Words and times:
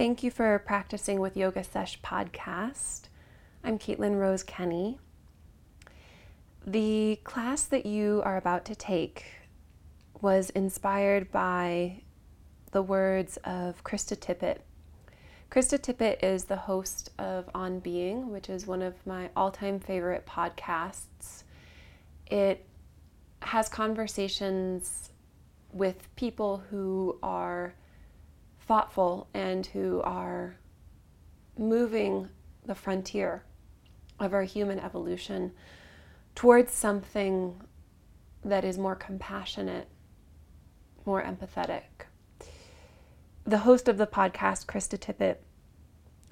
Thank 0.00 0.22
you 0.22 0.30
for 0.30 0.58
practicing 0.60 1.20
with 1.20 1.36
Yoga 1.36 1.62
Sesh 1.62 2.00
podcast. 2.00 3.10
I'm 3.62 3.78
Caitlin 3.78 4.18
Rose 4.18 4.42
Kenny. 4.42 4.98
The 6.66 7.20
class 7.22 7.64
that 7.64 7.84
you 7.84 8.22
are 8.24 8.38
about 8.38 8.64
to 8.64 8.74
take 8.74 9.26
was 10.22 10.48
inspired 10.48 11.30
by 11.30 12.00
the 12.72 12.80
words 12.80 13.36
of 13.44 13.84
Krista 13.84 14.16
Tippett. 14.16 14.60
Krista 15.50 15.78
Tippett 15.78 16.24
is 16.24 16.44
the 16.44 16.56
host 16.56 17.10
of 17.18 17.50
On 17.54 17.78
Being, 17.78 18.30
which 18.30 18.48
is 18.48 18.66
one 18.66 18.80
of 18.80 19.06
my 19.06 19.28
all 19.36 19.50
time 19.50 19.78
favorite 19.78 20.26
podcasts. 20.26 21.42
It 22.26 22.64
has 23.42 23.68
conversations 23.68 25.10
with 25.74 26.08
people 26.16 26.62
who 26.70 27.18
are 27.22 27.74
thoughtful 28.70 29.26
and 29.34 29.66
who 29.66 30.00
are 30.02 30.54
moving 31.58 32.28
the 32.64 32.74
frontier 32.76 33.42
of 34.20 34.32
our 34.32 34.44
human 34.44 34.78
evolution 34.78 35.50
towards 36.36 36.72
something 36.72 37.60
that 38.44 38.64
is 38.64 38.78
more 38.78 38.94
compassionate, 38.94 39.88
more 41.04 41.20
empathetic. 41.20 42.06
The 43.42 43.58
host 43.58 43.88
of 43.88 43.98
the 43.98 44.06
podcast, 44.06 44.66
Krista 44.66 44.96
Tippett, 44.96 45.38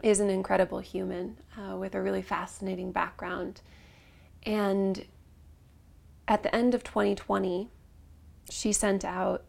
is 0.05 0.21
an 0.21 0.31
incredible 0.31 0.79
human 0.79 1.39
uh, 1.59 1.77
with 1.77 1.97
a 1.97 2.01
really 2.01 2.23
fascinating 2.23 2.93
background. 2.93 3.63
And 4.45 5.07
at 6.29 6.45
the 6.45 6.55
end 6.55 6.73
of 6.73 6.85
2020, 6.85 7.69
she 8.49 8.73
sent 8.73 9.05
out 9.05 9.45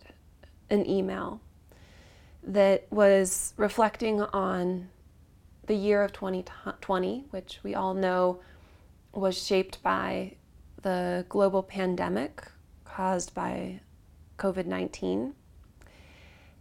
an 0.71 0.89
email 0.89 1.41
that 2.43 2.87
was 2.89 3.53
reflecting 3.57 4.21
on 4.21 4.89
the 5.67 5.75
year 5.75 6.03
of 6.03 6.13
2020, 6.13 7.25
which 7.29 7.59
we 7.63 7.75
all 7.75 7.93
know 7.93 8.39
was 9.13 9.45
shaped 9.45 9.81
by 9.83 10.35
the 10.81 11.25
global 11.29 11.61
pandemic 11.61 12.43
caused 12.85 13.33
by 13.33 13.79
COVID 14.37 14.65
19. 14.65 15.33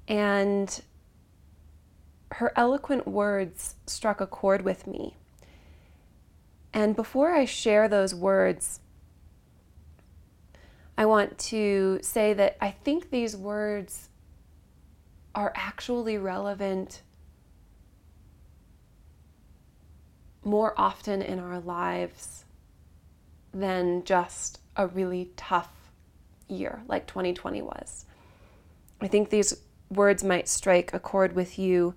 And 0.09 0.83
her 2.33 2.53
eloquent 2.57 3.07
words 3.07 3.77
struck 3.87 4.21
a 4.21 4.27
chord 4.27 4.63
with 4.63 4.87
me. 4.87 5.17
And 6.73 6.95
before 6.95 7.35
I 7.35 7.45
share 7.45 7.89
those 7.89 8.15
words, 8.15 8.81
I 10.97 11.07
want 11.07 11.39
to 11.39 11.99
say 12.03 12.35
that 12.35 12.57
I 12.61 12.71
think 12.71 13.11
these 13.11 13.37
words 13.37 14.08
are 15.39 15.53
actually 15.55 16.19
relevant 16.19 17.01
more 20.43 20.75
often 20.77 21.23
in 21.23 21.39
our 21.39 21.61
lives 21.61 22.45
than 23.55 24.03
just 24.03 24.59
a 24.75 24.85
really 24.89 25.31
tough 25.37 25.71
year 26.49 26.83
like 26.89 27.07
2020 27.07 27.63
was. 27.63 28.05
I 29.01 29.07
think 29.07 29.31
these 29.31 29.55
words 29.91 30.25
might 30.25 30.49
strike 30.49 30.93
a 30.93 30.99
chord 30.99 31.37
with 31.37 31.57
you 31.57 31.95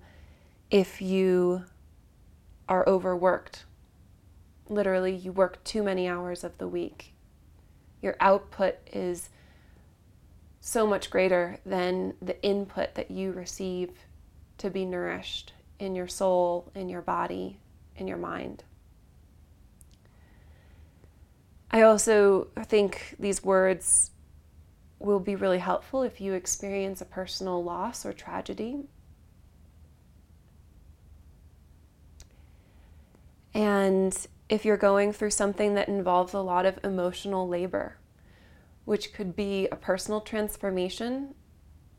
if 0.70 1.02
you 1.02 1.64
are 2.68 2.88
overworked. 2.88 3.64
Literally, 4.68 5.16
you 5.16 5.32
work 5.32 5.64
too 5.64 5.82
many 5.82 6.06
hours 6.06 6.44
of 6.44 6.58
the 6.58 6.68
week. 6.68 7.12
Your 8.00 8.14
output 8.20 8.76
is 8.92 9.30
so 10.64 10.86
much 10.86 11.10
greater 11.10 11.58
than 11.66 12.14
the 12.22 12.40
input 12.40 12.94
that 12.94 13.10
you 13.10 13.32
receive 13.32 13.90
to 14.58 14.70
be 14.70 14.84
nourished 14.84 15.52
in 15.80 15.96
your 15.96 16.06
soul, 16.06 16.70
in 16.76 16.88
your 16.88 17.02
body, 17.02 17.58
in 17.96 18.06
your 18.06 18.16
mind. 18.16 18.62
I 21.68 21.82
also 21.82 22.46
think 22.62 23.16
these 23.18 23.42
words 23.42 24.12
will 25.00 25.18
be 25.18 25.34
really 25.34 25.58
helpful 25.58 26.04
if 26.04 26.20
you 26.20 26.34
experience 26.34 27.00
a 27.00 27.06
personal 27.06 27.64
loss 27.64 28.06
or 28.06 28.12
tragedy. 28.12 28.84
And 33.52 34.16
if 34.48 34.64
you're 34.64 34.76
going 34.76 35.12
through 35.12 35.30
something 35.30 35.74
that 35.74 35.88
involves 35.88 36.34
a 36.34 36.38
lot 36.38 36.66
of 36.66 36.78
emotional 36.84 37.48
labor, 37.48 37.96
which 38.84 39.12
could 39.12 39.36
be 39.36 39.68
a 39.68 39.76
personal 39.76 40.20
transformation, 40.20 41.34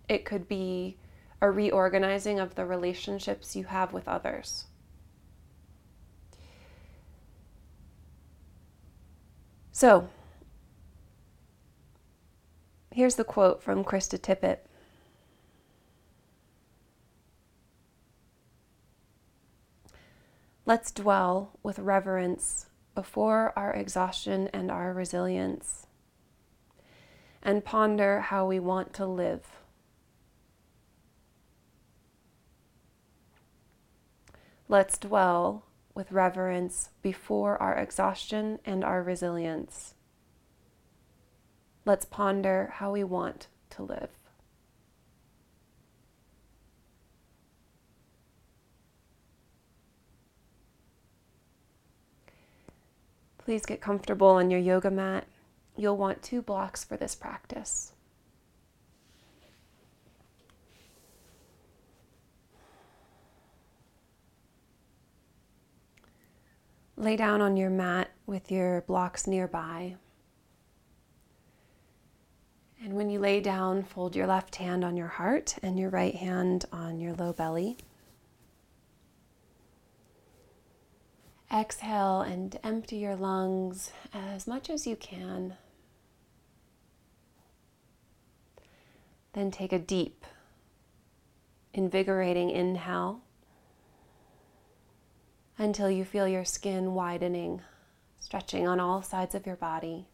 it 0.10 0.26
could 0.26 0.48
be 0.48 0.98
a 1.42 1.50
reorganizing 1.50 2.40
of 2.40 2.56
the 2.56 2.66
relationships 2.66 3.56
you 3.56 3.66
have 3.66 3.94
with 3.94 4.08
others. 4.08 4.66
So, 9.72 10.08
here's 12.92 13.16
the 13.16 13.24
quote 13.24 13.64
from 13.64 13.84
Krista 13.84 14.20
Tippett. 14.20 14.60
Let's 20.66 20.92
dwell 20.92 21.60
with 21.62 21.80
reverence 21.80 22.68
before 22.96 23.52
our 23.58 23.74
exhaustion 23.74 24.48
and 24.54 24.72
our 24.72 24.94
resilience 24.94 25.83
and 27.44 27.66
ponder 27.66 28.22
how 28.22 28.48
we 28.48 28.60
want 28.60 28.94
to 28.94 29.06
live. 29.06 29.46
Let's 34.70 34.98
dwell 34.98 35.66
with 35.94 36.12
reverence 36.12 36.90
before 37.02 37.62
our 37.62 37.76
exhaustion 37.76 38.60
and 38.66 38.84
our 38.84 39.04
resilience. 39.04 39.94
Let's 41.86 42.06
ponder 42.06 42.72
how 42.76 42.94
we 42.94 43.04
want 43.04 43.48
to 43.72 43.84
live. 43.84 44.10
Please 53.38 53.66
get 53.66 53.82
comfortable 53.82 54.30
on 54.30 54.50
your 54.50 54.62
yoga 54.62 54.90
mat 54.90 55.26
you'll 55.76 55.98
want 55.98 56.22
two 56.22 56.42
blocks 56.42 56.84
for 56.84 56.98
this 56.98 57.16
practice. 57.16 57.94
Lay 66.96 67.16
down 67.16 67.42
on 67.42 67.58
your 67.58 67.70
mat 67.70 68.12
with 68.26 68.52
your 68.52 68.82
blocks 68.82 69.28
nearby. 69.28 69.96
And 72.84 72.94
when 72.94 73.10
you 73.10 73.20
lay 73.20 73.42
down, 73.42 73.84
fold 73.84 74.16
your 74.16 74.28
left 74.28 74.58
hand 74.58 74.84
on 74.84 74.96
your 74.96 75.08
heart 75.08 75.56
and 75.64 75.80
your 75.80 75.90
right 75.90 76.16
hand 76.16 76.66
on 76.72 77.00
your 77.00 77.14
low 77.14 77.34
belly. 77.34 77.78
Exhale 81.54 82.22
and 82.22 82.60
empty 82.64 82.96
your 82.96 83.16
lungs 83.16 83.92
as 84.12 84.48
much 84.48 84.72
as 84.72 84.88
you 84.88 84.96
can. 84.96 85.54
Then 89.34 89.52
take 89.52 89.72
a 89.72 89.78
deep, 89.78 90.26
invigorating 91.74 92.50
inhale 92.50 93.22
until 95.58 95.92
you 95.92 96.04
feel 96.04 96.28
your 96.28 96.46
skin 96.46 96.96
widening, 96.96 97.62
stretching 98.20 98.68
on 98.68 98.80
all 98.80 99.04
sides 99.04 99.36
of 99.36 99.46
your 99.46 99.56
body. 99.56 100.08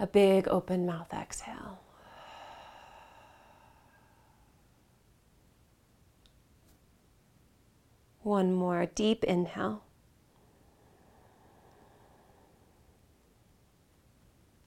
A 0.00 0.06
big 0.08 0.48
open 0.48 0.84
mouth 0.84 1.12
exhale. 1.14 1.78
One 8.22 8.52
more 8.52 8.86
deep 8.86 9.24
inhale. 9.24 9.82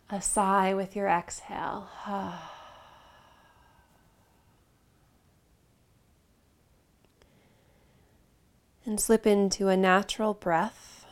A 0.09 0.21
sigh 0.21 0.73
with 0.73 0.95
your 0.95 1.07
exhale. 1.07 1.89
and 8.85 8.99
slip 8.99 9.25
into 9.25 9.67
a 9.69 9.77
natural 9.77 10.33
breath 10.33 11.05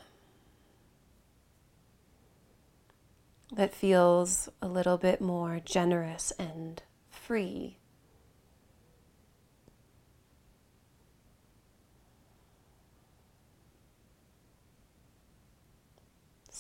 that 3.52 3.74
feels 3.74 4.50
a 4.62 4.68
little 4.68 4.98
bit 4.98 5.22
more 5.22 5.60
generous 5.64 6.32
and 6.38 6.84
free. 7.10 7.78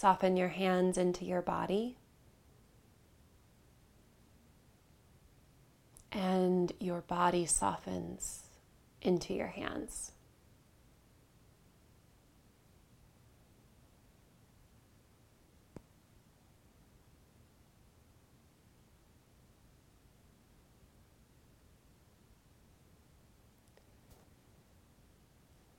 Soften 0.04 0.36
your 0.36 0.50
hands 0.50 0.98
into 0.98 1.24
your 1.24 1.42
body. 1.42 1.96
And 6.12 6.74
your 6.78 7.00
body 7.00 7.46
softens 7.46 8.50
into 9.02 9.34
your 9.34 9.48
hands. 9.48 10.12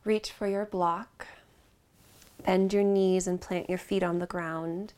Reach 0.03 0.33
for 0.33 0.47
your 0.47 0.65
block. 0.65 1.27
Bend 2.45 2.73
your 2.73 2.85
knees 2.85 3.27
and 3.27 3.41
plant 3.41 3.69
your 3.69 3.79
feet 3.79 4.03
on 4.03 4.19
the 4.19 4.27
ground. 4.27 4.93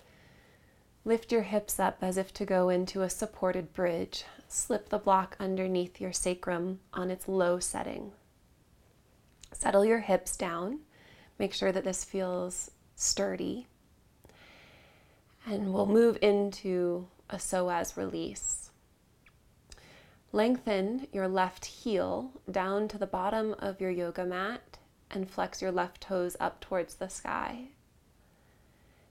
Lift 1.05 1.31
your 1.31 1.43
hips 1.43 1.79
up 1.79 1.99
as 2.03 2.17
if 2.17 2.35
to 2.35 2.45
go 2.45 2.69
into 2.69 3.03
a 3.03 3.11
supported 3.11 3.73
bridge. 3.73 4.25
Slip 4.49 4.89
the 4.89 4.99
block 4.99 5.37
underneath 5.39 6.01
your 6.01 6.13
sacrum 6.13 6.81
on 6.93 7.11
its 7.11 7.29
low 7.29 7.61
setting. 7.61 8.13
Settle 9.53 9.85
your 9.85 10.01
hips 10.01 10.37
down. 10.37 10.81
Make 11.39 11.55
sure 11.55 11.71
that 11.71 11.85
this 11.85 12.05
feels 12.05 12.73
sturdy. 12.97 13.69
And 15.47 15.73
we'll 15.73 15.87
move 15.87 16.19
into 16.21 17.07
a 17.31 17.37
psoas 17.37 17.97
release. 17.97 18.71
Lengthen 20.33 21.07
your 21.13 21.29
left 21.29 21.65
heel 21.65 22.33
down 22.51 22.89
to 22.89 22.99
the 22.99 23.07
bottom 23.07 23.55
of 23.61 23.81
your 23.81 23.91
yoga 23.91 24.25
mat 24.25 24.76
and 25.11 25.29
flex 25.29 25.63
your 25.63 25.73
left 25.73 26.01
toes 26.01 26.37
up 26.41 26.61
towards 26.61 26.95
the 26.95 27.09
sky. 27.09 27.69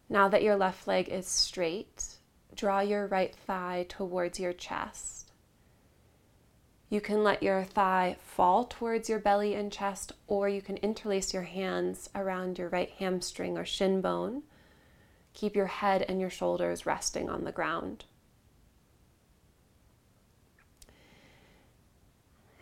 Now 0.09 0.27
that 0.29 0.43
your 0.43 0.55
left 0.55 0.87
leg 0.87 1.09
is 1.09 1.27
straight, 1.27 2.17
draw 2.55 2.79
your 2.79 3.07
right 3.07 3.35
thigh 3.35 3.85
towards 3.89 4.39
your 4.39 4.53
chest. 4.53 5.31
You 6.89 7.01
can 7.01 7.23
let 7.23 7.41
your 7.41 7.63
thigh 7.63 8.17
fall 8.21 8.65
towards 8.65 9.09
your 9.09 9.19
belly 9.19 9.55
and 9.55 9.71
chest, 9.71 10.11
or 10.27 10.47
you 10.47 10.61
can 10.61 10.77
interlace 10.77 11.33
your 11.33 11.43
hands 11.43 12.09
around 12.13 12.59
your 12.59 12.69
right 12.69 12.91
hamstring 12.99 13.57
or 13.57 13.65
shin 13.65 14.01
bone. 14.01 14.43
Keep 15.33 15.55
your 15.55 15.65
head 15.65 16.05
and 16.07 16.21
your 16.21 16.29
shoulders 16.29 16.85
resting 16.85 17.27
on 17.27 17.43
the 17.43 17.51
ground. 17.51 18.05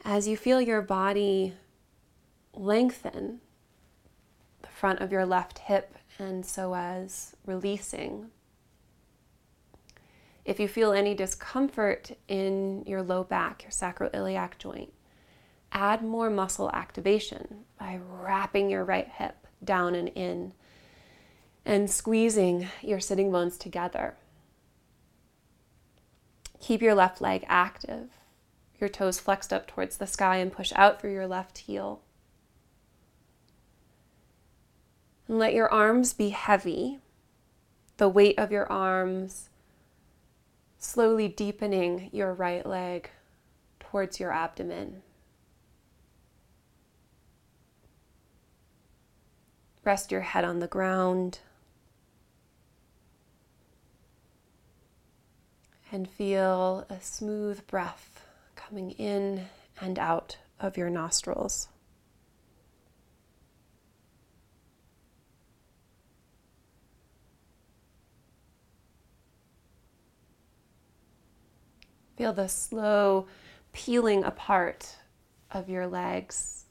As 0.06 0.28
you 0.28 0.36
feel 0.36 0.60
your 0.60 0.82
body 0.82 1.54
lengthen 2.54 3.42
the 4.62 4.68
front 4.70 5.00
of 5.00 5.12
your 5.12 5.26
left 5.26 5.60
hip 5.60 5.98
and 6.20 6.44
psoas 6.44 7.34
releasing. 7.46 8.30
If 10.46 10.60
you 10.60 10.68
feel 10.68 10.92
any 10.92 11.16
discomfort 11.16 12.12
in 12.28 12.84
your 12.86 13.02
low 13.02 13.24
back, 13.24 13.64
your 13.64 13.72
sacroiliac 13.72 14.58
joint, 14.58 14.94
add 15.72 16.04
more 16.04 16.30
muscle 16.30 16.70
activation 16.74 17.66
by 17.80 18.00
wrapping 18.10 18.70
your 18.70 18.84
right 18.84 19.08
hip 19.08 19.48
down 19.64 19.96
and 19.96 20.10
in 20.10 20.54
and 21.66 21.90
squeezing 21.90 22.68
your 22.82 23.00
sitting 23.00 23.32
bones 23.32 23.58
together. 23.58 24.16
Keep 26.60 26.82
your 26.82 26.94
left 26.94 27.22
leg 27.22 27.46
active, 27.48 28.10
your 28.80 28.90
toes 28.90 29.20
flexed 29.20 29.54
up 29.54 29.68
towards 29.68 29.98
the 29.98 30.08
sky, 30.08 30.38
and 30.38 30.52
push 30.52 30.74
out 30.76 31.00
through 31.00 31.14
your 31.14 31.28
left 31.28 31.60
heel. 31.60 32.02
And 35.28 35.40
let 35.40 35.54
your 35.54 35.72
arms 35.72 36.14
be 36.14 36.30
heavy, 36.30 37.00
the 37.98 38.10
weight 38.10 38.38
of 38.38 38.52
your 38.52 38.72
arms 38.72 39.50
slowly 40.84 41.28
deepening 41.28 42.10
your 42.12 42.34
right 42.34 42.66
leg 42.66 43.10
towards 43.80 44.20
your 44.20 44.32
abdomen. 44.32 45.02
Rest 49.84 50.12
your 50.12 50.22
head 50.22 50.44
on 50.44 50.60
the 50.60 50.68
ground. 50.68 51.40
And 55.92 56.10
feel 56.10 56.86
a 56.90 57.00
smooth 57.00 57.66
breath 57.68 58.26
coming 58.56 58.92
in 58.92 59.48
and 59.80 60.00
out 60.00 60.38
of 60.60 60.78
your 60.78 60.90
nostrils. 60.90 61.68
Feel 72.16 72.34
the 72.34 72.48
slow 72.48 73.28
peeling 73.72 74.24
apart 74.24 74.98
of 75.52 75.70
your 75.70 75.88
legs. 75.88 76.66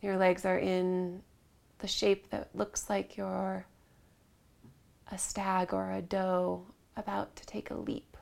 Your 0.00 0.16
legs 0.16 0.44
are 0.46 0.58
in 0.58 1.22
the 1.80 1.86
shape 1.86 2.30
that 2.30 2.48
looks 2.54 2.88
like 2.88 3.16
you're 3.16 3.66
a 5.10 5.18
stag 5.18 5.74
or 5.74 5.92
a 5.92 6.00
doe 6.00 6.66
about 6.96 7.36
to 7.36 7.46
take 7.46 7.70
a 7.70 7.74
leap. 7.74 8.16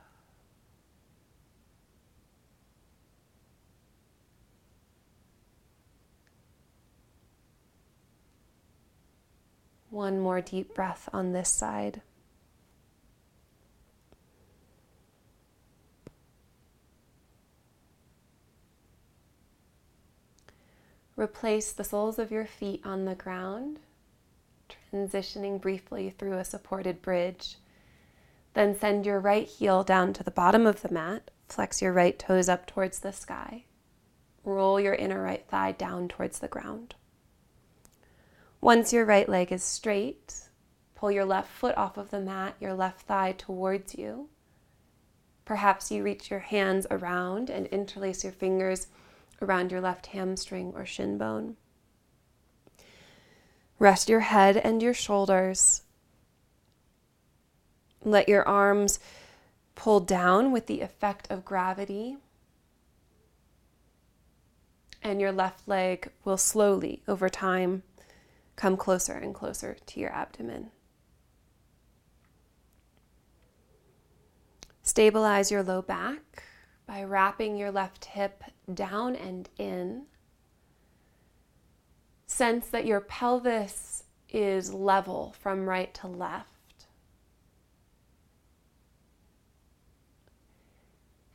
One 9.91 10.21
more 10.21 10.41
deep 10.41 10.75
breath 10.75 11.09
on 11.13 11.33
this 11.33 11.49
side. 11.49 12.03
Replace 21.19 21.73
the 21.73 21.83
soles 21.83 22.21
of 22.21 22.31
your 22.31 22.47
feet 22.47 22.81
on 22.85 23.05
the 23.05 23.17
ground, 23.17 23.81
transitioning 24.93 25.61
briefly 25.61 26.11
through 26.11 26.39
a 26.39 26.45
supported 26.45 27.03
bridge. 27.03 27.57
Then 28.55 28.79
send 28.79 29.05
your 29.05 29.19
right 29.19 29.49
heel 29.49 29.83
down 29.83 30.13
to 30.13 30.23
the 30.23 30.31
bottom 30.31 30.65
of 30.65 30.81
the 30.81 30.93
mat. 30.93 31.33
Flex 31.49 31.83
your 31.83 31.93
right 31.93 32.17
toes 32.17 32.49
up 32.49 32.67
towards 32.67 33.01
the 33.01 33.13
sky. 33.13 33.65
Roll 34.45 34.79
your 34.79 34.95
inner 34.95 35.21
right 35.21 35.45
thigh 35.49 35.73
down 35.73 36.07
towards 36.07 36.39
the 36.39 36.47
ground. 36.47 36.95
Once 38.61 38.93
your 38.93 39.05
right 39.05 39.29
leg 39.29 39.51
is 39.51 39.65
straight, 39.65 40.43
pull 40.95 41.11
your 41.11 41.25
left 41.25 41.51
foot 41.51 41.77
off 41.77 41.97
of 41.97 42.11
the 42.11 42.21
mat, 42.21 42.55
your 42.61 42.75
left 42.75 43.01
thigh 43.09 43.35
towards 43.37 43.97
you. 43.97 44.29
Perhaps 45.45 45.91
you 45.91 46.05
reach 46.05 46.31
your 46.31 46.41
hands 46.41 46.87
around 46.93 47.51
and 47.51 47.67
interlace 47.67 48.23
your 48.23 48.33
fingers 48.33 48.87
around 49.41 49.71
your 49.71 49.81
left 49.81 50.09
hamstring 50.09 50.73
or 50.75 50.85
shin 50.85 51.19
bone. 51.19 51.57
Rest 53.79 54.09
your 54.09 54.21
head 54.21 54.57
and 54.57 54.83
your 54.83 54.95
shoulders. 54.95 55.83
Let 58.05 58.29
your 58.29 58.47
arms 58.47 58.99
pull 59.75 60.01
down 60.01 60.51
with 60.51 60.67
the 60.67 60.81
effect 60.81 61.31
of 61.31 61.45
gravity. 61.45 62.17
And 65.01 65.21
your 65.21 65.31
left 65.31 65.69
leg 65.69 66.11
will 66.25 66.37
slowly, 66.37 67.03
over 67.07 67.29
time, 67.29 67.85
come 68.57 68.77
closer 68.77 69.13
and 69.13 69.33
closer 69.33 69.77
to 69.87 70.01
your 70.01 70.11
abdomen. 70.11 70.71
Stabilize 74.83 75.51
your 75.53 75.63
low 75.63 75.83
back 75.83 76.43
by 76.89 77.05
wrapping 77.05 77.55
your 77.59 77.71
left 77.71 78.07
hip 78.07 78.43
down 78.73 79.15
and 79.15 79.51
in. 79.59 80.07
Sense 82.27 82.67
that 82.69 82.87
your 82.87 83.01
pelvis 83.01 84.05
is 84.31 84.73
level 84.73 85.35
from 85.39 85.69
right 85.69 85.93
to 85.95 86.07
left. 86.07 86.87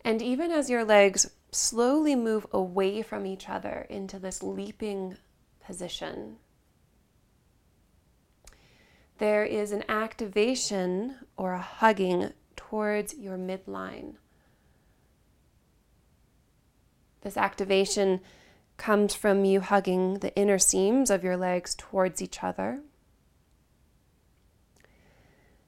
And 0.03 0.21
even 0.21 0.51
as 0.51 0.69
your 0.69 0.83
legs 0.83 1.29
slowly 1.51 2.15
move 2.15 2.47
away 2.51 3.03
from 3.03 3.27
each 3.27 3.47
other 3.47 3.85
into 3.89 4.17
this 4.17 4.41
leaping 4.41 5.17
position, 5.63 6.37
there 9.19 9.45
is 9.45 9.71
an 9.71 9.83
activation 9.87 11.15
or 11.37 11.53
a 11.53 11.61
hugging 11.61 12.33
towards 12.55 13.13
your 13.13 13.37
midline. 13.37 14.15
This 17.23 17.37
activation 17.37 18.19
comes 18.75 19.15
from 19.15 19.45
you 19.45 19.61
hugging 19.61 20.15
the 20.15 20.35
inner 20.35 20.59
seams 20.59 21.09
of 21.09 21.23
your 21.23 21.37
legs 21.37 21.73
towards 21.73 22.21
each 22.21 22.43
other. 22.43 22.81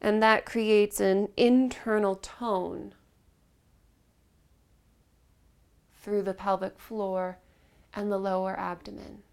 And 0.02 0.22
that 0.22 0.46
creates 0.46 1.00
an 1.00 1.30
internal 1.38 2.16
tone 2.16 2.94
through 6.02 6.24
the 6.24 6.34
pelvic 6.34 6.78
floor 6.78 7.40
and 7.94 8.12
the 8.12 8.18
lower 8.18 8.60
abdomen. 8.60 9.24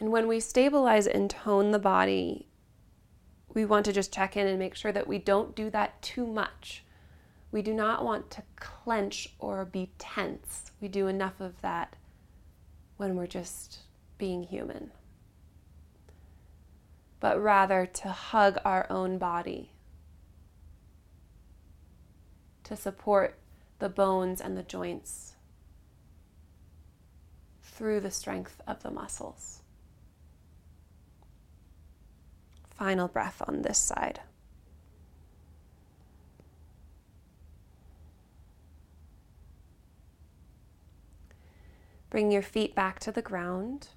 And 0.00 0.10
when 0.10 0.26
we 0.26 0.40
stabilize 0.40 1.06
and 1.06 1.30
tone 1.30 1.70
the 1.70 1.78
body, 1.78 2.48
we 3.54 3.64
want 3.64 3.84
to 3.84 3.92
just 3.92 4.12
check 4.12 4.36
in 4.36 4.48
and 4.48 4.58
make 4.58 4.74
sure 4.74 4.90
that 4.90 5.06
we 5.06 5.18
don't 5.18 5.54
do 5.54 5.70
that 5.70 6.02
too 6.02 6.26
much. 6.26 6.82
We 7.52 7.60
do 7.60 7.74
not 7.74 8.02
want 8.02 8.30
to 8.32 8.42
clench 8.56 9.28
or 9.38 9.66
be 9.66 9.92
tense. 9.98 10.72
We 10.80 10.88
do 10.88 11.06
enough 11.06 11.38
of 11.38 11.60
that 11.60 11.94
when 12.96 13.14
we're 13.14 13.26
just 13.26 13.80
being 14.16 14.42
human. 14.42 14.90
But 17.20 17.40
rather 17.40 17.84
to 17.84 18.08
hug 18.08 18.58
our 18.64 18.86
own 18.90 19.18
body, 19.18 19.70
to 22.64 22.74
support 22.74 23.38
the 23.80 23.90
bones 23.90 24.40
and 24.40 24.56
the 24.56 24.62
joints 24.62 25.34
through 27.62 28.00
the 28.00 28.10
strength 28.10 28.60
of 28.66 28.82
the 28.82 28.90
muscles. 28.90 29.60
Final 32.70 33.08
breath 33.08 33.42
on 33.46 33.62
this 33.62 33.78
side. 33.78 34.20
Bring 42.12 42.30
your 42.30 42.42
feet 42.42 42.74
back 42.74 43.00
to 43.00 43.10
the 43.10 43.22
ground. 43.22 43.88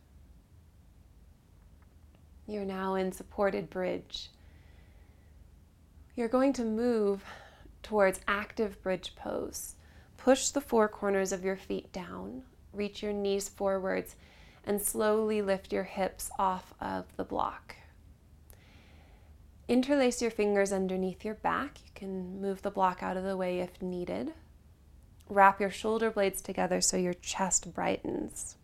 You're 2.48 2.64
now 2.64 2.96
in 2.96 3.12
supported 3.12 3.70
bridge. 3.70 4.30
You're 6.16 6.30
going 6.30 6.54
to 6.54 6.64
move 6.64 7.26
towards 7.84 8.22
active 8.26 8.82
bridge 8.82 9.18
pose. 9.18 9.76
Push 10.16 10.52
the 10.52 10.62
four 10.62 10.88
corners 10.88 11.34
of 11.34 11.44
your 11.44 11.58
feet 11.58 11.92
down, 11.92 12.44
reach 12.72 13.04
your 13.04 13.12
knees 13.12 13.50
forwards, 13.50 14.16
and 14.64 14.82
slowly 14.82 15.42
lift 15.42 15.74
your 15.74 15.84
hips 15.84 16.30
off 16.40 16.74
of 16.80 17.04
the 17.18 17.26
block. 17.26 17.76
Interlace 19.68 20.22
your 20.22 20.32
fingers 20.32 20.72
underneath 20.72 21.26
your 21.26 21.36
back. 21.36 21.80
You 21.84 21.92
can 21.94 22.40
move 22.40 22.62
the 22.62 22.72
block 22.72 23.04
out 23.04 23.18
of 23.18 23.26
the 23.26 23.36
way 23.36 23.60
if 23.60 23.82
needed. 23.82 24.32
Wrap 25.28 25.60
your 25.60 25.72
shoulder 25.72 26.12
blades 26.12 26.42
together 26.42 26.82
so 26.82 26.98
your 26.98 27.14
chest 27.14 27.74
brightens. 27.74 28.58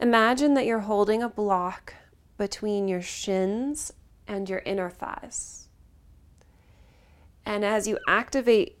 Imagine 0.00 0.54
that 0.54 0.66
you're 0.66 0.80
holding 0.80 1.22
a 1.22 1.28
block 1.28 1.94
between 2.38 2.88
your 2.88 3.02
shins 3.02 3.92
and 4.26 4.48
your 4.48 4.60
inner 4.60 4.88
thighs. 4.88 5.68
And 7.44 7.64
as 7.64 7.86
you 7.86 7.98
activate 8.08 8.78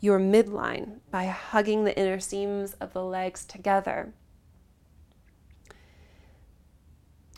your 0.00 0.18
midline 0.18 1.00
by 1.10 1.26
hugging 1.26 1.84
the 1.84 1.96
inner 1.98 2.18
seams 2.18 2.74
of 2.74 2.92
the 2.92 3.04
legs 3.04 3.44
together, 3.44 4.12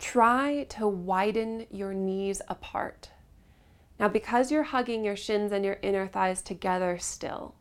try 0.00 0.64
to 0.70 0.88
widen 0.88 1.66
your 1.70 1.92
knees 1.92 2.40
apart. 2.48 3.10
Now, 3.98 4.08
because 4.08 4.50
you're 4.50 4.62
hugging 4.62 5.04
your 5.04 5.16
shins 5.16 5.52
and 5.52 5.64
your 5.64 5.78
inner 5.82 6.06
thighs 6.06 6.40
together 6.40 6.98
still, 6.98 7.54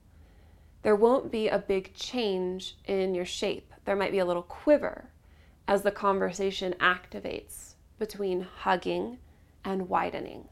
there 0.87 0.95
won't 0.95 1.33
be 1.33 1.49
a 1.49 1.59
big 1.59 1.93
change 1.95 2.77
in 2.85 3.13
your 3.13 3.25
shape. 3.25 3.73
There 3.83 3.97
might 3.97 4.13
be 4.13 4.19
a 4.19 4.25
little 4.25 4.41
quiver 4.41 5.09
as 5.67 5.81
the 5.81 5.91
conversation 5.91 6.73
activates 6.79 7.73
between 7.99 8.47
hugging 8.59 9.17
and 9.65 9.89
widening. 9.89 10.47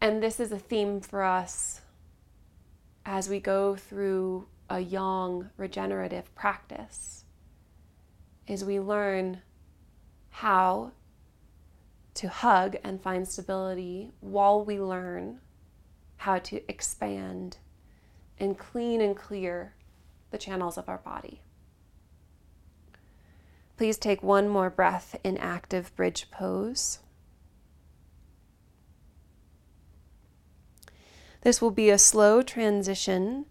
And 0.00 0.22
this 0.22 0.38
is 0.38 0.52
a 0.52 0.58
theme 0.60 1.00
for 1.00 1.24
us 1.24 1.80
as 3.04 3.28
we 3.28 3.40
go 3.40 3.74
through 3.74 4.46
a 4.70 4.78
yang 4.78 5.50
regenerative 5.56 6.32
practice 6.36 7.24
is 8.46 8.64
we 8.64 8.78
learn 8.78 9.42
how 10.30 10.92
to 12.14 12.28
hug 12.28 12.76
and 12.84 13.02
find 13.02 13.26
stability 13.26 14.12
while 14.20 14.64
we 14.64 14.78
learn 14.78 15.40
how 16.18 16.38
to 16.38 16.60
expand 16.70 17.58
and 18.38 18.58
clean 18.58 19.00
and 19.00 19.16
clear 19.16 19.74
the 20.30 20.38
channels 20.38 20.76
of 20.76 20.88
our 20.88 20.98
body. 20.98 21.40
Please 23.76 23.96
take 23.96 24.22
one 24.22 24.48
more 24.48 24.70
breath 24.70 25.16
in 25.22 25.38
active 25.38 25.94
bridge 25.94 26.30
pose. 26.30 26.98
This 31.42 31.62
will 31.62 31.70
be 31.70 31.88
a 31.88 31.98
slow 31.98 32.42
transition. 32.42 33.46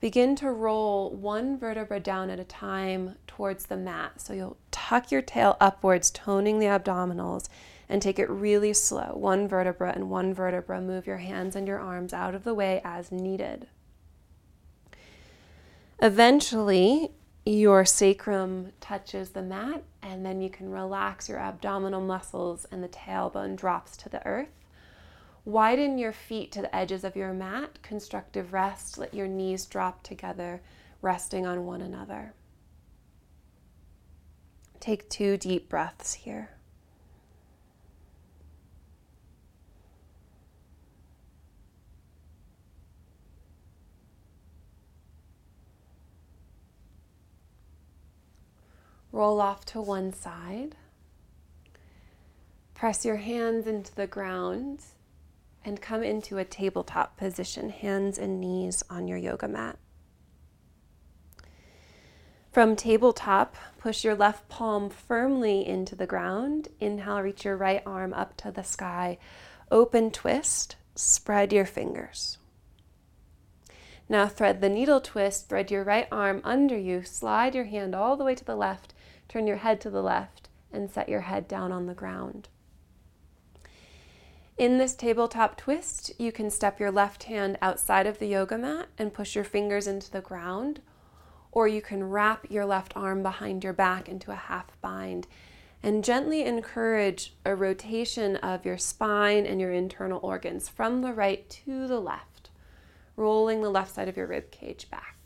Begin 0.00 0.34
to 0.36 0.50
roll 0.50 1.10
one 1.10 1.58
vertebra 1.58 2.00
down 2.00 2.30
at 2.30 2.40
a 2.40 2.44
time 2.44 3.16
towards 3.26 3.66
the 3.66 3.76
mat. 3.76 4.22
So 4.22 4.32
you'll 4.32 4.56
tuck 4.70 5.12
your 5.12 5.20
tail 5.20 5.58
upwards, 5.60 6.10
toning 6.10 6.58
the 6.58 6.66
abdominals, 6.66 7.50
and 7.90 8.00
take 8.00 8.20
it 8.20 8.30
really 8.30 8.72
slow. 8.72 9.12
One 9.16 9.48
vertebra 9.48 9.92
and 9.92 10.08
one 10.08 10.32
vertebra. 10.32 10.80
Move 10.80 11.08
your 11.08 11.16
hands 11.16 11.56
and 11.56 11.66
your 11.66 11.80
arms 11.80 12.14
out 12.14 12.36
of 12.36 12.44
the 12.44 12.54
way 12.54 12.80
as 12.84 13.10
needed. 13.10 13.66
Eventually, 16.00 17.10
your 17.44 17.84
sacrum 17.84 18.72
touches 18.80 19.30
the 19.30 19.42
mat, 19.42 19.82
and 20.02 20.24
then 20.24 20.40
you 20.40 20.48
can 20.48 20.70
relax 20.70 21.28
your 21.28 21.38
abdominal 21.38 22.00
muscles 22.00 22.64
and 22.70 22.82
the 22.82 22.88
tailbone 22.88 23.56
drops 23.56 23.96
to 23.98 24.08
the 24.08 24.24
earth. 24.24 24.48
Widen 25.44 25.98
your 25.98 26.12
feet 26.12 26.52
to 26.52 26.62
the 26.62 26.74
edges 26.74 27.02
of 27.02 27.16
your 27.16 27.32
mat, 27.32 27.82
constructive 27.82 28.52
rest. 28.52 28.98
Let 28.98 29.14
your 29.14 29.26
knees 29.26 29.66
drop 29.66 30.04
together, 30.04 30.62
resting 31.02 31.44
on 31.44 31.66
one 31.66 31.80
another. 31.80 32.34
Take 34.78 35.10
two 35.10 35.36
deep 35.36 35.68
breaths 35.68 36.14
here. 36.14 36.50
Roll 49.12 49.40
off 49.40 49.64
to 49.66 49.80
one 49.80 50.12
side. 50.12 50.76
Press 52.74 53.04
your 53.04 53.16
hands 53.16 53.66
into 53.66 53.94
the 53.94 54.06
ground 54.06 54.82
and 55.64 55.80
come 55.80 56.02
into 56.02 56.38
a 56.38 56.44
tabletop 56.44 57.16
position, 57.16 57.70
hands 57.70 58.18
and 58.18 58.40
knees 58.40 58.82
on 58.88 59.08
your 59.08 59.18
yoga 59.18 59.48
mat. 59.48 59.78
From 62.52 62.74
tabletop, 62.74 63.54
push 63.78 64.02
your 64.02 64.14
left 64.14 64.48
palm 64.48 64.90
firmly 64.90 65.66
into 65.66 65.94
the 65.94 66.06
ground. 66.06 66.68
Inhale, 66.80 67.20
reach 67.20 67.44
your 67.44 67.56
right 67.56 67.82
arm 67.86 68.12
up 68.12 68.36
to 68.38 68.50
the 68.50 68.64
sky. 68.64 69.18
Open 69.70 70.10
twist, 70.10 70.76
spread 70.96 71.52
your 71.52 71.66
fingers. 71.66 72.38
Now 74.08 74.26
thread 74.26 74.60
the 74.60 74.68
needle 74.68 75.00
twist, 75.00 75.48
thread 75.48 75.70
your 75.70 75.84
right 75.84 76.08
arm 76.10 76.40
under 76.42 76.76
you, 76.76 77.04
slide 77.04 77.54
your 77.54 77.66
hand 77.66 77.94
all 77.94 78.16
the 78.16 78.24
way 78.24 78.34
to 78.34 78.44
the 78.44 78.56
left, 78.56 78.94
turn 79.30 79.46
your 79.46 79.56
head 79.56 79.80
to 79.80 79.88
the 79.88 80.02
left, 80.02 80.50
and 80.70 80.90
set 80.90 81.08
your 81.08 81.22
head 81.22 81.48
down 81.48 81.72
on 81.72 81.86
the 81.86 81.94
ground. 81.94 82.48
In 84.58 84.76
this 84.76 84.94
tabletop 84.94 85.56
twist, 85.56 86.12
you 86.18 86.32
can 86.32 86.50
step 86.50 86.78
your 86.78 86.90
left 86.90 87.22
hand 87.22 87.56
outside 87.62 88.06
of 88.06 88.18
the 88.18 88.26
yoga 88.26 88.58
mat 88.58 88.88
and 88.98 89.14
push 89.14 89.34
your 89.34 89.44
fingers 89.44 89.86
into 89.86 90.10
the 90.10 90.20
ground, 90.20 90.82
or 91.50 91.66
you 91.66 91.80
can 91.80 92.10
wrap 92.10 92.50
your 92.50 92.66
left 92.66 92.94
arm 92.94 93.22
behind 93.22 93.64
your 93.64 93.72
back 93.72 94.08
into 94.08 94.32
a 94.32 94.36
half 94.36 94.78
bind 94.82 95.26
and 95.82 96.04
gently 96.04 96.42
encourage 96.42 97.34
a 97.46 97.54
rotation 97.54 98.36
of 98.36 98.66
your 98.66 98.76
spine 98.76 99.46
and 99.46 99.60
your 99.60 99.72
internal 99.72 100.20
organs 100.22 100.68
from 100.68 101.00
the 101.00 101.12
right 101.12 101.48
to 101.48 101.88
the 101.88 102.00
left 102.00 102.30
rolling 103.20 103.60
the 103.60 103.70
left 103.70 103.94
side 103.94 104.08
of 104.08 104.16
your 104.16 104.26
rib 104.26 104.50
cage 104.50 104.90
back. 104.90 105.19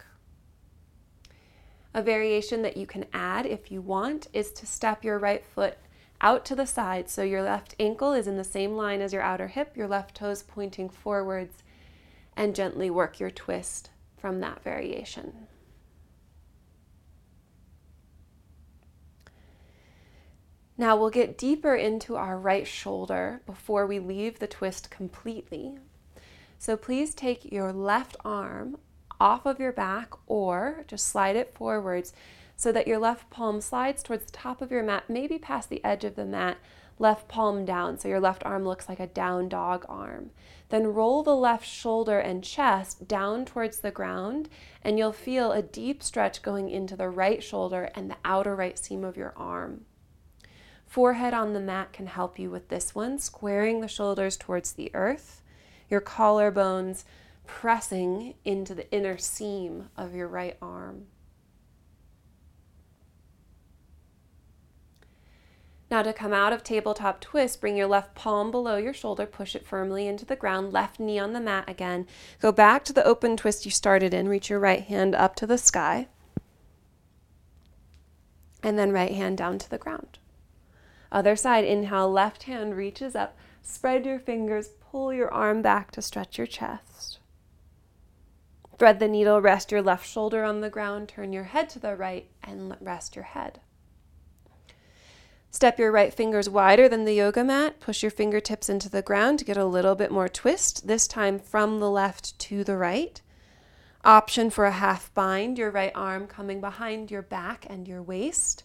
A 1.97 2.03
variation 2.03 2.63
that 2.63 2.77
you 2.77 2.87
can 2.87 3.07
add 3.13 3.47
if 3.47 3.71
you 3.71 3.81
want 3.81 4.27
is 4.33 4.51
to 4.53 4.67
step 4.67 5.05
your 5.05 5.17
right 5.17 5.45
foot 5.45 5.79
out 6.21 6.45
to 6.47 6.57
the 6.57 6.67
side 6.67 7.09
so 7.09 7.23
your 7.23 7.43
left 7.43 7.77
ankle 7.79 8.13
is 8.13 8.27
in 8.27 8.37
the 8.37 8.43
same 8.43 8.73
line 8.73 9.01
as 9.01 9.13
your 9.13 9.23
outer 9.23 9.47
hip, 9.47 9.77
your 9.77 9.87
left 9.87 10.17
toes 10.17 10.43
pointing 10.43 10.89
forwards, 10.89 11.63
and 12.37 12.57
gently 12.57 12.91
work 12.91 13.21
your 13.21 13.31
twist 13.31 13.91
from 14.17 14.41
that 14.41 14.63
variation. 14.65 15.47
Now 20.77 20.97
we'll 20.97 21.11
get 21.11 21.39
deeper 21.39 21.77
into 21.77 22.17
our 22.17 22.37
right 22.37 22.67
shoulder 22.67 23.41
before 23.47 23.87
we 23.87 24.01
leave 24.01 24.41
the 24.41 24.49
twist 24.49 24.91
completely. 24.91 25.79
So 26.59 26.77
please 26.77 27.15
take 27.15 27.53
your 27.53 27.73
left 27.73 28.17
arm 28.25 28.79
off 29.21 29.47
of 29.47 29.61
your 29.61 29.73
back 29.73 30.12
or 30.26 30.85
just 30.87 31.06
slide 31.06 31.37
it 31.37 31.54
forwards 31.54 32.12
so 32.56 32.71
that 32.73 32.87
your 32.87 32.99
left 32.99 33.30
palm 33.30 33.61
slides 33.61 34.02
towards 34.02 34.26
the 34.26 34.33
top 34.33 34.62
of 34.62 34.71
your 34.71 34.83
mat, 34.83 35.04
maybe 35.09 35.38
past 35.38 35.68
the 35.68 35.85
edge 35.85 36.04
of 36.04 36.14
the 36.14 36.25
mat, 36.25 36.59
left 36.99 37.26
palm 37.28 37.64
down. 37.64 37.99
So 37.99 38.09
your 38.09 38.21
left 38.21 38.44
arm 38.44 38.64
looks 38.64 38.88
like 38.88 39.00
a 39.00 39.06
down 39.06 39.49
dog 39.49 39.85
arm. 39.88 40.30
Then 40.68 40.94
roll 40.94 41.23
the 41.23 41.37
left 41.37 41.66
shoulder 41.66 42.18
and 42.18 42.44
chest 42.44 43.09
down 43.09 43.44
towards 43.44 43.78
the 43.78 43.90
ground, 43.90 44.49
and 44.83 44.99
you'll 44.99 45.12
feel 45.12 45.52
a 45.52 45.62
deep 45.62 46.02
stretch 46.02 46.42
going 46.42 46.71
into 46.71 46.97
the 46.97 47.09
right 47.09 47.42
shoulder 47.42 47.90
and 47.94 48.11
the 48.11 48.16
outer 48.25 48.54
right 48.54 48.78
seam 48.78 49.04
of 49.04 49.16
your 49.16 49.35
arm. 49.37 49.85
Forehead 50.87 51.35
on 51.35 51.52
the 51.52 51.61
mat 51.61 51.92
can 51.92 52.06
help 52.06 52.38
you 52.38 52.50
with 52.50 52.68
this 52.68 52.94
one, 52.94 53.18
squaring 53.18 53.80
the 53.80 53.88
shoulders 53.88 54.37
towards 54.37 54.73
the 54.73 54.92
earth, 54.94 55.42
your 55.90 56.00
collarbones 56.00 57.04
pressing 57.47 58.35
into 58.45 58.75
the 58.75 58.91
inner 58.91 59.19
seam 59.19 59.91
of 59.97 60.15
your 60.15 60.29
right 60.29 60.57
arm. 60.61 61.07
Now, 65.91 66.03
to 66.03 66.13
come 66.13 66.33
out 66.33 66.53
of 66.53 66.65
tabletop 66.65 67.21
twist, 67.21 67.61
bring 67.61 67.77
your 67.77 67.87
left 67.87 68.15
palm 68.15 68.51
below 68.51 68.77
your 68.77 68.95
shoulder, 68.95 69.27
push 69.27 69.55
it 69.55 69.67
firmly 69.67 70.09
into 70.09 70.25
the 70.25 70.35
ground, 70.35 70.73
left 70.73 70.99
knee 70.99 71.19
on 71.21 71.35
the 71.35 71.41
mat 71.41 71.69
again. 71.69 72.07
Go 72.41 72.51
back 72.51 72.85
to 72.87 72.93
the 72.93 73.05
open 73.05 73.37
twist 73.37 73.65
you 73.65 73.71
started 73.71 74.13
in, 74.13 74.27
reach 74.27 74.51
your 74.51 74.59
right 74.59 74.83
hand 74.83 75.15
up 75.15 75.37
to 75.37 75.47
the 75.47 75.59
sky, 75.59 76.09
and 78.63 78.79
then 78.79 78.91
right 78.91 79.13
hand 79.13 79.39
down 79.39 79.59
to 79.59 79.71
the 79.71 79.79
ground. 79.79 80.19
Other 81.13 81.37
side, 81.37 81.65
inhale, 81.65 82.11
left 82.11 82.45
hand 82.45 82.77
reaches 82.77 83.15
up, 83.15 83.37
spread 83.63 84.05
your 84.05 84.19
fingers, 84.19 84.71
pull 84.91 85.13
your 85.13 85.33
arm 85.33 85.63
back 85.63 85.93
to 85.93 86.03
stretch 86.03 86.39
your 86.39 86.49
chest. 86.49 86.94
Thread 88.78 88.99
the 88.99 89.09
needle, 89.09 89.40
rest 89.40 89.71
your 89.71 89.83
left 89.83 90.07
shoulder 90.07 90.45
on 90.45 90.61
the 90.61 90.71
ground, 90.71 91.09
turn 91.09 91.33
your 91.33 91.45
head 91.45 91.69
to 91.71 91.78
the 91.78 91.95
right, 91.95 92.28
and 92.43 92.76
rest 92.81 93.14
your 93.14 93.25
head. 93.25 93.61
Step 95.50 95.78
your 95.78 95.93
right 95.93 96.12
fingers 96.12 96.50
wider 96.50 96.88
than 96.88 97.04
the 97.04 97.14
yoga 97.14 97.45
mat. 97.45 97.78
Push 97.78 98.02
your 98.02 98.11
fingertips 98.11 98.69
into 98.69 98.88
the 98.88 99.02
ground 99.02 99.38
to 99.38 99.45
get 99.45 99.57
a 99.57 99.64
little 99.64 99.95
bit 99.95 100.11
more 100.11 100.28
twist, 100.28 100.88
this 100.88 101.07
time 101.07 101.38
from 101.38 101.78
the 101.78 101.88
left 101.88 102.37
to 102.40 102.64
the 102.64 102.76
right. 102.76 103.23
Option 104.04 104.50
for 104.50 104.64
a 104.64 104.73
half 104.73 105.14
bind, 105.14 105.57
your 105.57 105.71
right 105.71 105.93
arm 105.95 106.26
coming 106.26 106.61
behind 106.61 107.09
your 107.11 107.23
back 107.23 107.66
and 107.71 107.87
your 107.87 108.02
waist. 108.02 108.64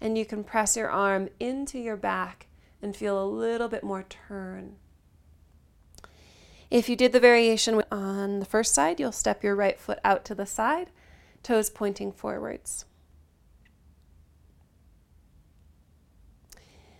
And 0.00 0.16
you 0.16 0.24
can 0.24 0.42
press 0.42 0.74
your 0.74 0.88
arm 0.88 1.28
into 1.38 1.78
your 1.78 1.98
back 1.98 2.46
and 2.80 2.96
feel 2.96 3.22
a 3.22 3.28
little 3.28 3.68
bit 3.68 3.84
more 3.84 4.04
turn. 4.04 4.76
If 6.72 6.88
you 6.88 6.96
did 6.96 7.12
the 7.12 7.20
variation 7.20 7.82
on 7.92 8.38
the 8.40 8.46
first 8.46 8.72
side, 8.72 8.98
you'll 8.98 9.12
step 9.12 9.44
your 9.44 9.54
right 9.54 9.78
foot 9.78 9.98
out 10.02 10.24
to 10.24 10.34
the 10.34 10.46
side, 10.46 10.88
toes 11.42 11.68
pointing 11.68 12.12
forwards. 12.12 12.86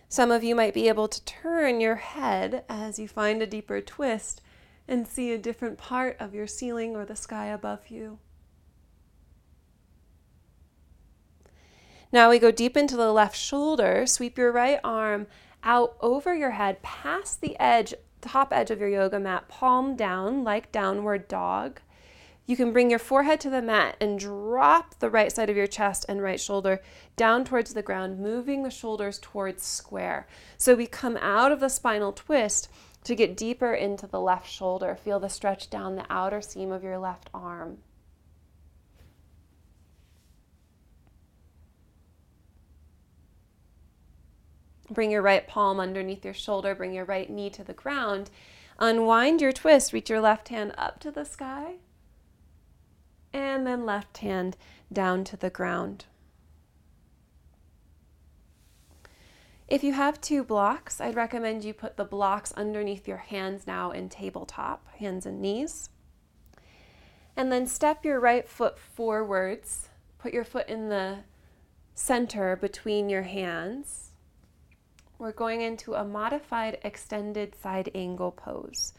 Some 0.07 0.29
of 0.29 0.43
you 0.43 0.53
might 0.53 0.75
be 0.75 0.87
able 0.89 1.07
to 1.07 1.25
turn 1.25 1.81
your 1.81 1.95
head 1.95 2.65
as 2.69 2.99
you 2.99 3.07
find 3.07 3.41
a 3.41 3.47
deeper 3.47 3.81
twist 3.81 4.43
and 4.87 5.07
see 5.07 5.31
a 5.31 5.39
different 5.39 5.79
part 5.79 6.17
of 6.19 6.35
your 6.35 6.45
ceiling 6.45 6.95
or 6.95 7.03
the 7.03 7.15
sky 7.15 7.47
above 7.47 7.87
you. 7.87 8.19
Now 12.11 12.29
we 12.29 12.37
go 12.37 12.51
deep 12.51 12.77
into 12.77 12.95
the 12.95 13.11
left 13.11 13.35
shoulder. 13.35 14.05
Sweep 14.05 14.37
your 14.37 14.51
right 14.51 14.79
arm 14.83 15.25
out 15.63 15.95
over 15.99 16.35
your 16.35 16.51
head, 16.51 16.83
past 16.83 17.41
the 17.41 17.59
edge, 17.59 17.95
top 18.29 18.53
edge 18.53 18.71
of 18.71 18.79
your 18.79 18.89
yoga 18.89 19.19
mat, 19.19 19.47
palm 19.47 19.95
down 19.95 20.43
like 20.43 20.71
downward 20.71 21.27
dog. 21.27 21.81
You 22.45 22.57
can 22.57 22.73
bring 22.73 22.89
your 22.89 22.99
forehead 22.99 23.39
to 23.41 23.49
the 23.49 23.61
mat 23.61 23.95
and 24.01 24.19
drop 24.19 24.99
the 24.99 25.09
right 25.09 25.31
side 25.31 25.49
of 25.49 25.55
your 25.55 25.67
chest 25.67 26.05
and 26.09 26.21
right 26.21 26.39
shoulder 26.39 26.81
down 27.15 27.45
towards 27.45 27.73
the 27.73 27.81
ground, 27.81 28.19
moving 28.19 28.63
the 28.63 28.69
shoulders 28.69 29.17
towards 29.21 29.63
square. 29.63 30.27
So 30.57 30.75
we 30.75 30.85
come 30.85 31.17
out 31.17 31.53
of 31.53 31.61
the 31.61 31.69
spinal 31.69 32.11
twist 32.11 32.67
to 33.05 33.15
get 33.15 33.37
deeper 33.37 33.73
into 33.73 34.07
the 34.07 34.19
left 34.19 34.49
shoulder. 34.49 34.95
Feel 34.95 35.19
the 35.19 35.29
stretch 35.29 35.69
down 35.69 35.95
the 35.95 36.05
outer 36.09 36.41
seam 36.41 36.71
of 36.71 36.83
your 36.83 36.97
left 36.97 37.29
arm. 37.33 37.77
Bring 44.93 45.11
your 45.11 45.21
right 45.21 45.47
palm 45.47 45.79
underneath 45.79 46.23
your 46.23 46.33
shoulder, 46.33 46.75
bring 46.75 46.93
your 46.93 47.05
right 47.05 47.29
knee 47.29 47.49
to 47.51 47.63
the 47.63 47.73
ground. 47.73 48.29
Unwind 48.79 49.41
your 49.41 49.51
twist, 49.51 49.93
reach 49.93 50.09
your 50.09 50.21
left 50.21 50.49
hand 50.49 50.73
up 50.77 50.99
to 51.01 51.11
the 51.11 51.25
sky 51.25 51.75
and 53.33 53.65
then 53.65 53.85
left 53.85 54.19
hand 54.19 54.55
down 54.91 55.23
to 55.23 55.35
the 55.35 55.49
ground. 55.49 56.05
If 59.67 59.83
you 59.83 59.93
have 59.93 60.21
two 60.21 60.43
blocks, 60.43 61.01
I'd 61.01 61.15
recommend 61.15 61.63
you 61.63 61.73
put 61.73 61.97
the 61.97 62.05
blocks 62.05 62.51
underneath 62.51 63.07
your 63.07 63.17
hands 63.17 63.65
now 63.65 63.89
in 63.91 64.07
tabletop, 64.07 64.87
hands 64.97 65.25
and 65.25 65.41
knees. 65.41 65.89
And 67.35 67.51
then 67.51 67.65
step 67.65 68.05
your 68.05 68.19
right 68.19 68.47
foot 68.47 68.77
forwards. 68.77 69.89
Put 70.19 70.33
your 70.33 70.43
foot 70.43 70.69
in 70.69 70.89
the 70.89 71.19
center 71.95 72.55
between 72.55 73.09
your 73.09 73.23
hands. 73.23 74.02
We're 75.23 75.31
going 75.31 75.61
into 75.61 75.93
a 75.93 76.03
modified 76.03 76.79
extended 76.83 77.55
side 77.55 77.89
angle 77.95 78.31
pose. 78.31 78.91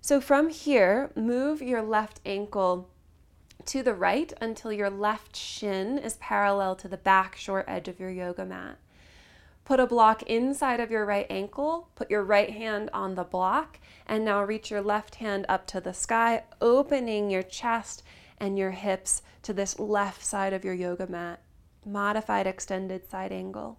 So 0.00 0.20
from 0.20 0.48
here, 0.48 1.12
move 1.14 1.62
your 1.62 1.80
left 1.80 2.20
ankle 2.26 2.90
to 3.66 3.84
the 3.84 3.94
right 3.94 4.32
until 4.40 4.72
your 4.72 4.90
left 4.90 5.36
shin 5.36 5.96
is 5.96 6.16
parallel 6.16 6.74
to 6.74 6.88
the 6.88 6.96
back 6.96 7.36
short 7.36 7.66
edge 7.68 7.86
of 7.86 8.00
your 8.00 8.10
yoga 8.10 8.44
mat. 8.44 8.78
Put 9.64 9.78
a 9.78 9.86
block 9.86 10.24
inside 10.24 10.80
of 10.80 10.90
your 10.90 11.06
right 11.06 11.26
ankle, 11.30 11.88
put 11.94 12.10
your 12.10 12.24
right 12.24 12.50
hand 12.50 12.90
on 12.92 13.14
the 13.14 13.22
block, 13.22 13.78
and 14.08 14.24
now 14.24 14.42
reach 14.42 14.72
your 14.72 14.82
left 14.82 15.14
hand 15.14 15.46
up 15.48 15.68
to 15.68 15.80
the 15.80 15.94
sky, 15.94 16.42
opening 16.60 17.30
your 17.30 17.44
chest 17.44 18.02
and 18.38 18.58
your 18.58 18.72
hips 18.72 19.22
to 19.42 19.52
this 19.52 19.78
left 19.78 20.24
side 20.24 20.52
of 20.52 20.64
your 20.64 20.74
yoga 20.74 21.06
mat. 21.06 21.38
Modified 21.86 22.48
extended 22.48 23.08
side 23.08 23.30
angle. 23.30 23.78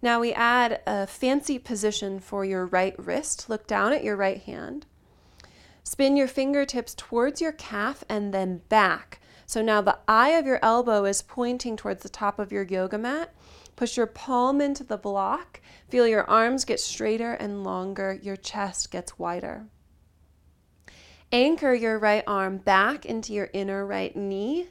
Now 0.00 0.20
we 0.20 0.32
add 0.32 0.80
a 0.86 1.06
fancy 1.06 1.58
position 1.58 2.20
for 2.20 2.44
your 2.44 2.66
right 2.66 2.94
wrist. 2.98 3.48
Look 3.48 3.66
down 3.66 3.92
at 3.92 4.04
your 4.04 4.16
right 4.16 4.40
hand. 4.40 4.86
Spin 5.82 6.16
your 6.16 6.28
fingertips 6.28 6.94
towards 6.94 7.40
your 7.40 7.52
calf 7.52 8.04
and 8.08 8.32
then 8.32 8.62
back. 8.68 9.20
So 9.46 9.62
now 9.62 9.80
the 9.80 9.98
eye 10.06 10.30
of 10.30 10.46
your 10.46 10.60
elbow 10.62 11.04
is 11.04 11.22
pointing 11.22 11.76
towards 11.76 12.02
the 12.02 12.08
top 12.08 12.38
of 12.38 12.52
your 12.52 12.64
yoga 12.64 12.98
mat. 12.98 13.34
Push 13.74 13.96
your 13.96 14.06
palm 14.06 14.60
into 14.60 14.84
the 14.84 14.98
block. 14.98 15.60
Feel 15.88 16.06
your 16.06 16.28
arms 16.28 16.64
get 16.64 16.78
straighter 16.78 17.32
and 17.32 17.64
longer. 17.64 18.18
Your 18.22 18.36
chest 18.36 18.90
gets 18.90 19.18
wider. 19.18 19.66
Anchor 21.32 21.74
your 21.74 21.98
right 21.98 22.24
arm 22.26 22.58
back 22.58 23.06
into 23.06 23.32
your 23.32 23.48
inner 23.52 23.86
right 23.86 24.14
knee. 24.14 24.68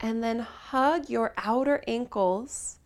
And 0.00 0.22
then 0.22 0.40
hug 0.40 1.10
your 1.10 1.34
outer 1.36 1.82
ankles 1.86 2.78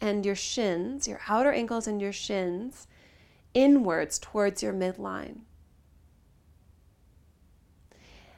and 0.00 0.24
your 0.24 0.34
shins, 0.34 1.08
your 1.08 1.20
outer 1.28 1.52
ankles 1.52 1.86
and 1.86 2.00
your 2.00 2.12
shins 2.12 2.86
inwards 3.54 4.18
towards 4.18 4.62
your 4.62 4.72
midline. 4.72 5.40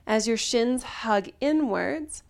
As 0.06 0.26
your 0.26 0.36
shins 0.36 0.82
hug 0.82 1.28
inwards, 1.40 2.22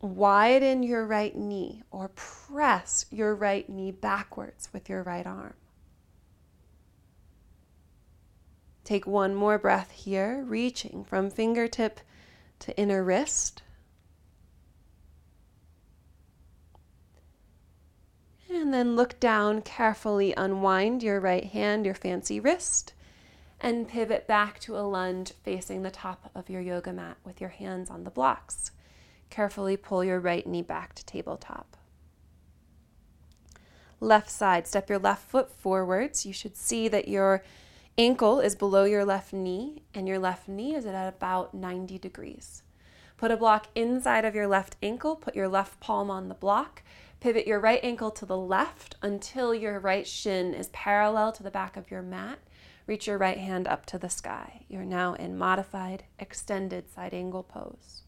widen 0.00 0.82
your 0.82 1.06
right 1.06 1.36
knee 1.36 1.82
or 1.90 2.08
press 2.08 3.06
your 3.10 3.34
right 3.34 3.68
knee 3.68 3.90
backwards 3.90 4.68
with 4.72 4.88
your 4.88 5.02
right 5.02 5.26
arm. 5.26 5.54
Take 8.84 9.06
one 9.06 9.34
more 9.34 9.58
breath 9.58 9.90
here, 9.90 10.44
reaching 10.46 11.04
from 11.04 11.28
fingertip 11.28 12.00
to 12.60 12.76
inner 12.78 13.02
wrist. 13.02 13.62
And 18.48 18.72
then 18.72 18.96
look 18.96 19.18
down 19.18 19.62
carefully, 19.62 20.32
unwind 20.36 21.02
your 21.02 21.20
right 21.20 21.44
hand, 21.44 21.84
your 21.84 21.94
fancy 21.94 22.38
wrist, 22.38 22.92
and 23.60 23.88
pivot 23.88 24.26
back 24.26 24.58
to 24.60 24.78
a 24.78 24.80
lunge 24.80 25.32
facing 25.42 25.82
the 25.82 25.90
top 25.90 26.30
of 26.34 26.48
your 26.48 26.60
yoga 26.60 26.92
mat 26.92 27.16
with 27.24 27.40
your 27.40 27.50
hands 27.50 27.90
on 27.90 28.04
the 28.04 28.10
blocks. 28.10 28.70
Carefully 29.30 29.76
pull 29.76 30.04
your 30.04 30.20
right 30.20 30.46
knee 30.46 30.62
back 30.62 30.94
to 30.94 31.04
tabletop. 31.04 31.76
Left 34.00 34.30
side, 34.30 34.66
step 34.66 34.88
your 34.88 34.98
left 34.98 35.28
foot 35.28 35.50
forwards. 35.50 36.26
You 36.26 36.32
should 36.32 36.56
see 36.56 36.86
that 36.88 37.08
your 37.08 37.42
ankle 37.98 38.40
is 38.40 38.54
below 38.54 38.84
your 38.84 39.04
left 39.04 39.32
knee 39.32 39.82
and 39.94 40.06
your 40.06 40.18
left 40.18 40.48
knee 40.48 40.74
is 40.74 40.84
at 40.86 41.08
about 41.08 41.54
90 41.54 41.98
degrees. 41.98 42.62
Put 43.16 43.30
a 43.30 43.36
block 43.36 43.68
inside 43.74 44.26
of 44.26 44.34
your 44.34 44.46
left 44.46 44.76
ankle, 44.82 45.16
put 45.16 45.34
your 45.34 45.48
left 45.48 45.80
palm 45.80 46.10
on 46.10 46.28
the 46.28 46.34
block, 46.34 46.82
Pivot 47.20 47.46
your 47.46 47.60
right 47.60 47.80
ankle 47.82 48.10
to 48.10 48.26
the 48.26 48.36
left 48.36 48.96
until 49.02 49.54
your 49.54 49.80
right 49.80 50.06
shin 50.06 50.52
is 50.52 50.68
parallel 50.68 51.32
to 51.32 51.42
the 51.42 51.50
back 51.50 51.76
of 51.76 51.90
your 51.90 52.02
mat. 52.02 52.38
Reach 52.86 53.06
your 53.06 53.18
right 53.18 53.38
hand 53.38 53.66
up 53.66 53.86
to 53.86 53.98
the 53.98 54.10
sky. 54.10 54.64
You're 54.68 54.84
now 54.84 55.14
in 55.14 55.36
modified 55.36 56.04
extended 56.18 56.90
side 56.90 57.14
angle 57.14 57.42
pose. 57.42 58.02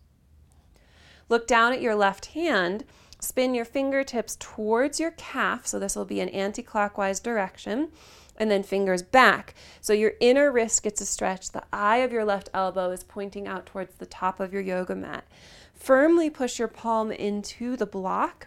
Look 1.28 1.46
down 1.46 1.72
at 1.72 1.80
your 1.80 1.94
left 1.94 2.26
hand. 2.26 2.84
Spin 3.20 3.54
your 3.54 3.64
fingertips 3.64 4.36
towards 4.38 5.00
your 5.00 5.10
calf. 5.12 5.66
So 5.66 5.78
this 5.78 5.96
will 5.96 6.04
be 6.04 6.20
an 6.20 6.28
anti 6.28 6.62
clockwise 6.62 7.18
direction. 7.18 7.88
And 8.36 8.50
then 8.50 8.62
fingers 8.62 9.02
back. 9.02 9.54
So 9.80 9.92
your 9.92 10.12
inner 10.20 10.52
wrist 10.52 10.84
gets 10.84 11.00
a 11.00 11.06
stretch. 11.06 11.50
The 11.50 11.64
eye 11.72 11.98
of 11.98 12.12
your 12.12 12.24
left 12.24 12.50
elbow 12.54 12.92
is 12.92 13.02
pointing 13.02 13.48
out 13.48 13.66
towards 13.66 13.96
the 13.96 14.06
top 14.06 14.38
of 14.38 14.52
your 14.52 14.62
yoga 14.62 14.94
mat. 14.94 15.26
Firmly 15.74 16.30
push 16.30 16.58
your 16.58 16.68
palm 16.68 17.10
into 17.10 17.76
the 17.76 17.86
block 17.86 18.46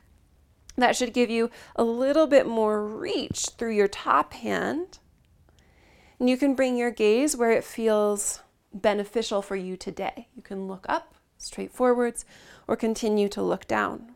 That 0.81 0.95
should 0.95 1.13
give 1.13 1.29
you 1.29 1.51
a 1.75 1.83
little 1.83 2.25
bit 2.25 2.47
more 2.47 2.83
reach 2.83 3.49
through 3.49 3.75
your 3.75 3.87
top 3.87 4.33
hand. 4.33 4.97
And 6.19 6.27
you 6.29 6.37
can 6.37 6.55
bring 6.55 6.75
your 6.75 6.89
gaze 6.89 7.37
where 7.37 7.51
it 7.51 7.63
feels 7.63 8.41
beneficial 8.73 9.43
for 9.43 9.55
you 9.55 9.77
today. 9.77 10.27
You 10.35 10.41
can 10.41 10.67
look 10.67 10.85
up, 10.89 11.13
straight 11.37 11.71
forwards, 11.71 12.25
or 12.67 12.75
continue 12.75 13.29
to 13.29 13.43
look 13.43 13.67
down. 13.67 14.15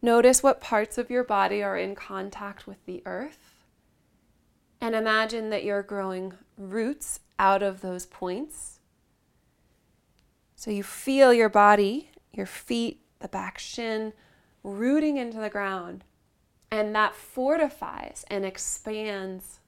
Notice 0.00 0.42
what 0.42 0.60
parts 0.60 0.98
of 0.98 1.10
your 1.10 1.24
body 1.24 1.62
are 1.62 1.76
in 1.76 1.94
contact 1.94 2.66
with 2.66 2.84
the 2.86 3.02
earth. 3.04 3.64
And 4.80 4.94
imagine 4.94 5.50
that 5.50 5.64
you're 5.64 5.82
growing 5.82 6.34
roots 6.56 7.20
out 7.40 7.62
of 7.62 7.80
those 7.80 8.06
points. 8.06 8.78
So 10.54 10.70
you 10.70 10.84
feel 10.84 11.34
your 11.34 11.48
body, 11.48 12.10
your 12.32 12.46
feet, 12.46 13.01
the 13.22 13.28
back 13.28 13.58
shin 13.58 14.12
rooting 14.62 15.16
into 15.16 15.38
the 15.38 15.48
ground. 15.48 16.04
And 16.70 16.94
that 16.94 17.14
fortifies 17.14 18.24
and 18.28 18.44
expands 18.44 19.60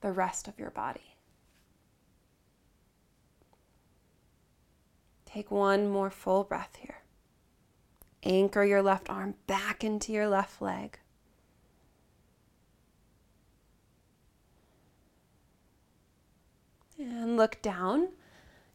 the 0.00 0.12
rest 0.12 0.48
of 0.48 0.58
your 0.58 0.70
body. 0.70 1.16
Take 5.26 5.50
one 5.50 5.88
more 5.88 6.10
full 6.10 6.44
breath 6.44 6.76
here. 6.78 7.02
Anchor 8.22 8.64
your 8.64 8.82
left 8.82 9.10
arm 9.10 9.34
back 9.46 9.82
into 9.82 10.12
your 10.12 10.28
left 10.28 10.62
leg. 10.62 10.98
And 16.98 17.36
look 17.36 17.60
down. 17.60 18.10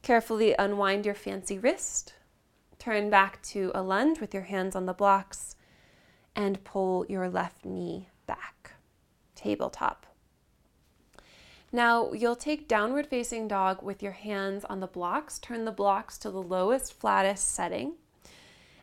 Carefully 0.02 0.54
unwind 0.60 1.06
your 1.06 1.16
fancy 1.16 1.58
wrist. 1.58 2.14
Turn 2.80 3.10
back 3.10 3.42
to 3.44 3.72
a 3.76 3.84
lunge 3.84 4.20
with 4.20 4.34
your 4.34 4.44
hands 4.44 4.76
on 4.76 4.86
the 4.86 4.94
blocks 4.94 5.56
and 6.36 6.64
pull 6.64 7.06
your 7.08 7.30
left 7.30 7.66
knee 7.66 8.10
back. 8.26 8.72
Tabletop. 9.36 10.06
Now 11.72 12.14
you'll 12.14 12.36
take 12.36 12.68
downward 12.68 13.06
facing 13.06 13.48
dog 13.48 13.84
with 13.84 14.02
your 14.02 14.14
hands 14.14 14.66
on 14.66 14.80
the 14.80 14.88
blocks. 14.88 15.38
Turn 15.38 15.66
the 15.66 15.72
blocks 15.72 16.18
to 16.20 16.32
the 16.32 16.42
lowest, 16.42 17.00
flattest 17.00 17.54
setting 17.54 17.94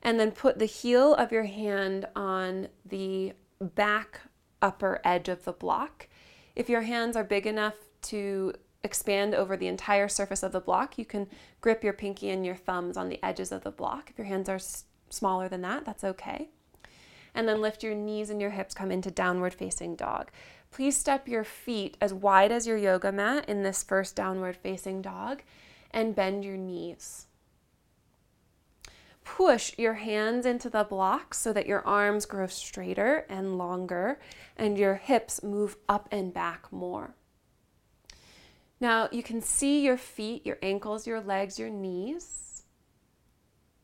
and 0.07 0.21
then 0.21 0.31
put 0.31 0.61
the 0.61 0.67
heel 0.67 1.15
of 1.15 1.33
your 1.33 1.45
hand 1.45 2.07
on 2.15 2.69
the 2.89 3.33
back 3.61 4.21
upper 4.63 5.01
edge 5.05 5.29
of 5.29 5.45
the 5.45 5.53
block. 5.53 6.07
If 6.55 6.69
your 6.69 6.83
hands 6.83 7.17
are 7.17 7.25
big 7.25 7.45
enough 7.45 7.75
to 8.03 8.53
expand 8.83 9.35
over 9.35 9.57
the 9.57 9.67
entire 9.67 10.09
surface 10.09 10.43
of 10.43 10.53
the 10.53 10.61
block, 10.61 10.99
you 10.99 11.05
can 11.05 11.29
grip 11.61 11.83
your 11.83 11.93
pinky 11.93 12.31
and 12.31 12.45
your 12.45 12.57
thumbs 12.57 12.97
on 12.97 13.09
the 13.09 13.23
edges 13.25 13.53
of 13.53 13.63
the 13.63 13.71
block. 13.71 14.11
If 14.11 14.19
your 14.19 14.27
hands 14.27 14.49
are 14.49 14.57
s- 14.57 14.85
smaller 15.11 15.49
than 15.49 15.63
that, 15.63 15.85
that's 15.85 16.05
okay. 16.05 16.49
And 17.35 17.49
then 17.49 17.61
lift 17.61 17.83
your 17.83 17.95
knees 17.95 18.31
and 18.31 18.41
your 18.41 18.51
hips, 18.51 18.75
come 18.75 18.91
into 18.91 19.11
downward 19.11 19.55
facing 19.55 19.97
dog. 19.97 20.31
Please 20.71 20.97
step 20.97 21.29
your 21.29 21.45
feet 21.45 21.97
as 22.01 22.15
wide 22.15 22.53
as 22.53 22.67
your 22.67 22.77
yoga 22.77 23.13
mat 23.13 23.49
in 23.49 23.63
this 23.63 23.83
first 23.83 24.17
downward 24.17 24.57
facing 24.57 25.03
dog 25.03 25.43
and 25.91 26.15
bend 26.15 26.45
your 26.45 26.57
knees 26.57 27.27
push 29.27 29.77
your 29.77 29.95
hands 29.95 30.47
into 30.47 30.71
the 30.71 30.85
block 30.85 31.35
so 31.35 31.53
that 31.53 31.67
your 31.67 31.85
arms 31.85 32.25
grow 32.25 32.47
straighter 32.47 33.27
and 33.29 33.59
longer 33.59 34.21
and 34.57 34.79
your 34.79 34.95
hips 34.95 35.43
move 35.43 35.77
up 35.89 36.09
and 36.13 36.33
back 36.33 36.73
more. 36.73 37.15
Now 38.81 39.09
you 39.11 39.23
can 39.23 39.41
see 39.41 39.81
your 39.81 39.97
feet, 39.97 40.45
your 40.45 40.59
ankles, 40.63 41.07
your 41.07 41.21
legs, 41.21 41.59
your 41.59 41.71
knees. 41.71 42.63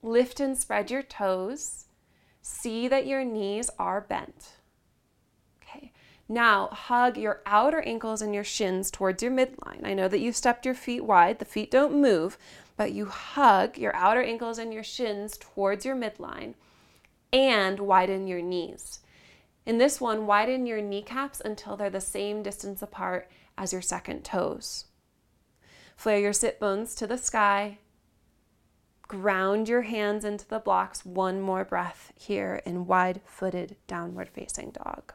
Lift 0.03 0.41
and 0.41 0.57
spread 0.59 0.91
your 0.91 1.03
toes. 1.03 1.87
See 2.43 2.89
that 2.89 3.07
your 3.07 3.25
knees 3.25 3.71
are 3.79 4.01
bent. 4.01 4.53
Okay. 5.63 5.93
Now 6.29 6.69
hug 6.69 7.17
your 7.17 7.41
outer 7.47 7.81
ankles 7.83 8.21
and 8.21 8.35
your 8.35 8.45
shins 8.45 8.91
towards 8.91 9.23
your 9.23 9.33
midline. 9.33 9.85
I 9.85 9.95
know 9.95 10.09
that 10.09 10.19
you've 10.19 10.37
stepped 10.37 10.67
your 10.67 10.75
feet 10.75 11.05
wide, 11.05 11.39
the 11.39 11.45
feet 11.45 11.71
don't 11.71 12.01
move, 12.01 12.37
but 12.77 12.93
you 12.93 13.07
hug 13.07 13.79
your 13.79 13.95
outer 13.95 14.23
ankles 14.23 14.59
and 14.59 14.75
your 14.75 14.83
shins 14.83 15.39
towards 15.39 15.85
your 15.85 15.97
midline 15.97 16.55
and 17.33 17.81
widen 17.81 18.27
your 18.27 18.43
knees. 18.43 19.01
In 19.65 19.79
this 19.79 20.01
one, 20.01 20.27
widen 20.27 20.67
your 20.67 20.83
kneecaps 20.83 21.41
until 21.41 21.77
they're 21.77 21.89
the 21.89 22.01
same 22.01 22.43
distance 22.43 22.83
apart 22.83 23.31
as 23.57 23.73
your 23.73 23.83
second 23.83 24.25
toes. 24.25 24.87
Flare 25.97 26.19
your 26.19 26.33
sit 26.33 26.59
bones 26.59 26.95
to 26.97 27.07
the 27.07 27.19
sky. 27.19 27.79
Ground 29.09 29.69
your 29.69 29.83
hands 29.83 30.25
into 30.25 30.49
the 30.49 30.59
blocks. 30.59 31.05
One 31.05 31.41
more 31.41 31.65
breath 31.65 32.13
here 32.17 32.63
in 32.65 32.87
wide 32.87 33.21
footed 33.25 33.77
downward 33.87 34.29
facing 34.29 34.71
dog. 34.71 35.13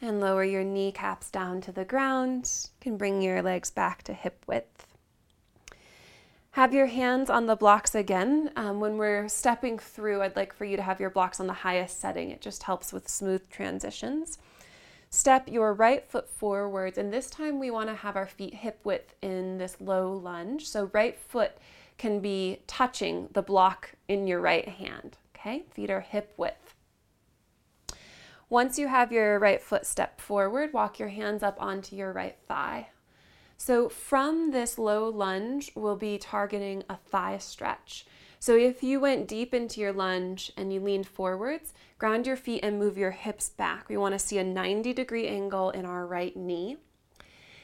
and 0.00 0.20
lower 0.20 0.44
your 0.44 0.64
kneecaps 0.64 1.30
down 1.30 1.60
to 1.62 1.72
the 1.72 1.84
ground. 1.84 2.50
You 2.62 2.70
can 2.80 2.96
bring 2.96 3.22
your 3.22 3.42
legs 3.42 3.70
back 3.70 4.02
to 4.04 4.12
hip 4.12 4.44
width. 4.46 4.85
Have 6.56 6.72
your 6.72 6.86
hands 6.86 7.28
on 7.28 7.44
the 7.44 7.54
blocks 7.54 7.94
again. 7.94 8.50
Um, 8.56 8.80
when 8.80 8.96
we're 8.96 9.28
stepping 9.28 9.78
through, 9.78 10.22
I'd 10.22 10.36
like 10.36 10.54
for 10.54 10.64
you 10.64 10.78
to 10.78 10.82
have 10.82 10.98
your 10.98 11.10
blocks 11.10 11.38
on 11.38 11.46
the 11.46 11.52
highest 11.52 12.00
setting. 12.00 12.30
It 12.30 12.40
just 12.40 12.62
helps 12.62 12.94
with 12.94 13.10
smooth 13.10 13.46
transitions. 13.50 14.38
Step 15.10 15.50
your 15.50 15.74
right 15.74 16.02
foot 16.08 16.30
forwards, 16.30 16.96
and 16.96 17.12
this 17.12 17.28
time 17.28 17.58
we 17.58 17.70
want 17.70 17.90
to 17.90 17.94
have 17.94 18.16
our 18.16 18.26
feet 18.26 18.54
hip 18.54 18.80
width 18.84 19.14
in 19.20 19.58
this 19.58 19.82
low 19.82 20.10
lunge. 20.10 20.66
So, 20.66 20.88
right 20.94 21.18
foot 21.18 21.58
can 21.98 22.20
be 22.20 22.60
touching 22.66 23.28
the 23.34 23.42
block 23.42 23.90
in 24.08 24.26
your 24.26 24.40
right 24.40 24.66
hand. 24.66 25.18
Okay, 25.36 25.64
feet 25.72 25.90
are 25.90 26.00
hip 26.00 26.32
width. 26.38 26.74
Once 28.48 28.78
you 28.78 28.88
have 28.88 29.12
your 29.12 29.38
right 29.38 29.60
foot 29.60 29.84
step 29.84 30.22
forward, 30.22 30.72
walk 30.72 30.98
your 30.98 31.10
hands 31.10 31.42
up 31.42 31.60
onto 31.60 31.94
your 31.94 32.14
right 32.14 32.38
thigh. 32.48 32.88
So, 33.58 33.88
from 33.88 34.50
this 34.50 34.78
low 34.78 35.08
lunge, 35.08 35.70
we'll 35.74 35.96
be 35.96 36.18
targeting 36.18 36.84
a 36.88 36.96
thigh 36.96 37.38
stretch. 37.38 38.06
So, 38.38 38.54
if 38.54 38.82
you 38.82 39.00
went 39.00 39.26
deep 39.26 39.54
into 39.54 39.80
your 39.80 39.92
lunge 39.92 40.52
and 40.56 40.72
you 40.72 40.80
leaned 40.80 41.06
forwards, 41.06 41.72
ground 41.98 42.26
your 42.26 42.36
feet 42.36 42.60
and 42.62 42.78
move 42.78 42.98
your 42.98 43.12
hips 43.12 43.48
back. 43.48 43.88
We 43.88 43.96
want 43.96 44.12
to 44.12 44.18
see 44.18 44.38
a 44.38 44.44
90 44.44 44.92
degree 44.92 45.26
angle 45.26 45.70
in 45.70 45.86
our 45.86 46.06
right 46.06 46.36
knee. 46.36 46.76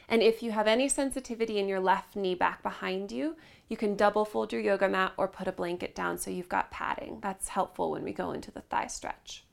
And 0.09 0.21
if 0.21 0.43
you 0.43 0.51
have 0.51 0.67
any 0.67 0.89
sensitivity 0.89 1.57
in 1.59 1.67
your 1.67 1.79
left 1.79 2.15
knee 2.15 2.35
back 2.35 2.61
behind 2.61 3.11
you, 3.11 3.35
you 3.69 3.77
can 3.77 3.95
double 3.95 4.25
fold 4.25 4.51
your 4.51 4.61
yoga 4.61 4.89
mat 4.89 5.13
or 5.17 5.27
put 5.27 5.47
a 5.47 5.51
blanket 5.51 5.95
down 5.95 6.17
so 6.17 6.29
you've 6.29 6.49
got 6.49 6.71
padding. 6.71 7.19
That's 7.21 7.49
helpful 7.49 7.91
when 7.91 8.03
we 8.03 8.11
go 8.11 8.31
into 8.31 8.51
the 8.51 8.61
thigh 8.61 8.87
stretch. 8.87 9.45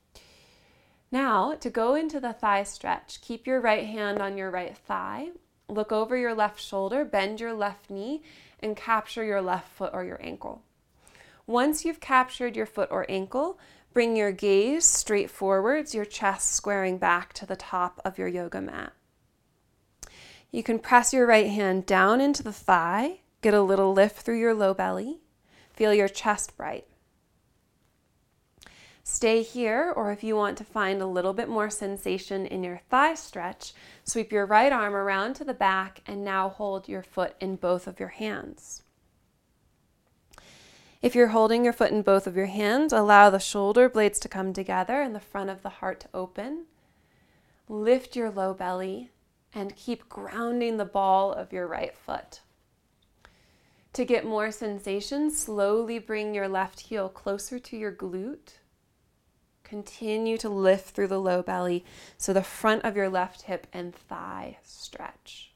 Now, 1.11 1.55
to 1.55 1.69
go 1.69 1.95
into 1.95 2.19
the 2.19 2.33
thigh 2.33 2.63
stretch, 2.63 3.21
keep 3.21 3.47
your 3.47 3.59
right 3.59 3.85
hand 3.85 4.19
on 4.19 4.37
your 4.37 4.51
right 4.51 4.77
thigh, 4.77 5.29
look 5.71 5.91
over 5.91 6.17
your 6.17 6.35
left 6.35 6.61
shoulder, 6.61 7.05
bend 7.05 7.39
your 7.39 7.53
left 7.53 7.89
knee, 7.89 8.21
and 8.59 8.75
capture 8.75 9.23
your 9.23 9.41
left 9.41 9.69
foot 9.69 9.91
or 9.93 10.03
your 10.03 10.21
ankle. 10.21 10.61
Once 11.47 11.83
you've 11.83 11.99
captured 11.99 12.55
your 12.55 12.65
foot 12.65 12.89
or 12.91 13.05
ankle, 13.09 13.59
bring 13.93 14.15
your 14.15 14.31
gaze 14.31 14.85
straight 14.85 15.29
forwards, 15.29 15.95
your 15.95 16.05
chest 16.05 16.51
squaring 16.51 16.97
back 16.97 17.33
to 17.33 17.45
the 17.45 17.55
top 17.55 17.99
of 18.05 18.17
your 18.17 18.27
yoga 18.27 18.61
mat. 18.61 18.93
You 20.51 20.63
can 20.63 20.79
press 20.79 21.13
your 21.13 21.25
right 21.25 21.47
hand 21.47 21.85
down 21.85 22.19
into 22.21 22.43
the 22.43 22.53
thigh, 22.53 23.21
get 23.41 23.53
a 23.53 23.61
little 23.61 23.93
lift 23.93 24.17
through 24.17 24.39
your 24.39 24.53
low 24.53 24.73
belly, 24.73 25.19
feel 25.73 25.93
your 25.93 26.09
chest 26.09 26.55
bright. 26.57 26.85
Stay 29.03 29.41
here, 29.41 29.91
or 29.95 30.11
if 30.11 30.23
you 30.23 30.35
want 30.35 30.57
to 30.59 30.63
find 30.63 31.01
a 31.01 31.07
little 31.07 31.33
bit 31.33 31.49
more 31.49 31.71
sensation 31.71 32.45
in 32.45 32.63
your 32.63 32.81
thigh 32.89 33.15
stretch, 33.15 33.73
sweep 34.03 34.31
your 34.31 34.45
right 34.45 34.71
arm 34.71 34.93
around 34.93 35.33
to 35.33 35.43
the 35.43 35.55
back 35.55 36.01
and 36.05 36.23
now 36.23 36.49
hold 36.49 36.87
your 36.87 37.01
foot 37.01 37.35
in 37.39 37.55
both 37.55 37.87
of 37.87 37.99
your 37.99 38.09
hands. 38.09 38.83
If 41.01 41.15
you're 41.15 41.29
holding 41.29 41.63
your 41.63 41.73
foot 41.73 41.91
in 41.91 42.03
both 42.03 42.27
of 42.27 42.35
your 42.35 42.45
hands, 42.45 42.93
allow 42.93 43.31
the 43.31 43.39
shoulder 43.39 43.89
blades 43.89 44.19
to 44.19 44.29
come 44.29 44.53
together 44.53 45.01
and 45.01 45.15
the 45.15 45.19
front 45.19 45.49
of 45.49 45.63
the 45.63 45.69
heart 45.69 46.01
to 46.01 46.09
open. 46.13 46.65
Lift 47.67 48.15
your 48.15 48.29
low 48.29 48.53
belly 48.53 49.09
and 49.51 49.75
keep 49.75 50.07
grounding 50.09 50.77
the 50.77 50.85
ball 50.85 51.33
of 51.33 51.51
your 51.51 51.65
right 51.65 51.95
foot. 51.95 52.41
To 53.93 54.05
get 54.05 54.25
more 54.25 54.51
sensation, 54.51 55.31
slowly 55.31 55.97
bring 55.97 56.35
your 56.35 56.47
left 56.47 56.81
heel 56.81 57.09
closer 57.09 57.57
to 57.57 57.75
your 57.75 57.91
glute 57.91 58.59
Continue 59.71 60.37
to 60.39 60.49
lift 60.49 60.89
through 60.89 61.07
the 61.07 61.17
low 61.17 61.41
belly 61.41 61.85
so 62.17 62.33
the 62.33 62.43
front 62.43 62.83
of 62.83 62.97
your 62.97 63.07
left 63.07 63.43
hip 63.43 63.67
and 63.71 63.95
thigh 63.95 64.57
stretch. 64.63 65.53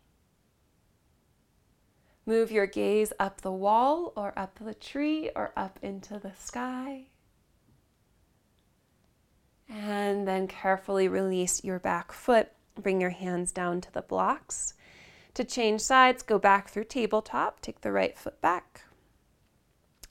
Move 2.26 2.50
your 2.50 2.66
gaze 2.66 3.12
up 3.20 3.42
the 3.42 3.52
wall 3.52 4.14
or 4.16 4.32
up 4.40 4.58
the 4.62 4.74
tree 4.74 5.32
or 5.36 5.52
up 5.58 5.80
into 5.82 6.18
the 6.18 6.32
sky. 6.34 7.08
And 9.68 10.26
then 10.26 10.48
carefully 10.48 11.10
release 11.10 11.62
your 11.66 11.80
back 11.80 12.14
foot. 12.14 12.54
Bring 12.82 13.02
your 13.02 13.10
hands 13.10 13.52
down 13.52 13.82
to 13.82 13.92
the 13.92 14.02
blocks. 14.02 14.76
To 15.34 15.44
change 15.44 15.82
sides, 15.82 16.24
go 16.24 16.40
back 16.40 16.70
through 16.70 16.86
tabletop, 16.86 17.60
take 17.60 17.82
the 17.82 17.92
right 17.92 18.18
foot 18.18 18.40
back. 18.40 18.85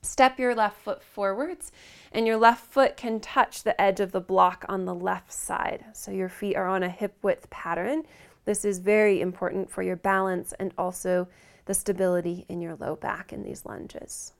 Step 0.04 0.38
your 0.38 0.54
left 0.54 0.76
foot 0.82 1.02
forwards, 1.02 1.72
and 2.12 2.26
your 2.26 2.36
left 2.36 2.70
foot 2.70 2.96
can 2.96 3.20
touch 3.20 3.62
the 3.62 3.80
edge 3.80 4.00
of 4.00 4.12
the 4.12 4.20
block 4.20 4.64
on 4.68 4.84
the 4.84 4.94
left 4.94 5.32
side. 5.32 5.86
So 5.94 6.10
your 6.10 6.28
feet 6.28 6.56
are 6.56 6.68
on 6.68 6.82
a 6.82 6.88
hip 6.90 7.16
width 7.22 7.48
pattern. 7.48 8.02
This 8.44 8.66
is 8.66 8.78
very 8.80 9.22
important 9.22 9.70
for 9.70 9.82
your 9.82 9.96
balance 9.96 10.52
and 10.58 10.74
also 10.76 11.26
the 11.64 11.72
stability 11.72 12.44
in 12.48 12.60
your 12.60 12.76
low 12.76 12.96
back 12.96 13.32
in 13.32 13.42
these 13.42 13.64
lunges. 13.64 14.34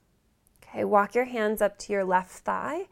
Okay, 0.63 0.85
walk 0.85 1.15
your 1.15 1.25
hands 1.25 1.63
up 1.63 1.79
to 1.79 1.93
your 1.95 2.05
left 2.05 2.31
thigh. 2.31 2.87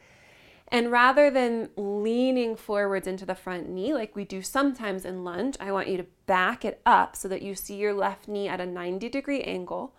And 0.68 0.90
rather 0.90 1.30
than 1.30 1.68
leaning 1.76 2.56
forwards 2.56 3.06
into 3.06 3.26
the 3.26 3.34
front 3.34 3.68
knee 3.68 3.92
like 3.92 4.16
we 4.16 4.24
do 4.24 4.40
sometimes 4.40 5.04
in 5.04 5.22
lunge, 5.22 5.58
I 5.60 5.70
want 5.70 5.88
you 5.88 5.98
to 5.98 6.06
back 6.24 6.64
it 6.64 6.80
up 6.86 7.14
so 7.14 7.28
that 7.28 7.42
you 7.42 7.54
see 7.54 7.76
your 7.76 7.92
left 7.92 8.26
knee 8.26 8.48
at 8.48 8.62
a 8.62 8.64
90 8.64 9.10
degree 9.10 9.42
angle 9.42 9.94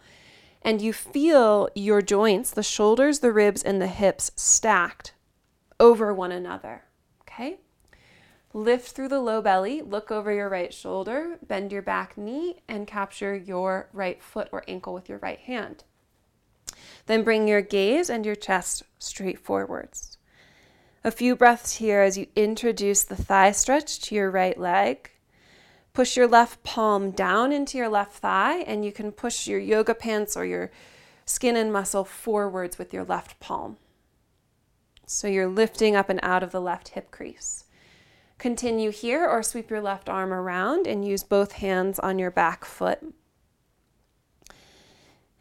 and 0.63 0.81
you 0.81 0.93
feel 0.93 1.69
your 1.75 2.01
joints, 2.01 2.51
the 2.51 2.63
shoulders, 2.63 3.19
the 3.19 3.31
ribs, 3.31 3.61
and 3.61 3.81
the 3.81 3.87
hips 3.87 4.31
stacked 4.35 5.13
over 5.79 6.13
one 6.13 6.31
another. 6.31 6.83
Okay? 7.21 7.57
Lift 8.53 8.95
through 8.95 9.09
the 9.09 9.19
low 9.19 9.41
belly, 9.41 9.81
look 9.81 10.11
over 10.11 10.31
your 10.31 10.47
right 10.47 10.73
shoulder, 10.73 11.37
bend 11.45 11.71
your 11.71 11.81
back 11.81 12.17
knee, 12.17 12.61
and 12.67 12.87
capture 12.87 13.35
your 13.35 13.89
right 13.91 14.21
foot 14.21 14.47
or 14.51 14.63
ankle 14.67 14.93
with 14.93 15.09
your 15.09 15.17
right 15.17 15.39
hand. 15.39 15.83
Then 17.07 17.23
bring 17.23 17.47
your 17.47 17.61
gaze 17.61 18.09
and 18.09 18.25
your 18.25 18.35
chest 18.35 18.83
straight 18.99 19.39
forwards. 19.39 20.17
A 21.03 21.11
few 21.11 21.35
breaths 21.35 21.77
here 21.77 22.01
as 22.01 22.17
you 22.17 22.27
introduce 22.35 23.03
the 23.03 23.15
thigh 23.15 23.51
stretch 23.51 23.99
to 24.01 24.15
your 24.15 24.31
right 24.31 24.57
leg 24.57 25.09
Push 25.93 26.17
your 26.17 26.27
left 26.27 26.63
palm 26.63 27.11
down 27.11 27.51
into 27.51 27.77
your 27.77 27.87
left 27.87 28.13
thigh, 28.13 28.61
and 28.61 28.83
you 28.83 28.91
can 28.91 29.11
push 29.11 29.47
your 29.47 29.59
yoga 29.59 29.93
pants 29.93 30.35
or 30.35 30.43
your 30.43 30.71
skin 31.23 31.55
and 31.55 31.71
muscle 31.71 32.03
forwards 32.03 32.79
with 32.79 32.93
your 32.93 33.03
left 33.03 33.39
palm. 33.39 33.77
So 35.05 35.27
you're 35.27 35.47
lifting 35.47 35.95
up 35.95 36.09
and 36.09 36.19
out 36.23 36.41
of 36.41 36.51
the 36.51 36.61
left 36.61 36.89
hip 36.89 37.11
crease. 37.11 37.65
Continue 38.39 38.89
here 38.89 39.27
or 39.27 39.43
sweep 39.43 39.69
your 39.69 39.81
left 39.81 40.09
arm 40.09 40.33
around 40.33 40.87
and 40.87 41.05
use 41.05 41.23
both 41.23 41.53
hands 41.53 41.99
on 41.99 42.17
your 42.17 42.31
back 42.31 42.65
foot. 42.65 42.99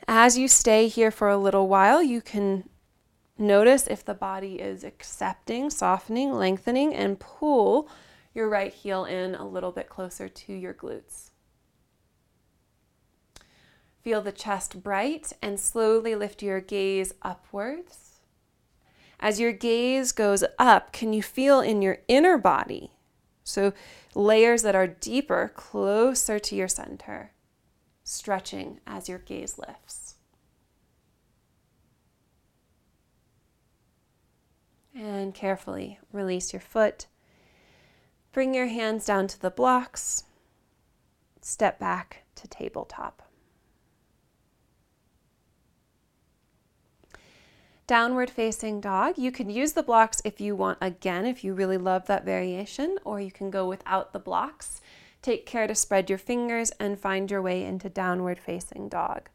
As 0.06 0.36
you 0.36 0.48
stay 0.48 0.86
here 0.86 1.10
for 1.10 1.28
a 1.28 1.38
little 1.38 1.68
while, 1.68 2.02
you 2.02 2.20
can 2.20 2.68
notice 3.38 3.86
if 3.86 4.04
the 4.04 4.14
body 4.14 4.56
is 4.56 4.84
accepting, 4.84 5.70
softening, 5.70 6.32
lengthening, 6.32 6.94
and 6.94 7.18
pull 7.18 7.88
your 8.34 8.48
right 8.48 8.72
heel 8.72 9.04
in 9.04 9.34
a 9.34 9.46
little 9.46 9.72
bit 9.72 9.88
closer 9.88 10.28
to 10.28 10.52
your 10.52 10.74
glutes. 10.74 11.30
Feel 14.02 14.20
the 14.20 14.32
chest 14.32 14.82
bright 14.82 15.32
and 15.40 15.60
slowly 15.60 16.14
lift 16.14 16.42
your 16.42 16.60
gaze 16.60 17.14
upwards. 17.22 18.20
As 19.20 19.38
your 19.38 19.52
gaze 19.52 20.10
goes 20.10 20.42
up, 20.58 20.92
can 20.92 21.12
you 21.12 21.22
feel 21.22 21.60
in 21.60 21.80
your 21.80 21.98
inner 22.08 22.36
body? 22.36 22.90
So, 23.44 23.72
layers 24.14 24.62
that 24.62 24.74
are 24.74 24.88
deeper, 24.88 25.52
closer 25.54 26.40
to 26.40 26.56
your 26.56 26.68
center, 26.68 27.32
stretching 28.02 28.80
as 28.86 29.08
your 29.08 29.18
gaze 29.18 29.58
lifts. 29.58 30.16
And 34.94 35.32
carefully 35.32 35.98
release 36.12 36.52
your 36.52 36.60
foot 36.60 37.06
Bring 38.32 38.54
your 38.54 38.66
hands 38.66 39.04
down 39.04 39.26
to 39.28 39.40
the 39.40 39.50
blocks. 39.50 40.24
Step 41.42 41.78
back 41.78 42.22
to 42.36 42.48
tabletop. 42.48 43.22
Downward 47.86 48.30
facing 48.30 48.80
dog. 48.80 49.18
You 49.18 49.30
can 49.30 49.50
use 49.50 49.72
the 49.72 49.82
blocks 49.82 50.22
if 50.24 50.40
you 50.40 50.56
want 50.56 50.78
again, 50.80 51.26
if 51.26 51.44
you 51.44 51.52
really 51.52 51.76
love 51.76 52.06
that 52.06 52.24
variation, 52.24 52.96
or 53.04 53.20
you 53.20 53.30
can 53.30 53.50
go 53.50 53.68
without 53.68 54.14
the 54.14 54.18
blocks. 54.18 54.80
Take 55.20 55.44
care 55.44 55.66
to 55.66 55.74
spread 55.74 56.08
your 56.08 56.18
fingers 56.18 56.70
and 56.80 56.98
find 56.98 57.30
your 57.30 57.42
way 57.42 57.64
into 57.64 57.90
downward 57.90 58.38
facing 58.38 58.88
dog. 58.88 59.28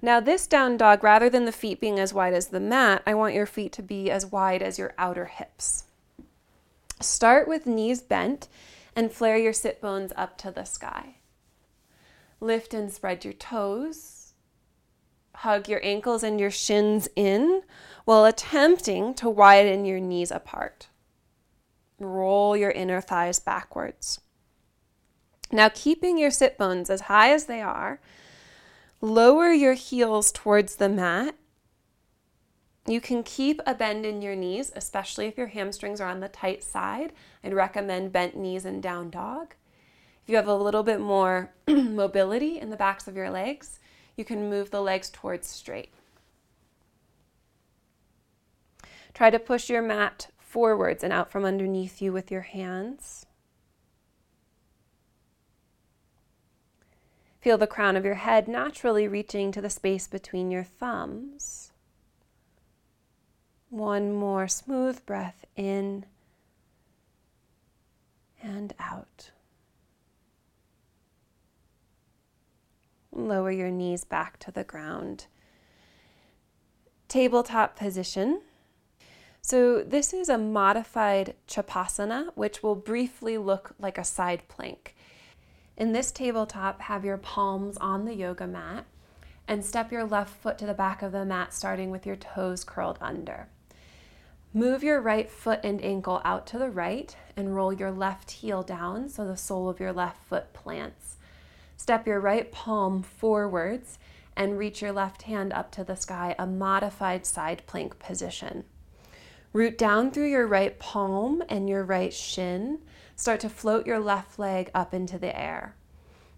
Now, 0.00 0.18
this 0.20 0.46
down 0.46 0.76
dog, 0.78 1.04
rather 1.04 1.28
than 1.28 1.44
the 1.44 1.52
feet 1.52 1.80
being 1.80 1.98
as 1.98 2.14
wide 2.14 2.32
as 2.32 2.48
the 2.48 2.60
mat, 2.60 3.02
I 3.06 3.12
want 3.12 3.34
your 3.34 3.46
feet 3.46 3.72
to 3.72 3.82
be 3.82 4.10
as 4.10 4.24
wide 4.24 4.62
as 4.62 4.78
your 4.78 4.94
outer 4.96 5.26
hips. 5.26 5.84
Start 7.00 7.48
with 7.48 7.66
knees 7.66 8.02
bent 8.02 8.48
and 8.96 9.12
flare 9.12 9.36
your 9.36 9.52
sit 9.52 9.80
bones 9.80 10.12
up 10.16 10.38
to 10.38 10.50
the 10.50 10.64
sky. 10.64 11.16
Lift 12.40 12.74
and 12.74 12.92
spread 12.92 13.24
your 13.24 13.34
toes. 13.34 14.32
Hug 15.36 15.68
your 15.68 15.80
ankles 15.82 16.22
and 16.22 16.38
your 16.38 16.50
shins 16.50 17.08
in 17.16 17.62
while 18.04 18.24
attempting 18.24 19.14
to 19.14 19.28
widen 19.28 19.84
your 19.84 20.00
knees 20.00 20.30
apart. 20.30 20.88
Roll 21.98 22.56
your 22.56 22.70
inner 22.70 23.00
thighs 23.00 23.40
backwards. 23.40 24.20
Now, 25.50 25.70
keeping 25.72 26.18
your 26.18 26.30
sit 26.30 26.58
bones 26.58 26.90
as 26.90 27.02
high 27.02 27.30
as 27.32 27.44
they 27.44 27.60
are, 27.60 28.00
lower 29.00 29.50
your 29.52 29.74
heels 29.74 30.32
towards 30.32 30.76
the 30.76 30.88
mat 30.88 31.34
you 32.86 33.00
can 33.00 33.22
keep 33.22 33.62
a 33.66 33.74
bend 33.74 34.04
in 34.04 34.20
your 34.20 34.36
knees, 34.36 34.70
especially 34.76 35.26
if 35.26 35.38
your 35.38 35.46
hamstrings 35.46 36.00
are 36.00 36.08
on 36.08 36.20
the 36.20 36.28
tight 36.28 36.62
side. 36.62 37.12
I'd 37.42 37.54
recommend 37.54 38.12
bent 38.12 38.36
knees 38.36 38.66
and 38.66 38.82
down 38.82 39.10
dog. 39.10 39.54
If 40.22 40.28
you 40.28 40.36
have 40.36 40.48
a 40.48 40.54
little 40.54 40.82
bit 40.82 41.00
more 41.00 41.52
mobility 41.68 42.58
in 42.58 42.70
the 42.70 42.76
backs 42.76 43.08
of 43.08 43.16
your 43.16 43.30
legs, 43.30 43.80
you 44.16 44.24
can 44.24 44.50
move 44.50 44.70
the 44.70 44.82
legs 44.82 45.10
towards 45.10 45.46
straight. 45.46 45.92
Try 49.14 49.30
to 49.30 49.38
push 49.38 49.70
your 49.70 49.82
mat 49.82 50.28
forwards 50.38 51.02
and 51.02 51.12
out 51.12 51.30
from 51.30 51.44
underneath 51.44 52.02
you 52.02 52.12
with 52.12 52.30
your 52.30 52.42
hands. 52.42 53.26
Feel 57.40 57.58
the 57.58 57.66
crown 57.66 57.96
of 57.96 58.04
your 58.04 58.14
head 58.14 58.48
naturally 58.48 59.06
reaching 59.06 59.52
to 59.52 59.60
the 59.60 59.70
space 59.70 60.06
between 60.08 60.50
your 60.50 60.64
thumbs. 60.64 61.73
One 63.74 64.12
more 64.12 64.46
smooth 64.46 65.04
breath 65.04 65.44
in 65.56 66.06
and 68.40 68.72
out. 68.78 69.32
Lower 73.10 73.50
your 73.50 73.72
knees 73.72 74.04
back 74.04 74.38
to 74.38 74.52
the 74.52 74.62
ground. 74.62 75.26
Tabletop 77.08 77.76
position. 77.76 78.42
So, 79.42 79.82
this 79.82 80.14
is 80.14 80.28
a 80.28 80.38
modified 80.38 81.34
Chapasana, 81.48 82.28
which 82.36 82.62
will 82.62 82.76
briefly 82.76 83.36
look 83.38 83.74
like 83.80 83.98
a 83.98 84.04
side 84.04 84.46
plank. 84.46 84.94
In 85.76 85.90
this 85.90 86.12
tabletop, 86.12 86.82
have 86.82 87.04
your 87.04 87.18
palms 87.18 87.76
on 87.78 88.04
the 88.04 88.14
yoga 88.14 88.46
mat 88.46 88.86
and 89.48 89.64
step 89.64 89.90
your 89.90 90.04
left 90.04 90.40
foot 90.40 90.58
to 90.58 90.66
the 90.66 90.74
back 90.74 91.02
of 91.02 91.10
the 91.10 91.24
mat, 91.24 91.52
starting 91.52 91.90
with 91.90 92.06
your 92.06 92.14
toes 92.14 92.62
curled 92.62 92.98
under. 93.00 93.48
Move 94.56 94.84
your 94.84 95.00
right 95.00 95.28
foot 95.28 95.58
and 95.64 95.84
ankle 95.84 96.22
out 96.24 96.46
to 96.46 96.58
the 96.58 96.70
right 96.70 97.16
and 97.36 97.56
roll 97.56 97.72
your 97.72 97.90
left 97.90 98.30
heel 98.30 98.62
down 98.62 99.08
so 99.08 99.26
the 99.26 99.36
sole 99.36 99.68
of 99.68 99.80
your 99.80 99.92
left 99.92 100.24
foot 100.28 100.52
plants. 100.52 101.16
Step 101.76 102.06
your 102.06 102.20
right 102.20 102.52
palm 102.52 103.02
forwards 103.02 103.98
and 104.36 104.56
reach 104.56 104.80
your 104.80 104.92
left 104.92 105.22
hand 105.22 105.52
up 105.52 105.72
to 105.72 105.82
the 105.82 105.96
sky, 105.96 106.36
a 106.38 106.46
modified 106.46 107.26
side 107.26 107.64
plank 107.66 107.98
position. 107.98 108.62
Root 109.52 109.76
down 109.76 110.12
through 110.12 110.30
your 110.30 110.46
right 110.46 110.78
palm 110.78 111.42
and 111.48 111.68
your 111.68 111.82
right 111.82 112.14
shin. 112.14 112.78
Start 113.16 113.40
to 113.40 113.48
float 113.48 113.88
your 113.88 113.98
left 113.98 114.38
leg 114.38 114.70
up 114.72 114.94
into 114.94 115.18
the 115.18 115.36
air. 115.36 115.74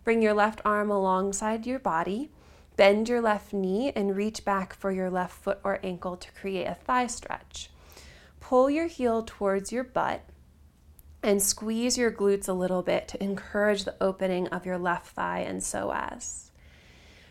Bring 0.05 0.23
your 0.23 0.33
left 0.33 0.63
arm 0.65 0.91
alongside 0.91 1.67
your 1.67 1.79
body. 1.79 2.31
Bend 2.77 3.11
your 3.11 3.21
left 3.21 3.53
knee 3.53 3.93
and 3.95 4.17
reach 4.17 4.43
back 4.43 4.73
for 4.73 4.91
your 4.91 5.11
left 5.11 5.35
foot 5.35 5.61
or 5.63 5.81
ankle 5.83 6.17
to 6.17 6.33
create 6.33 6.65
a 6.65 6.75
thigh 6.75 7.09
stretch 7.09 7.69
pull 8.47 8.71
your 8.71 8.87
heel 8.87 9.25
towards 9.27 9.73
your 9.73 9.83
butt 9.83 10.23
and 11.21 11.43
squeeze 11.43 11.99
your 11.99 12.13
glutes 12.13 12.49
a 12.49 12.53
little 12.53 12.81
bit 12.81 13.09
to 13.09 13.21
encourage 13.21 13.83
the 13.83 13.97
opening 14.01 14.47
of 14.49 14.65
your 14.65 14.79
left 14.79 15.09
thigh 15.17 15.41
and 15.41 15.61
psoas. 15.61 16.51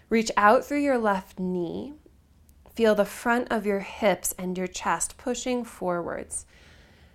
Reach 0.10 0.30
out 0.36 0.65
through 0.65 0.82
your 0.82 0.97
left 0.97 1.39
knee. 1.39 1.93
Feel 2.73 2.95
the 2.95 3.06
front 3.06 3.47
of 3.49 3.65
your 3.65 3.80
hips 3.80 4.36
and 4.38 4.58
your 4.58 4.67
chest 4.67 5.17
pushing 5.17 5.63
forwards. 5.63 6.45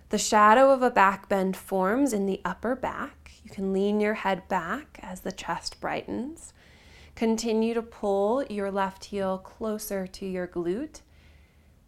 The 0.09 0.17
shadow 0.17 0.71
of 0.71 0.81
a 0.81 0.89
back 0.89 1.29
bend 1.29 1.55
forms 1.55 2.11
in 2.11 2.25
the 2.25 2.41
upper 2.43 2.75
back. 2.75 3.33
You 3.43 3.51
can 3.51 3.71
lean 3.71 3.99
your 3.99 4.15
head 4.15 4.47
back 4.47 4.99
as 5.03 5.19
the 5.19 5.31
chest 5.31 5.79
brightens. 5.79 6.53
Continue 7.13 7.75
to 7.75 7.83
pull 7.83 8.43
your 8.45 8.71
left 8.71 9.05
heel 9.05 9.37
closer 9.37 10.07
to 10.07 10.25
your 10.25 10.47
glute 10.47 11.01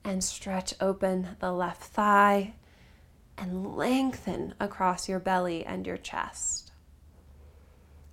and 0.03 0.23
stretch 0.23 0.73
open 0.81 1.29
the 1.39 1.51
left 1.51 1.83
thigh 1.83 2.53
and 3.37 3.75
lengthen 3.75 4.53
across 4.59 5.09
your 5.09 5.19
belly 5.19 5.65
and 5.65 5.87
your 5.87 5.97
chest. 5.97 6.71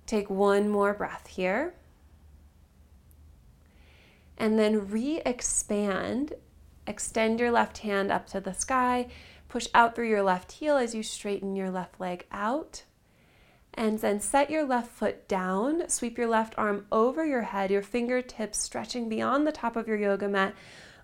Take 0.05 0.29
one 0.29 0.67
more 0.69 0.93
breath 0.93 1.27
here. 1.27 1.73
And 4.37 4.57
then 4.57 4.89
re 4.89 5.21
expand. 5.25 6.33
Extend 6.87 7.39
your 7.39 7.51
left 7.51 7.79
hand 7.79 8.11
up 8.11 8.27
to 8.27 8.41
the 8.41 8.53
sky. 8.53 9.07
Push 9.47 9.67
out 9.73 9.95
through 9.95 10.09
your 10.09 10.23
left 10.23 10.53
heel 10.53 10.77
as 10.77 10.95
you 10.95 11.03
straighten 11.03 11.55
your 11.55 11.69
left 11.69 11.99
leg 11.99 12.25
out. 12.31 12.83
And 13.73 13.99
then 13.99 14.19
set 14.19 14.49
your 14.49 14.65
left 14.65 14.91
foot 14.91 15.27
down. 15.27 15.87
Sweep 15.87 16.17
your 16.17 16.27
left 16.27 16.55
arm 16.57 16.87
over 16.91 17.25
your 17.25 17.43
head, 17.43 17.71
your 17.71 17.81
fingertips 17.81 18.59
stretching 18.59 19.07
beyond 19.07 19.47
the 19.47 19.51
top 19.51 19.75
of 19.75 19.87
your 19.87 19.97
yoga 19.97 20.27
mat. 20.27 20.53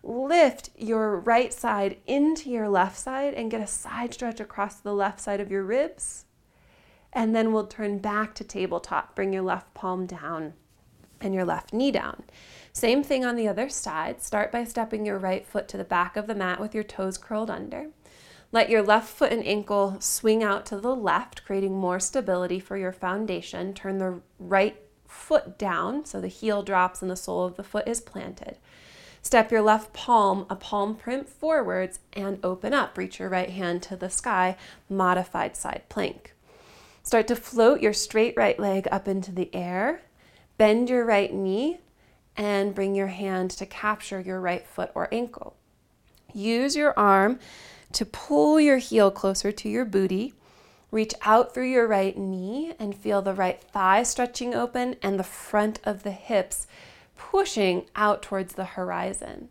Lift 0.08 0.70
your 0.78 1.20
right 1.20 1.52
side 1.52 1.98
into 2.08 2.50
your 2.50 2.70
left 2.70 2.98
side 2.98 3.34
and 3.34 3.52
get 3.52 3.60
a 3.60 3.68
side 3.68 4.14
stretch 4.14 4.40
across 4.40 4.76
the 4.76 4.94
left 4.94 5.20
side 5.20 5.42
of 5.42 5.52
your 5.52 5.64
ribs. 5.64 6.24
And 7.12 7.36
then 7.36 7.52
we'll 7.52 7.68
turn 7.68 7.98
back 7.98 8.34
to 8.36 8.46
tabletop. 8.46 9.16
Bring 9.16 9.34
your 9.34 9.42
left 9.42 9.74
palm 9.74 10.06
down 10.06 10.54
and 11.20 11.34
your 11.34 11.44
left 11.44 11.74
knee 11.74 11.92
down. 11.92 12.24
Same 12.72 13.04
thing 13.04 13.26
on 13.26 13.36
the 13.36 13.50
other 13.50 13.68
side. 13.68 14.22
Start 14.22 14.50
by 14.50 14.64
stepping 14.64 15.06
your 15.06 15.18
right 15.18 15.46
foot 15.46 15.68
to 15.68 15.78
the 15.78 15.84
back 15.84 16.16
of 16.16 16.28
the 16.28 16.36
mat 16.36 16.62
with 16.62 16.74
your 16.74 16.86
toes 16.86 17.18
curled 17.18 17.50
under. 17.50 17.88
Let 18.54 18.70
your 18.70 18.84
left 18.84 19.10
foot 19.10 19.34
and 19.34 19.46
ankle 19.46 19.98
swing 20.00 20.42
out 20.42 20.66
to 20.68 20.80
the 20.80 20.96
left, 20.96 21.44
creating 21.44 21.78
more 21.78 22.00
stability 22.00 22.62
for 22.62 22.78
your 22.78 22.94
foundation. 22.94 23.74
Turn 23.74 23.98
the 23.98 24.22
right 24.40 24.82
foot 25.06 25.58
down 25.58 26.06
so 26.06 26.22
the 26.22 26.30
heel 26.30 26.64
drops 26.64 27.02
and 27.02 27.12
the 27.12 27.18
sole 27.18 27.44
of 27.44 27.58
the 27.58 27.64
foot 27.64 27.90
is 27.90 28.00
planted. 28.00 28.58
Step 29.28 29.52
your 29.52 29.62
left 29.62 29.92
palm, 29.92 30.46
a 30.50 30.56
palm 30.56 30.96
print 30.96 31.28
forwards, 31.28 32.00
and 32.14 32.40
open 32.46 32.74
up. 32.74 32.98
Reach 32.98 33.20
your 33.20 33.28
right 33.28 33.50
hand 33.50 33.84
to 33.84 33.98
the 33.98 34.10
sky, 34.10 34.56
modified 34.88 35.58
side 35.58 35.82
plank. 35.90 36.34
Start 37.04 37.28
to 37.28 37.36
float 37.36 37.82
your 37.82 37.92
straight 37.92 38.36
right 38.38 38.58
leg 38.58 38.88
up 38.90 39.06
into 39.06 39.34
the 39.34 39.54
air. 39.54 40.00
Bend 40.58 40.90
your 40.90 41.04
right 41.04 41.34
knee 41.34 41.80
and 42.38 42.74
bring 42.74 42.96
your 42.96 43.08
hand 43.08 43.52
to 43.52 43.66
capture 43.66 44.22
your 44.22 44.40
right 44.40 44.66
foot 44.66 44.92
or 44.96 45.14
ankle. 45.14 45.58
Use 46.34 46.78
your 46.78 46.98
arm 46.98 47.38
to 47.92 48.06
pull 48.06 48.62
your 48.62 48.78
heel 48.78 49.12
closer 49.12 49.52
to 49.52 49.68
your 49.68 49.84
booty. 49.84 50.36
Reach 50.90 51.14
out 51.24 51.54
through 51.54 51.70
your 51.70 51.86
right 51.86 52.18
knee 52.18 52.76
and 52.80 52.96
feel 52.96 53.22
the 53.22 53.34
right 53.34 53.62
thigh 53.62 54.04
stretching 54.04 54.56
open 54.56 54.96
and 55.04 55.20
the 55.20 55.26
front 55.26 55.82
of 55.84 56.04
the 56.04 56.12
hips 56.12 56.66
pushing 57.18 57.86
out 57.96 58.22
towards 58.22 58.54
the 58.54 58.66
horizon. 58.66 59.50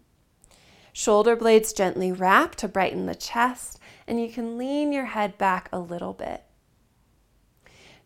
Shoulder 0.93 1.37
blades 1.37 1.73
gently 1.73 2.11
wrap 2.11 2.55
to 2.57 2.69
brighten 2.69 3.07
the 3.07 3.15
chest, 3.15 3.79
and 4.07 4.21
you 4.21 4.31
can 4.31 4.57
lean 4.57 4.93
your 4.93 5.07
head 5.07 5.37
back 5.37 5.69
a 5.73 5.79
little 5.79 6.15
bit. 6.15 6.43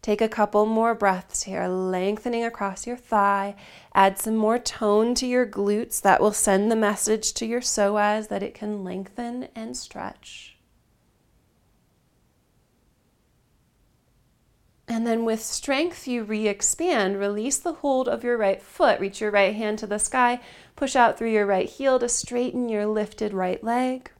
Take 0.02 0.22
a 0.22 0.28
couple 0.28 0.64
more 0.64 0.94
breaths 0.94 1.42
here, 1.42 1.68
lengthening 1.68 2.42
across 2.42 2.86
your 2.86 2.96
thigh. 2.96 3.54
Add 3.94 4.18
some 4.18 4.34
more 4.34 4.58
tone 4.58 5.14
to 5.16 5.26
your 5.26 5.46
glutes. 5.46 6.00
That 6.00 6.20
will 6.20 6.32
send 6.32 6.70
the 6.70 6.76
message 6.76 7.34
to 7.34 7.46
your 7.46 7.60
psoas 7.60 8.28
that 8.28 8.42
it 8.42 8.54
can 8.54 8.82
lengthen 8.82 9.48
and 9.54 9.76
stretch. 9.76 10.56
And 14.90 15.06
then 15.06 15.24
with 15.24 15.40
strength, 15.40 16.08
you 16.08 16.24
re 16.24 16.48
expand. 16.48 17.20
Release 17.20 17.58
the 17.58 17.74
hold 17.74 18.08
of 18.08 18.24
your 18.24 18.36
right 18.36 18.60
foot. 18.60 18.98
Reach 18.98 19.20
your 19.20 19.30
right 19.30 19.54
hand 19.54 19.78
to 19.78 19.86
the 19.86 20.00
sky. 20.00 20.40
Push 20.74 20.96
out 20.96 21.16
through 21.16 21.30
your 21.30 21.46
right 21.46 21.68
heel 21.68 22.00
to 22.00 22.08
straighten 22.08 22.68
your 22.68 22.86
lifted 22.86 23.32
right 23.32 23.62
leg. 23.62 24.10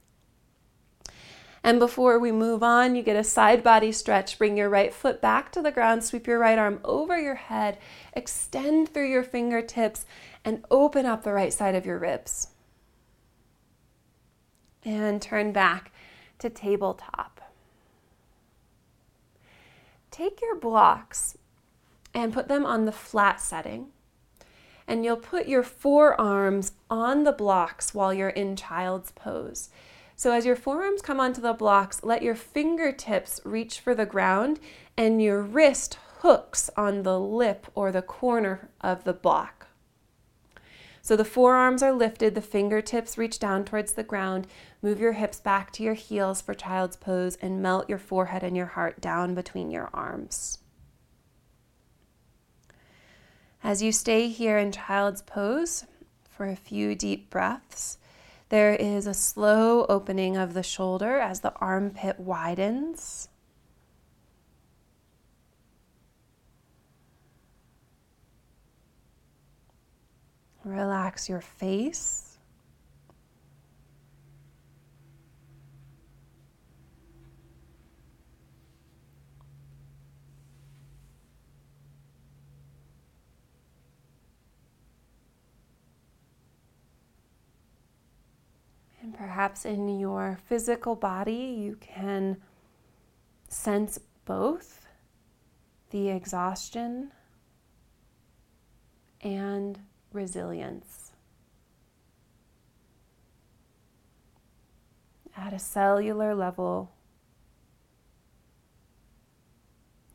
And 1.61 1.77
before 1.77 2.17
we 2.17 2.31
move 2.31 2.63
on, 2.63 2.95
you 2.95 3.03
get 3.03 3.17
a 3.17 3.23
side 3.23 3.63
body 3.63 3.91
stretch. 3.91 4.37
Bring 4.37 4.55
your 4.55 4.69
right 4.69 4.93
foot 4.93 5.21
back 5.21 5.51
to 5.51 5.61
the 5.61 5.71
ground, 5.71 6.05
sweep 6.05 6.25
your 6.25 6.39
right 6.39 6.57
arm 6.57 6.79
over 6.85 7.19
your 7.19 7.35
head, 7.35 7.77
extend 8.13 8.87
through 8.87 9.09
your 9.11 9.23
fingertips, 9.23 10.05
and 10.45 10.63
open 10.71 11.05
up 11.05 11.23
the 11.23 11.33
right 11.33 11.51
side 11.51 11.75
of 11.75 11.85
your 11.85 11.99
ribs. 11.99 12.47
And 14.85 15.21
turn 15.21 15.51
back 15.51 15.91
to 16.39 16.49
tabletop. 16.49 17.40
Take 20.21 20.39
your 20.39 20.55
blocks 20.55 21.35
and 22.13 22.31
put 22.31 22.47
them 22.47 22.63
on 22.63 22.85
the 22.85 22.91
flat 22.91 23.41
setting. 23.41 23.87
And 24.87 25.03
you'll 25.03 25.17
put 25.17 25.47
your 25.47 25.63
forearms 25.63 26.73
on 26.91 27.23
the 27.23 27.31
blocks 27.31 27.95
while 27.95 28.13
you're 28.13 28.29
in 28.29 28.55
child's 28.55 29.09
pose. 29.13 29.71
So 30.15 30.31
as 30.31 30.45
your 30.45 30.55
forearms 30.55 31.01
come 31.01 31.19
onto 31.19 31.41
the 31.41 31.53
blocks, 31.53 32.03
let 32.03 32.21
your 32.21 32.35
fingertips 32.35 33.41
reach 33.43 33.79
for 33.79 33.95
the 33.95 34.05
ground 34.05 34.59
and 34.95 35.23
your 35.23 35.41
wrist 35.41 35.97
hooks 36.19 36.69
on 36.77 37.01
the 37.01 37.19
lip 37.19 37.65
or 37.73 37.91
the 37.91 38.03
corner 38.03 38.69
of 38.79 39.05
the 39.05 39.13
block. 39.13 39.60
So 41.01 41.15
the 41.15 41.25
forearms 41.25 41.81
are 41.81 41.91
lifted, 41.91 42.35
the 42.35 42.41
fingertips 42.41 43.17
reach 43.17 43.39
down 43.39 43.65
towards 43.65 43.93
the 43.93 44.03
ground. 44.03 44.47
Move 44.81 44.99
your 44.99 45.13
hips 45.13 45.39
back 45.39 45.71
to 45.73 45.83
your 45.83 45.95
heels 45.95 46.41
for 46.41 46.53
child's 46.53 46.95
pose 46.95 47.37
and 47.41 47.61
melt 47.61 47.89
your 47.89 47.97
forehead 47.97 48.43
and 48.43 48.55
your 48.55 48.67
heart 48.67 49.01
down 49.01 49.33
between 49.33 49.71
your 49.71 49.89
arms. 49.93 50.59
As 53.63 53.81
you 53.81 53.91
stay 53.91 54.27
here 54.27 54.57
in 54.57 54.71
child's 54.71 55.21
pose 55.21 55.85
for 56.29 56.47
a 56.47 56.55
few 56.55 56.95
deep 56.95 57.29
breaths, 57.29 57.97
there 58.49 58.73
is 58.73 59.07
a 59.07 59.13
slow 59.13 59.85
opening 59.87 60.35
of 60.35 60.53
the 60.53 60.63
shoulder 60.63 61.19
as 61.19 61.39
the 61.39 61.53
armpit 61.55 62.19
widens. 62.19 63.29
Relax 70.63 71.27
your 71.27 71.41
face. 71.41 72.37
And 89.01 89.15
perhaps 89.15 89.65
in 89.65 89.99
your 89.99 90.37
physical 90.45 90.95
body, 90.95 91.55
you 91.59 91.75
can 91.81 92.37
sense 93.49 93.99
both 94.25 94.85
the 95.89 96.09
exhaustion 96.09 97.11
and 99.21 99.79
resilience. 100.11 101.11
At 105.35 105.53
a 105.53 105.59
cellular 105.59 106.35
level, 106.35 106.91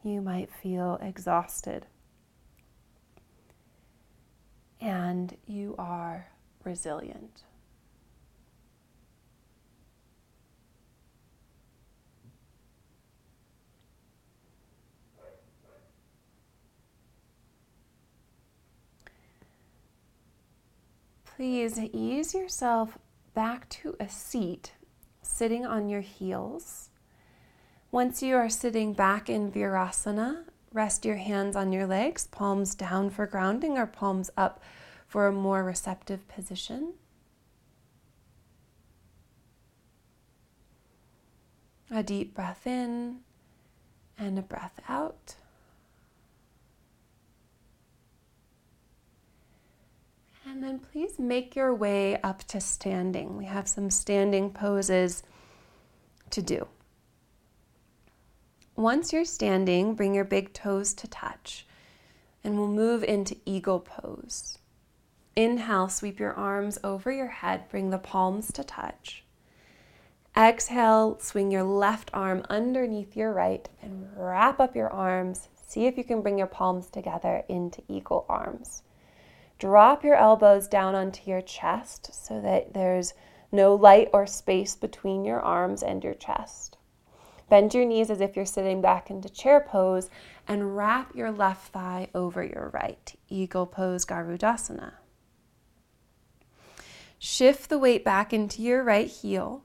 you 0.02 0.20
might 0.20 0.50
feel 0.62 0.98
exhausted. 1.02 1.86
And 4.80 5.36
you 5.46 5.74
are 5.78 6.28
resilient. 6.64 7.42
Please 21.36 21.78
ease 21.78 22.32
yourself 22.32 22.96
back 23.34 23.68
to 23.68 23.94
a 24.00 24.08
seat, 24.08 24.72
sitting 25.20 25.66
on 25.66 25.86
your 25.86 26.00
heels. 26.00 26.88
Once 27.90 28.22
you 28.22 28.34
are 28.34 28.48
sitting 28.48 28.94
back 28.94 29.28
in 29.28 29.52
Virasana, 29.52 30.44
rest 30.72 31.04
your 31.04 31.16
hands 31.16 31.54
on 31.54 31.72
your 31.72 31.86
legs, 31.86 32.26
palms 32.26 32.74
down 32.74 33.10
for 33.10 33.26
grounding 33.26 33.76
or 33.76 33.84
palms 33.84 34.30
up 34.34 34.62
for 35.06 35.26
a 35.26 35.32
more 35.32 35.62
receptive 35.62 36.26
position. 36.26 36.94
A 41.90 42.02
deep 42.02 42.34
breath 42.34 42.66
in 42.66 43.18
and 44.18 44.38
a 44.38 44.42
breath 44.42 44.80
out. 44.88 45.34
And 50.46 50.62
then 50.62 50.78
please 50.78 51.18
make 51.18 51.56
your 51.56 51.74
way 51.74 52.20
up 52.22 52.44
to 52.44 52.60
standing. 52.60 53.36
We 53.36 53.46
have 53.46 53.68
some 53.68 53.90
standing 53.90 54.52
poses 54.52 55.24
to 56.30 56.40
do. 56.40 56.68
Once 58.76 59.12
you're 59.12 59.24
standing, 59.24 59.94
bring 59.94 60.14
your 60.14 60.24
big 60.24 60.52
toes 60.52 60.94
to 60.94 61.08
touch 61.08 61.66
and 62.44 62.56
we'll 62.56 62.68
move 62.68 63.02
into 63.02 63.36
eagle 63.44 63.80
pose. 63.80 64.58
Inhale, 65.34 65.88
sweep 65.88 66.20
your 66.20 66.32
arms 66.32 66.78
over 66.84 67.10
your 67.10 67.26
head, 67.26 67.68
bring 67.68 67.90
the 67.90 67.98
palms 67.98 68.52
to 68.52 68.62
touch. 68.62 69.24
Exhale, 70.36 71.18
swing 71.18 71.50
your 71.50 71.64
left 71.64 72.10
arm 72.14 72.44
underneath 72.48 73.16
your 73.16 73.32
right 73.32 73.68
and 73.82 74.08
wrap 74.16 74.60
up 74.60 74.76
your 74.76 74.90
arms, 74.90 75.48
See 75.66 75.86
if 75.86 75.98
you 75.98 76.04
can 76.04 76.22
bring 76.22 76.38
your 76.38 76.46
palms 76.46 76.88
together 76.88 77.42
into 77.48 77.82
eagle 77.88 78.24
arms. 78.28 78.82
Drop 79.58 80.04
your 80.04 80.16
elbows 80.16 80.68
down 80.68 80.94
onto 80.94 81.30
your 81.30 81.40
chest 81.40 82.10
so 82.12 82.40
that 82.40 82.74
there's 82.74 83.14
no 83.50 83.74
light 83.74 84.08
or 84.12 84.26
space 84.26 84.76
between 84.76 85.24
your 85.24 85.40
arms 85.40 85.82
and 85.82 86.04
your 86.04 86.14
chest. 86.14 86.76
Bend 87.48 87.72
your 87.72 87.84
knees 87.84 88.10
as 88.10 88.20
if 88.20 88.36
you're 88.36 88.44
sitting 88.44 88.82
back 88.82 89.08
into 89.08 89.28
chair 89.28 89.60
pose 89.60 90.10
and 90.48 90.76
wrap 90.76 91.14
your 91.14 91.30
left 91.30 91.72
thigh 91.72 92.08
over 92.14 92.42
your 92.42 92.70
right. 92.74 93.14
Eagle 93.28 93.66
pose 93.66 94.04
Garudasana. 94.04 94.94
Shift 97.18 97.70
the 97.70 97.78
weight 97.78 98.04
back 98.04 98.32
into 98.32 98.62
your 98.62 98.82
right 98.82 99.08
heel. 99.08 99.62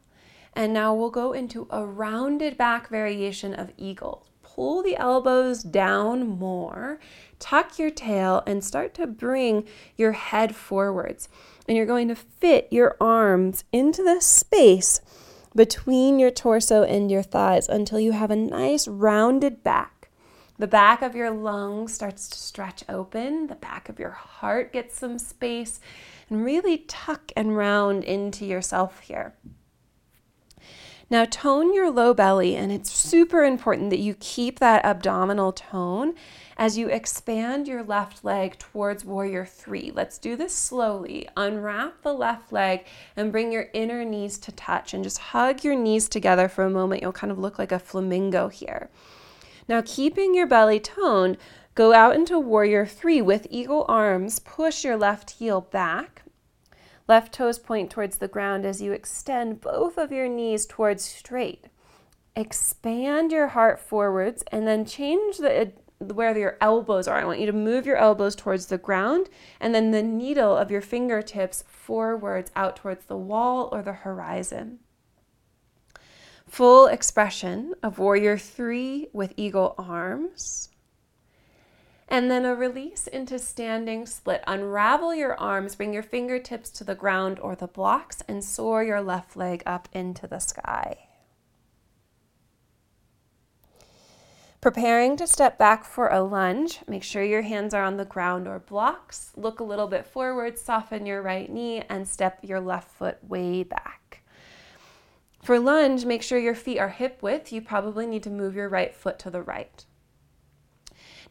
And 0.53 0.73
now 0.73 0.93
we'll 0.93 1.09
go 1.11 1.33
into 1.33 1.67
a 1.69 1.85
rounded 1.85 2.57
back 2.57 2.89
variation 2.89 3.53
of 3.53 3.71
eagle. 3.77 4.27
Pull 4.61 4.83
the 4.83 4.95
elbows 4.95 5.63
down 5.63 6.37
more, 6.37 6.99
tuck 7.39 7.79
your 7.79 7.89
tail, 7.89 8.43
and 8.45 8.63
start 8.63 8.93
to 8.93 9.07
bring 9.07 9.67
your 9.97 10.11
head 10.11 10.55
forwards. 10.55 11.27
And 11.67 11.75
you're 11.75 11.87
going 11.87 12.09
to 12.09 12.15
fit 12.15 12.67
your 12.69 12.95
arms 13.01 13.63
into 13.71 14.03
the 14.03 14.21
space 14.21 15.01
between 15.55 16.19
your 16.19 16.29
torso 16.29 16.83
and 16.83 17.09
your 17.09 17.23
thighs 17.23 17.67
until 17.67 17.99
you 17.99 18.11
have 18.11 18.29
a 18.29 18.35
nice 18.35 18.87
rounded 18.87 19.63
back. 19.63 20.09
The 20.59 20.67
back 20.67 21.01
of 21.01 21.15
your 21.15 21.31
lungs 21.31 21.95
starts 21.95 22.29
to 22.29 22.37
stretch 22.37 22.83
open, 22.87 23.47
the 23.47 23.55
back 23.55 23.89
of 23.89 23.97
your 23.97 24.11
heart 24.11 24.73
gets 24.73 24.95
some 24.95 25.17
space, 25.17 25.79
and 26.29 26.45
really 26.45 26.77
tuck 26.87 27.31
and 27.35 27.57
round 27.57 28.03
into 28.03 28.45
yourself 28.45 28.99
here. 28.99 29.33
Now, 31.11 31.25
tone 31.25 31.73
your 31.73 31.91
low 31.91 32.13
belly, 32.13 32.55
and 32.55 32.71
it's 32.71 32.89
super 32.89 33.43
important 33.43 33.89
that 33.89 33.99
you 33.99 34.15
keep 34.21 34.59
that 34.59 34.85
abdominal 34.85 35.51
tone 35.51 36.13
as 36.55 36.77
you 36.77 36.87
expand 36.87 37.67
your 37.67 37.83
left 37.83 38.23
leg 38.23 38.57
towards 38.57 39.03
warrior 39.03 39.45
three. 39.45 39.91
Let's 39.93 40.17
do 40.17 40.37
this 40.37 40.55
slowly. 40.55 41.27
Unwrap 41.35 42.01
the 42.01 42.13
left 42.13 42.53
leg 42.53 42.85
and 43.17 43.29
bring 43.29 43.51
your 43.51 43.67
inner 43.73 44.05
knees 44.05 44.37
to 44.37 44.53
touch, 44.53 44.93
and 44.93 45.03
just 45.03 45.17
hug 45.17 45.65
your 45.65 45.75
knees 45.75 46.07
together 46.07 46.47
for 46.47 46.63
a 46.63 46.69
moment. 46.69 47.01
You'll 47.01 47.11
kind 47.11 47.29
of 47.29 47.37
look 47.37 47.59
like 47.59 47.73
a 47.73 47.79
flamingo 47.79 48.47
here. 48.47 48.89
Now, 49.67 49.83
keeping 49.85 50.33
your 50.33 50.47
belly 50.47 50.79
toned, 50.79 51.37
go 51.75 51.93
out 51.93 52.15
into 52.15 52.39
warrior 52.39 52.85
three 52.85 53.21
with 53.21 53.47
eagle 53.49 53.83
arms. 53.89 54.39
Push 54.39 54.85
your 54.85 54.95
left 54.95 55.31
heel 55.31 55.59
back 55.59 56.21
Left 57.11 57.33
toes 57.33 57.59
point 57.59 57.91
towards 57.91 58.19
the 58.19 58.29
ground 58.29 58.65
as 58.65 58.81
you 58.81 58.93
extend 58.93 59.59
both 59.59 59.97
of 59.97 60.13
your 60.13 60.29
knees 60.29 60.65
towards 60.65 61.03
straight. 61.03 61.65
Expand 62.37 63.33
your 63.33 63.49
heart 63.49 63.81
forwards 63.81 64.45
and 64.49 64.65
then 64.65 64.85
change 64.85 65.39
the 65.39 65.73
where 65.99 66.37
your 66.37 66.57
elbows 66.61 67.09
are. 67.09 67.17
I 67.17 67.25
want 67.25 67.41
you 67.41 67.47
to 67.47 67.51
move 67.51 67.85
your 67.85 67.97
elbows 67.97 68.33
towards 68.33 68.67
the 68.67 68.77
ground 68.77 69.27
and 69.59 69.75
then 69.75 69.91
the 69.91 70.01
needle 70.01 70.55
of 70.55 70.71
your 70.71 70.79
fingertips 70.79 71.65
forwards 71.67 72.49
out 72.55 72.77
towards 72.77 73.03
the 73.07 73.17
wall 73.17 73.67
or 73.73 73.81
the 73.81 73.91
horizon. 73.91 74.79
Full 76.47 76.87
expression 76.87 77.73
of 77.83 77.99
warrior 77.99 78.37
three 78.37 79.09
with 79.11 79.33
eagle 79.35 79.75
arms. 79.77 80.69
And 82.11 82.29
then 82.29 82.43
a 82.43 82.53
release 82.53 83.07
into 83.07 83.39
standing 83.39 84.05
split. 84.05 84.43
Unravel 84.45 85.15
your 85.15 85.39
arms, 85.39 85.75
bring 85.75 85.93
your 85.93 86.03
fingertips 86.03 86.69
to 86.71 86.83
the 86.83 86.93
ground 86.93 87.39
or 87.39 87.55
the 87.55 87.67
blocks, 87.67 88.21
and 88.27 88.43
soar 88.43 88.83
your 88.83 89.01
left 89.01 89.37
leg 89.37 89.63
up 89.65 89.87
into 89.93 90.27
the 90.27 90.39
sky. 90.39 91.07
Preparing 94.59 95.15
to 95.15 95.25
step 95.25 95.57
back 95.57 95.85
for 95.85 96.09
a 96.09 96.21
lunge, 96.21 96.81
make 96.85 97.01
sure 97.01 97.23
your 97.23 97.43
hands 97.43 97.73
are 97.73 97.85
on 97.85 97.95
the 97.95 98.03
ground 98.03 98.45
or 98.45 98.59
blocks. 98.59 99.31
Look 99.37 99.61
a 99.61 99.63
little 99.63 99.87
bit 99.87 100.05
forward, 100.05 100.59
soften 100.59 101.05
your 101.05 101.21
right 101.21 101.49
knee, 101.49 101.81
and 101.89 102.05
step 102.05 102.39
your 102.41 102.59
left 102.59 102.91
foot 102.91 103.19
way 103.23 103.63
back. 103.63 104.21
For 105.41 105.59
lunge, 105.59 106.03
make 106.03 106.21
sure 106.21 106.37
your 106.37 106.55
feet 106.55 106.77
are 106.77 106.89
hip 106.89 107.23
width. 107.23 107.53
You 107.53 107.61
probably 107.61 108.05
need 108.05 108.23
to 108.23 108.29
move 108.29 108.53
your 108.53 108.67
right 108.67 108.93
foot 108.93 109.17
to 109.19 109.29
the 109.29 109.41
right. 109.41 109.85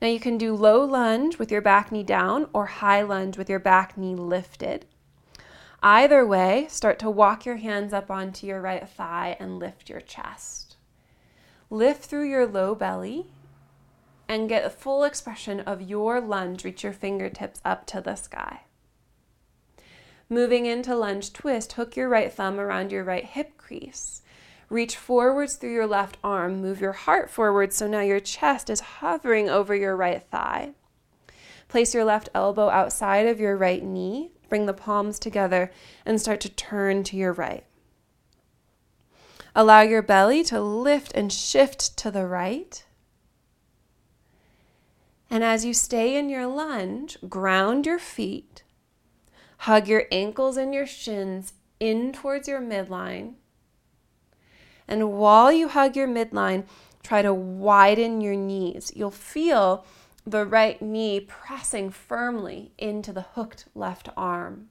Now 0.00 0.08
you 0.08 0.20
can 0.20 0.38
do 0.38 0.54
low 0.54 0.82
lunge 0.84 1.38
with 1.38 1.52
your 1.52 1.60
back 1.60 1.92
knee 1.92 2.02
down 2.02 2.48
or 2.52 2.66
high 2.66 3.02
lunge 3.02 3.36
with 3.36 3.50
your 3.50 3.58
back 3.58 3.98
knee 3.98 4.14
lifted. 4.14 4.86
Either 5.82 6.26
way, 6.26 6.66
start 6.68 6.98
to 7.00 7.10
walk 7.10 7.44
your 7.44 7.56
hands 7.56 7.92
up 7.92 8.10
onto 8.10 8.46
your 8.46 8.60
right 8.60 8.88
thigh 8.88 9.36
and 9.38 9.58
lift 9.58 9.88
your 9.88 10.00
chest. 10.00 10.76
Lift 11.68 12.04
through 12.04 12.28
your 12.28 12.46
low 12.46 12.74
belly 12.74 13.26
and 14.28 14.48
get 14.48 14.64
a 14.64 14.70
full 14.70 15.04
expression 15.04 15.60
of 15.60 15.82
your 15.82 16.20
lunge. 16.20 16.64
Reach 16.64 16.84
your 16.84 16.92
fingertips 16.92 17.60
up 17.64 17.86
to 17.86 18.00
the 18.00 18.14
sky. 18.14 18.60
Moving 20.28 20.66
into 20.66 20.94
lunge 20.94 21.32
twist, 21.32 21.72
hook 21.72 21.96
your 21.96 22.08
right 22.08 22.32
thumb 22.32 22.60
around 22.60 22.92
your 22.92 23.04
right 23.04 23.24
hip 23.24 23.56
crease. 23.56 24.22
Reach 24.70 24.96
forwards 24.96 25.56
through 25.56 25.74
your 25.74 25.88
left 25.88 26.16
arm. 26.22 26.62
Move 26.62 26.80
your 26.80 26.92
heart 26.92 27.28
forward 27.28 27.72
so 27.72 27.88
now 27.88 28.00
your 28.00 28.20
chest 28.20 28.70
is 28.70 28.80
hovering 28.80 29.50
over 29.50 29.74
your 29.74 29.96
right 29.96 30.22
thigh. 30.30 30.74
Place 31.68 31.92
your 31.92 32.04
left 32.04 32.28
elbow 32.34 32.68
outside 32.68 33.26
of 33.26 33.40
your 33.40 33.56
right 33.56 33.82
knee. 33.82 34.30
Bring 34.48 34.66
the 34.66 34.72
palms 34.72 35.18
together 35.18 35.72
and 36.06 36.20
start 36.20 36.40
to 36.42 36.48
turn 36.48 37.02
to 37.04 37.16
your 37.16 37.32
right. 37.32 37.64
Allow 39.56 39.80
your 39.80 40.02
belly 40.02 40.44
to 40.44 40.60
lift 40.60 41.12
and 41.16 41.32
shift 41.32 41.96
to 41.98 42.10
the 42.12 42.26
right. 42.26 42.84
And 45.28 45.42
as 45.42 45.64
you 45.64 45.74
stay 45.74 46.16
in 46.16 46.28
your 46.28 46.46
lunge, 46.46 47.18
ground 47.28 47.86
your 47.86 47.98
feet. 47.98 48.62
Hug 49.58 49.88
your 49.88 50.04
ankles 50.12 50.56
and 50.56 50.72
your 50.72 50.86
shins 50.86 51.54
in 51.80 52.12
towards 52.12 52.46
your 52.48 52.60
midline. 52.60 53.34
And 54.90 55.12
while 55.12 55.52
you 55.52 55.68
hug 55.68 55.94
your 55.94 56.08
midline, 56.08 56.64
try 57.02 57.22
to 57.22 57.32
widen 57.32 58.20
your 58.20 58.34
knees. 58.34 58.92
You'll 58.94 59.12
feel 59.12 59.86
the 60.26 60.44
right 60.44 60.82
knee 60.82 61.20
pressing 61.20 61.90
firmly 61.90 62.72
into 62.76 63.12
the 63.12 63.22
hooked 63.22 63.66
left 63.74 64.08
arm. 64.16 64.68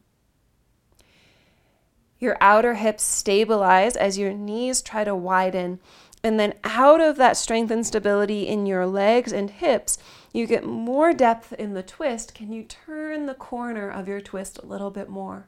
Your 2.20 2.36
outer 2.42 2.74
hips 2.76 3.04
stabilize 3.04 3.96
as 3.96 4.18
your 4.18 4.34
knees 4.34 4.82
try 4.82 5.06
to 5.06 5.16
widen. 5.16 5.80
And 6.22 6.38
then, 6.38 6.56
out 6.66 7.00
of 7.00 7.16
that 7.16 7.38
strength 7.38 7.72
and 7.72 7.88
stability 7.88 8.46
in 8.46 8.66
your 8.66 8.86
legs 8.86 9.32
and 9.32 9.50
hips, 9.50 9.98
you 10.34 10.46
get 10.46 10.66
more 10.66 11.14
depth 11.14 11.54
in 11.54 11.74
the 11.74 11.82
twist. 11.82 12.36
Can 12.36 12.52
you 12.52 12.64
turn 12.64 13.26
the 13.26 13.34
corner 13.34 13.90
of 13.90 14.10
your 14.10 14.20
twist 14.20 14.60
a 14.62 14.66
little 14.66 14.92
bit 14.92 15.08
more? 15.08 15.48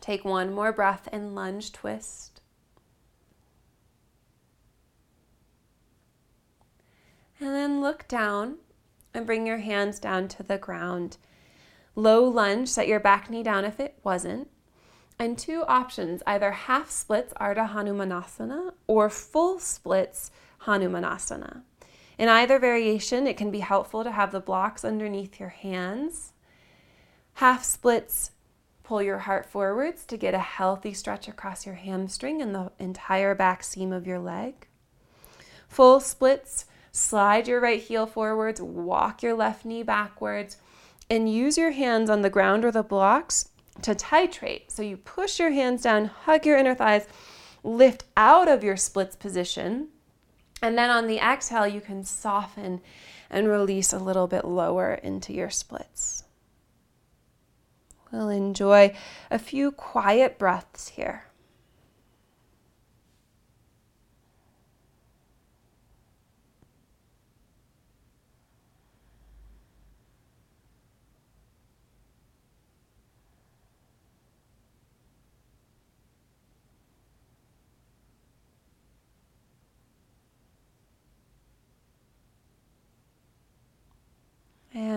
Take 0.00 0.24
one 0.24 0.52
more 0.52 0.72
breath 0.72 1.08
and 1.12 1.34
lunge 1.34 1.72
twist. 1.72 2.40
And 7.40 7.50
then 7.50 7.80
look 7.80 8.08
down 8.08 8.56
and 9.14 9.26
bring 9.26 9.46
your 9.46 9.58
hands 9.58 9.98
down 9.98 10.28
to 10.28 10.42
the 10.42 10.58
ground. 10.58 11.18
Low 11.94 12.24
lunge, 12.24 12.68
set 12.68 12.88
your 12.88 13.00
back 13.00 13.30
knee 13.30 13.42
down 13.42 13.64
if 13.64 13.80
it 13.80 13.98
wasn't. 14.02 14.48
And 15.18 15.36
two 15.36 15.64
options 15.66 16.22
either 16.26 16.52
half 16.52 16.90
splits, 16.90 17.32
Ardha 17.34 17.72
Hanumanasana, 17.72 18.72
or 18.86 19.10
full 19.10 19.58
splits, 19.58 20.30
Hanumanasana. 20.62 21.62
In 22.18 22.28
either 22.28 22.58
variation, 22.58 23.26
it 23.26 23.36
can 23.36 23.50
be 23.50 23.60
helpful 23.60 24.04
to 24.04 24.12
have 24.12 24.32
the 24.32 24.40
blocks 24.40 24.84
underneath 24.84 25.40
your 25.40 25.48
hands. 25.50 26.32
Half 27.34 27.64
splits 27.64 28.32
Pull 28.88 29.02
your 29.02 29.18
heart 29.18 29.44
forwards 29.44 30.06
to 30.06 30.16
get 30.16 30.32
a 30.32 30.38
healthy 30.38 30.94
stretch 30.94 31.28
across 31.28 31.66
your 31.66 31.74
hamstring 31.74 32.40
and 32.40 32.54
the 32.54 32.72
entire 32.78 33.34
back 33.34 33.62
seam 33.62 33.92
of 33.92 34.06
your 34.06 34.18
leg. 34.18 34.66
Full 35.68 36.00
splits, 36.00 36.64
slide 36.90 37.46
your 37.46 37.60
right 37.60 37.82
heel 37.82 38.06
forwards, 38.06 38.62
walk 38.62 39.22
your 39.22 39.34
left 39.34 39.66
knee 39.66 39.82
backwards, 39.82 40.56
and 41.10 41.30
use 41.30 41.58
your 41.58 41.72
hands 41.72 42.08
on 42.08 42.22
the 42.22 42.30
ground 42.30 42.64
or 42.64 42.70
the 42.70 42.82
blocks 42.82 43.50
to 43.82 43.94
titrate. 43.94 44.70
So 44.70 44.80
you 44.80 44.96
push 44.96 45.38
your 45.38 45.50
hands 45.50 45.82
down, 45.82 46.06
hug 46.06 46.46
your 46.46 46.56
inner 46.56 46.74
thighs, 46.74 47.06
lift 47.62 48.04
out 48.16 48.48
of 48.48 48.64
your 48.64 48.78
splits 48.78 49.16
position. 49.16 49.88
And 50.62 50.78
then 50.78 50.88
on 50.88 51.06
the 51.06 51.18
exhale, 51.18 51.66
you 51.66 51.82
can 51.82 52.04
soften 52.04 52.80
and 53.28 53.48
release 53.48 53.92
a 53.92 53.98
little 53.98 54.28
bit 54.28 54.46
lower 54.46 54.94
into 54.94 55.34
your 55.34 55.50
splits. 55.50 56.24
We'll 58.12 58.30
enjoy 58.30 58.94
a 59.30 59.38
few 59.38 59.70
quiet 59.72 60.38
breaths 60.38 60.88
here. 60.88 61.27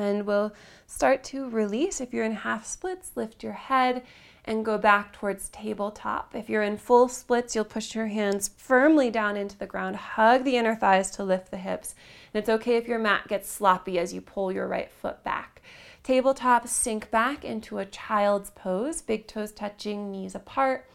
And 0.01 0.25
we'll 0.25 0.53
start 0.87 1.23
to 1.25 1.49
release. 1.49 2.01
If 2.01 2.13
you're 2.13 2.25
in 2.25 2.33
half 2.33 2.65
splits, 2.65 3.11
lift 3.15 3.43
your 3.43 3.53
head 3.53 4.03
and 4.45 4.65
go 4.65 4.77
back 4.77 5.13
towards 5.13 5.49
tabletop. 5.49 6.33
If 6.35 6.49
you're 6.49 6.63
in 6.63 6.77
full 6.77 7.07
splits, 7.07 7.55
you'll 7.55 7.63
push 7.65 7.93
your 7.93 8.07
hands 8.07 8.49
firmly 8.57 9.11
down 9.11 9.37
into 9.37 9.57
the 9.57 9.67
ground, 9.67 9.95
hug 9.95 10.43
the 10.43 10.57
inner 10.57 10.75
thighs 10.75 11.11
to 11.11 11.23
lift 11.23 11.51
the 11.51 11.57
hips. 11.57 11.93
And 12.33 12.39
it's 12.39 12.49
okay 12.49 12.77
if 12.77 12.87
your 12.87 12.99
mat 12.99 13.27
gets 13.27 13.49
sloppy 13.49 13.99
as 13.99 14.13
you 14.13 14.21
pull 14.21 14.51
your 14.51 14.67
right 14.67 14.91
foot 14.91 15.23
back. 15.23 15.61
Tabletop, 16.03 16.67
sink 16.67 17.11
back 17.11 17.45
into 17.45 17.77
a 17.77 17.85
child's 17.85 18.49
pose, 18.49 19.01
big 19.01 19.27
toes 19.27 19.51
touching, 19.51 20.11
knees 20.11 20.33
apart. 20.33 20.87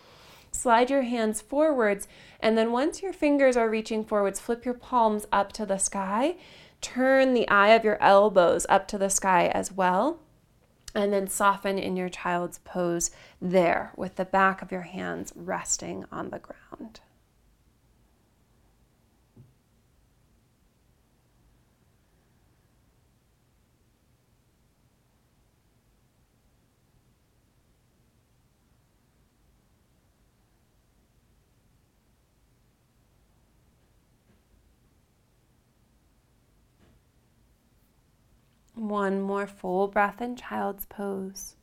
Slide 0.50 0.90
your 0.90 1.02
hands 1.02 1.40
forwards, 1.42 2.08
and 2.40 2.56
then 2.56 2.72
once 2.72 3.02
your 3.02 3.12
fingers 3.12 3.56
are 3.56 3.68
reaching 3.68 4.04
forwards, 4.04 4.40
flip 4.40 4.64
your 4.64 4.74
palms 4.74 5.26
up 5.30 5.52
to 5.52 5.66
the 5.66 5.76
sky. 5.76 6.36
Turn 6.80 7.34
the 7.34 7.48
eye 7.48 7.68
of 7.68 7.84
your 7.84 8.00
elbows 8.02 8.66
up 8.68 8.86
to 8.88 8.98
the 8.98 9.10
sky 9.10 9.48
as 9.48 9.72
well 9.72 10.20
and 10.96 11.12
then 11.12 11.28
soften 11.28 11.78
in 11.78 11.94
your 11.94 12.08
child's 12.08 12.58
pose 12.58 13.10
there 13.40 13.92
with 13.96 14.16
the 14.16 14.24
back 14.24 14.62
of 14.62 14.72
your 14.72 14.82
hands 14.82 15.32
resting 15.36 16.06
on 16.10 16.30
the 16.30 16.38
ground. 16.38 17.00
One 38.88 39.20
more 39.20 39.46
full 39.46 39.88
breath 39.88 40.20
in 40.20 40.36
child's 40.36 40.84
pose. 40.86 41.56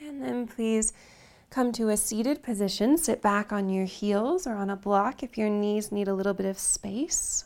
And 0.00 0.22
then 0.22 0.46
please 0.46 0.92
come 1.50 1.72
to 1.72 1.88
a 1.88 1.96
seated 1.96 2.42
position. 2.42 2.96
Sit 2.98 3.22
back 3.22 3.52
on 3.52 3.68
your 3.68 3.86
heels 3.86 4.46
or 4.46 4.54
on 4.54 4.70
a 4.70 4.76
block 4.76 5.22
if 5.22 5.38
your 5.38 5.48
knees 5.48 5.90
need 5.90 6.08
a 6.08 6.14
little 6.14 6.34
bit 6.34 6.46
of 6.46 6.58
space. 6.58 7.44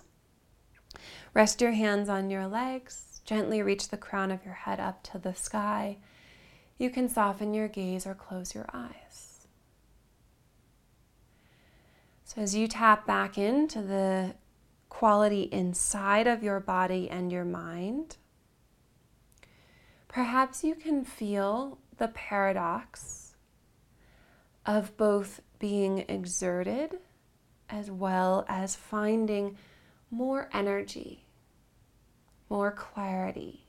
Rest 1.33 1.61
your 1.61 1.73
hands 1.73 2.09
on 2.09 2.31
your 2.31 2.47
legs. 2.47 3.21
Gently 3.25 3.63
reach 3.63 3.89
the 3.89 3.97
crown 3.97 4.31
of 4.31 4.45
your 4.45 4.55
head 4.55 4.81
up 4.81 5.03
to 5.05 5.19
the 5.19 5.35
sky. 5.35 5.99
You 6.79 6.91
can 6.91 7.09
soften 7.09 7.55
your 7.55 7.69
gaze 7.69 8.07
or 8.07 8.15
close 8.15 8.55
your 8.55 8.67
eyes. 8.73 9.30
So, 12.33 12.43
as 12.43 12.55
you 12.55 12.69
tap 12.69 13.09
back 13.09 13.37
into 13.37 13.83
the 13.83 14.37
quality 14.89 15.49
inside 15.51 16.29
of 16.29 16.45
your 16.45 16.61
body 16.61 17.11
and 17.11 17.33
your 17.33 17.45
mind, 17.45 18.19
perhaps 20.07 20.63
you 20.63 20.77
can 20.77 21.05
feel 21.05 21.79
the 21.97 22.07
paradox 22.07 23.35
of 24.65 24.97
both 24.97 25.41
being 25.59 26.05
exerted 26.09 26.99
as 27.69 27.91
well 27.91 28.45
as 28.49 28.77
finding 28.77 29.59
more 30.09 30.49
energy, 30.53 31.25
more 32.49 32.71
clarity. 32.71 33.67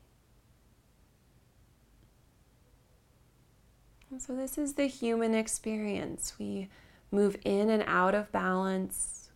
And 4.12 4.22
so, 4.22 4.36
this 4.36 4.60
is 4.60 4.76
the 4.76 4.86
human 4.86 5.34
experience. 5.34 6.36
We 6.38 6.70
move 7.12 7.36
in 7.44 7.70
and 7.70 7.84
out 7.86 8.16
of 8.16 8.32
balance. 8.32 9.30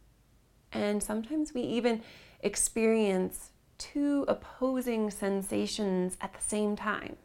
And 0.72 1.04
sometimes 1.04 1.54
we 1.54 1.62
even 1.62 2.02
experience 2.42 3.52
two 3.78 4.26
opposing 4.28 5.12
sensations 5.12 6.18
at 6.22 6.34
the 6.34 6.42
same 6.42 6.76
time. 6.76 7.18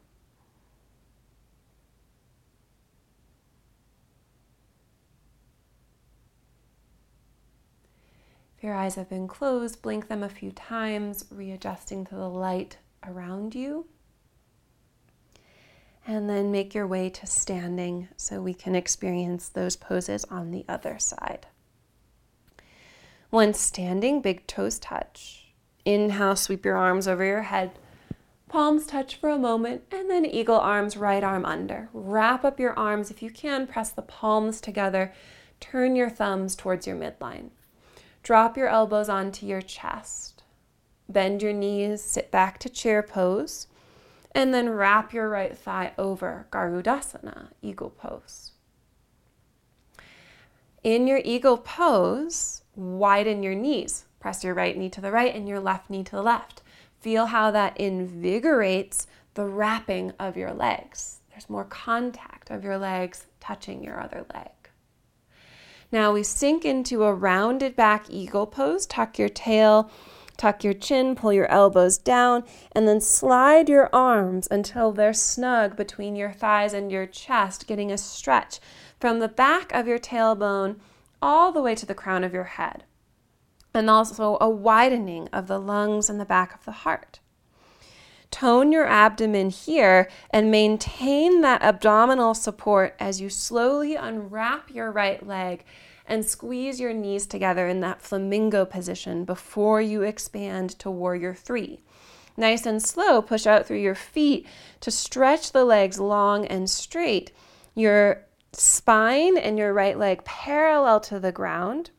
If 8.56 8.64
your 8.64 8.74
eyes 8.74 8.96
have 8.96 9.08
been 9.08 9.26
closed, 9.26 9.80
blink 9.80 10.08
them 10.08 10.22
a 10.22 10.28
few 10.28 10.52
times, 10.52 11.24
readjusting 11.30 12.04
to 12.06 12.14
the 12.14 12.28
light 12.28 12.76
around 13.02 13.54
you. 13.54 13.86
And 16.06 16.28
then 16.28 16.50
make 16.50 16.74
your 16.74 16.86
way 16.86 17.10
to 17.10 17.26
standing 17.26 18.08
so 18.16 18.40
we 18.40 18.54
can 18.54 18.74
experience 18.74 19.48
those 19.48 19.76
poses 19.76 20.24
on 20.24 20.50
the 20.50 20.64
other 20.68 20.98
side. 20.98 21.46
Once 23.30 23.60
standing, 23.60 24.20
big 24.20 24.46
toes 24.46 24.78
touch. 24.78 25.52
Inhale, 25.84 26.36
sweep 26.36 26.64
your 26.64 26.76
arms 26.76 27.06
over 27.06 27.24
your 27.24 27.42
head. 27.42 27.70
Palms 28.48 28.86
touch 28.86 29.14
for 29.14 29.30
a 29.30 29.38
moment, 29.38 29.82
and 29.92 30.10
then 30.10 30.26
eagle 30.26 30.58
arms, 30.58 30.96
right 30.96 31.22
arm 31.22 31.44
under. 31.44 31.88
Wrap 31.92 32.44
up 32.44 32.58
your 32.58 32.76
arms. 32.76 33.10
If 33.10 33.22
you 33.22 33.30
can, 33.30 33.68
press 33.68 33.90
the 33.90 34.02
palms 34.02 34.60
together. 34.60 35.12
Turn 35.60 35.94
your 35.94 36.10
thumbs 36.10 36.56
towards 36.56 36.86
your 36.86 36.96
midline. 36.96 37.50
Drop 38.24 38.56
your 38.56 38.68
elbows 38.68 39.08
onto 39.08 39.46
your 39.46 39.62
chest. 39.62 40.42
Bend 41.08 41.42
your 41.42 41.52
knees, 41.52 42.02
sit 42.02 42.30
back 42.30 42.58
to 42.58 42.68
chair 42.68 43.02
pose 43.02 43.68
and 44.32 44.54
then 44.54 44.70
wrap 44.70 45.12
your 45.12 45.28
right 45.28 45.56
thigh 45.56 45.92
over 45.98 46.46
Garudasana, 46.50 47.48
eagle 47.62 47.90
pose. 47.90 48.52
In 50.82 51.06
your 51.06 51.20
eagle 51.24 51.58
pose, 51.58 52.62
widen 52.74 53.42
your 53.42 53.54
knees. 53.54 54.04
Press 54.18 54.44
your 54.44 54.54
right 54.54 54.76
knee 54.76 54.90
to 54.90 55.00
the 55.00 55.12
right 55.12 55.34
and 55.34 55.48
your 55.48 55.60
left 55.60 55.90
knee 55.90 56.04
to 56.04 56.12
the 56.12 56.22
left. 56.22 56.62
Feel 57.00 57.26
how 57.26 57.50
that 57.50 57.78
invigorates 57.78 59.06
the 59.34 59.44
wrapping 59.44 60.12
of 60.18 60.36
your 60.36 60.52
legs. 60.52 61.20
There's 61.30 61.50
more 61.50 61.64
contact 61.64 62.50
of 62.50 62.64
your 62.64 62.78
legs 62.78 63.26
touching 63.40 63.82
your 63.82 64.00
other 64.00 64.24
leg. 64.34 64.50
Now 65.92 66.12
we 66.12 66.22
sink 66.22 66.64
into 66.64 67.04
a 67.04 67.14
rounded 67.14 67.74
back 67.74 68.08
eagle 68.08 68.46
pose. 68.46 68.86
Tuck 68.86 69.18
your 69.18 69.28
tail 69.28 69.90
Tuck 70.40 70.64
your 70.64 70.72
chin, 70.72 71.14
pull 71.14 71.34
your 71.34 71.50
elbows 71.50 71.98
down, 71.98 72.44
and 72.72 72.88
then 72.88 72.98
slide 72.98 73.68
your 73.68 73.94
arms 73.94 74.48
until 74.50 74.90
they're 74.90 75.12
snug 75.12 75.76
between 75.76 76.16
your 76.16 76.32
thighs 76.32 76.72
and 76.72 76.90
your 76.90 77.04
chest, 77.04 77.66
getting 77.66 77.92
a 77.92 77.98
stretch 77.98 78.58
from 78.98 79.18
the 79.18 79.28
back 79.28 79.70
of 79.74 79.86
your 79.86 79.98
tailbone 79.98 80.76
all 81.20 81.52
the 81.52 81.60
way 81.60 81.74
to 81.74 81.84
the 81.84 81.94
crown 81.94 82.24
of 82.24 82.32
your 82.32 82.44
head. 82.44 82.84
And 83.74 83.90
also 83.90 84.38
a 84.40 84.48
widening 84.48 85.28
of 85.30 85.46
the 85.46 85.60
lungs 85.60 86.08
and 86.08 86.18
the 86.18 86.24
back 86.24 86.54
of 86.54 86.64
the 86.64 86.72
heart. 86.72 87.20
Tone 88.30 88.72
your 88.72 88.86
abdomen 88.86 89.50
here 89.50 90.08
and 90.30 90.50
maintain 90.50 91.42
that 91.42 91.60
abdominal 91.60 92.32
support 92.32 92.96
as 92.98 93.20
you 93.20 93.28
slowly 93.28 93.94
unwrap 93.94 94.70
your 94.70 94.90
right 94.90 95.26
leg 95.26 95.66
and 96.10 96.26
squeeze 96.26 96.80
your 96.80 96.92
knees 96.92 97.24
together 97.24 97.68
in 97.68 97.80
that 97.80 98.02
flamingo 98.02 98.64
position 98.64 99.24
before 99.24 99.80
you 99.80 100.02
expand 100.02 100.70
to 100.80 100.90
warrior 100.90 101.32
three. 101.32 101.80
Nice 102.36 102.66
and 102.66 102.82
slow, 102.82 103.22
push 103.22 103.46
out 103.46 103.64
through 103.64 103.78
your 103.78 103.94
feet 103.94 104.46
to 104.80 104.90
stretch 104.90 105.52
the 105.52 105.64
legs 105.64 106.00
long 106.00 106.44
and 106.46 106.68
straight. 106.68 107.30
Your 107.76 108.26
spine 108.52 109.38
and 109.38 109.56
your 109.56 109.72
right 109.72 109.96
leg 109.96 110.24
parallel 110.24 110.98
to 111.00 111.20
the 111.20 111.32
ground. 111.32 111.90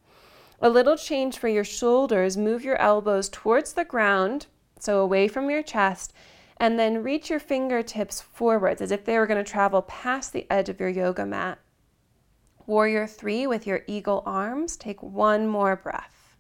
A 0.59 0.69
little 0.69 0.97
change 0.97 1.37
for 1.37 1.47
your 1.47 1.63
shoulders. 1.63 2.35
Move 2.35 2.65
your 2.65 2.77
elbows 2.81 3.29
towards 3.29 3.73
the 3.73 3.85
ground, 3.85 4.47
so 4.77 4.99
away 4.99 5.29
from 5.29 5.49
your 5.49 5.63
chest, 5.63 6.13
and 6.57 6.77
then 6.77 7.01
reach 7.01 7.29
your 7.29 7.39
fingertips 7.39 8.19
forwards 8.19 8.81
as 8.81 8.91
if 8.91 9.05
they 9.05 9.17
were 9.17 9.25
going 9.25 9.43
to 9.43 9.49
travel 9.49 9.81
past 9.83 10.33
the 10.33 10.45
edge 10.51 10.67
of 10.67 10.79
your 10.79 10.89
yoga 10.89 11.25
mat. 11.25 11.59
Warrior 12.71 13.05
three 13.05 13.45
with 13.47 13.67
your 13.67 13.81
eagle 13.85 14.23
arms. 14.25 14.77
Take 14.77 15.03
one 15.03 15.45
more 15.45 15.75
breath. 15.75 16.37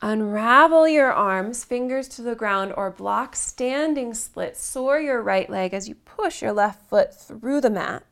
Unravel 0.00 0.88
your 0.88 1.12
arms, 1.12 1.62
fingers 1.62 2.08
to 2.08 2.22
the 2.22 2.34
ground, 2.34 2.72
or 2.74 2.90
block 2.90 3.36
standing 3.36 4.14
split. 4.14 4.56
Soar 4.56 4.98
your 4.98 5.20
right 5.20 5.50
leg 5.50 5.74
as 5.74 5.90
you 5.90 5.94
push 5.94 6.40
your 6.40 6.54
left 6.54 6.88
foot 6.88 7.14
through 7.14 7.60
the 7.60 7.68
mat. 7.68 8.02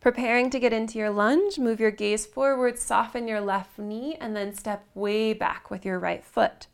Preparing 0.00 0.48
to 0.48 0.58
get 0.58 0.72
into 0.72 0.98
your 0.98 1.10
lunge, 1.10 1.58
move 1.58 1.80
your 1.80 1.90
gaze 1.90 2.24
forward, 2.24 2.78
soften 2.78 3.28
your 3.28 3.42
left 3.42 3.78
knee, 3.78 4.16
and 4.18 4.34
then 4.34 4.54
step 4.54 4.86
way 4.94 5.34
back 5.34 5.70
with 5.70 5.84
your 5.84 5.98
right 5.98 6.24
foot. 6.24 6.66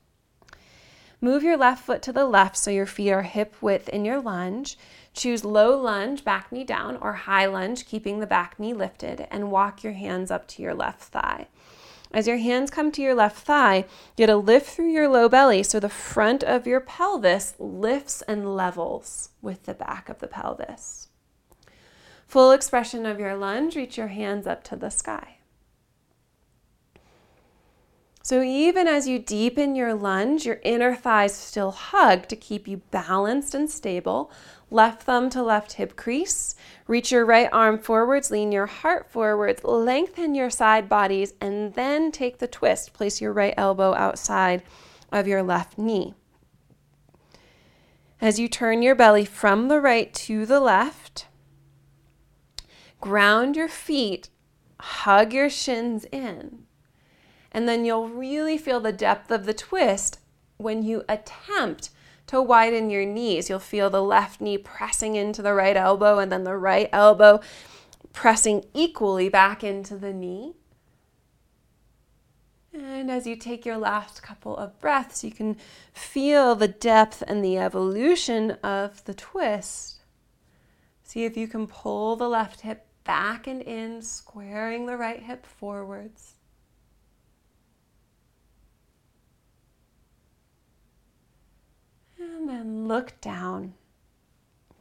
Move 1.20 1.42
your 1.42 1.56
left 1.56 1.84
foot 1.84 2.02
to 2.02 2.12
the 2.12 2.26
left 2.26 2.56
so 2.56 2.70
your 2.70 2.86
feet 2.86 3.10
are 3.10 3.22
hip 3.22 3.56
width 3.60 3.88
in 3.88 4.04
your 4.04 4.20
lunge. 4.20 4.78
Choose 5.16 5.46
low 5.46 5.80
lunge, 5.80 6.24
back 6.24 6.52
knee 6.52 6.62
down, 6.62 6.98
or 6.98 7.14
high 7.14 7.46
lunge, 7.46 7.86
keeping 7.86 8.20
the 8.20 8.26
back 8.26 8.60
knee 8.60 8.74
lifted, 8.74 9.26
and 9.30 9.50
walk 9.50 9.82
your 9.82 9.94
hands 9.94 10.30
up 10.30 10.46
to 10.48 10.62
your 10.62 10.74
left 10.74 11.04
thigh. 11.04 11.48
As 12.12 12.26
your 12.26 12.36
hands 12.36 12.70
come 12.70 12.92
to 12.92 13.00
your 13.00 13.14
left 13.14 13.38
thigh, 13.38 13.78
you 13.78 13.84
get 14.16 14.28
a 14.28 14.36
lift 14.36 14.68
through 14.68 14.90
your 14.90 15.08
low 15.08 15.26
belly 15.26 15.62
so 15.62 15.80
the 15.80 15.88
front 15.88 16.44
of 16.44 16.66
your 16.66 16.80
pelvis 16.80 17.54
lifts 17.58 18.20
and 18.28 18.54
levels 18.54 19.30
with 19.40 19.64
the 19.64 19.72
back 19.72 20.10
of 20.10 20.18
the 20.18 20.28
pelvis. 20.28 21.08
Full 22.26 22.52
expression 22.52 23.06
of 23.06 23.18
your 23.18 23.36
lunge, 23.36 23.74
reach 23.74 23.96
your 23.96 24.08
hands 24.08 24.46
up 24.46 24.64
to 24.64 24.76
the 24.76 24.90
sky. 24.90 25.36
So, 28.26 28.42
even 28.42 28.88
as 28.88 29.06
you 29.06 29.20
deepen 29.20 29.76
your 29.76 29.94
lunge, 29.94 30.46
your 30.46 30.58
inner 30.64 30.96
thighs 30.96 31.32
still 31.32 31.70
hug 31.70 32.26
to 32.26 32.34
keep 32.34 32.66
you 32.66 32.78
balanced 32.90 33.54
and 33.54 33.70
stable. 33.70 34.32
Left 34.70 35.02
thumb 35.02 35.30
to 35.30 35.42
left 35.42 35.74
hip 35.74 35.94
crease. 35.94 36.56
Reach 36.88 37.12
your 37.12 37.24
right 37.24 37.48
arm 37.52 37.78
forwards, 37.78 38.30
lean 38.30 38.50
your 38.50 38.66
heart 38.66 39.08
forwards, 39.10 39.62
lengthen 39.62 40.34
your 40.34 40.50
side 40.50 40.88
bodies, 40.88 41.34
and 41.40 41.74
then 41.74 42.10
take 42.10 42.38
the 42.38 42.48
twist. 42.48 42.92
Place 42.92 43.20
your 43.20 43.32
right 43.32 43.54
elbow 43.56 43.94
outside 43.94 44.62
of 45.12 45.28
your 45.28 45.42
left 45.42 45.78
knee. 45.78 46.14
As 48.20 48.40
you 48.40 48.48
turn 48.48 48.82
your 48.82 48.94
belly 48.94 49.24
from 49.24 49.68
the 49.68 49.80
right 49.80 50.12
to 50.14 50.46
the 50.46 50.58
left, 50.58 51.26
ground 53.00 53.56
your 53.56 53.68
feet, 53.68 54.30
hug 54.80 55.32
your 55.32 55.50
shins 55.50 56.06
in. 56.10 56.64
And 57.52 57.68
then 57.68 57.84
you'll 57.84 58.08
really 58.08 58.58
feel 58.58 58.80
the 58.80 58.92
depth 58.92 59.30
of 59.30 59.46
the 59.46 59.54
twist 59.54 60.18
when 60.56 60.82
you 60.82 61.04
attempt 61.08 61.90
to 62.26 62.42
widen 62.42 62.90
your 62.90 63.04
knees. 63.04 63.48
You'll 63.48 63.58
feel 63.58 63.90
the 63.90 64.02
left 64.02 64.40
knee 64.40 64.58
pressing 64.58 65.16
into 65.16 65.42
the 65.42 65.54
right 65.54 65.76
elbow 65.76 66.18
and 66.18 66.30
then 66.30 66.44
the 66.44 66.56
right 66.56 66.88
elbow 66.92 67.40
pressing 68.12 68.64
equally 68.74 69.28
back 69.28 69.62
into 69.62 69.96
the 69.96 70.12
knee. 70.12 70.54
And 72.72 73.10
as 73.10 73.26
you 73.26 73.36
take 73.36 73.64
your 73.64 73.78
last 73.78 74.22
couple 74.22 74.56
of 74.56 74.78
breaths, 74.80 75.24
you 75.24 75.30
can 75.30 75.56
feel 75.92 76.54
the 76.54 76.68
depth 76.68 77.22
and 77.26 77.42
the 77.42 77.58
evolution 77.58 78.52
of 78.62 79.04
the 79.04 79.14
twist. 79.14 80.00
See 81.02 81.24
if 81.24 81.36
you 81.36 81.48
can 81.48 81.66
pull 81.66 82.16
the 82.16 82.28
left 82.28 82.62
hip 82.62 82.86
back 83.04 83.46
and 83.46 83.62
in, 83.62 84.02
squaring 84.02 84.86
the 84.86 84.96
right 84.96 85.22
hip 85.22 85.46
forwards. 85.46 86.35
And 92.18 92.48
then 92.48 92.88
look 92.88 93.20
down. 93.20 93.74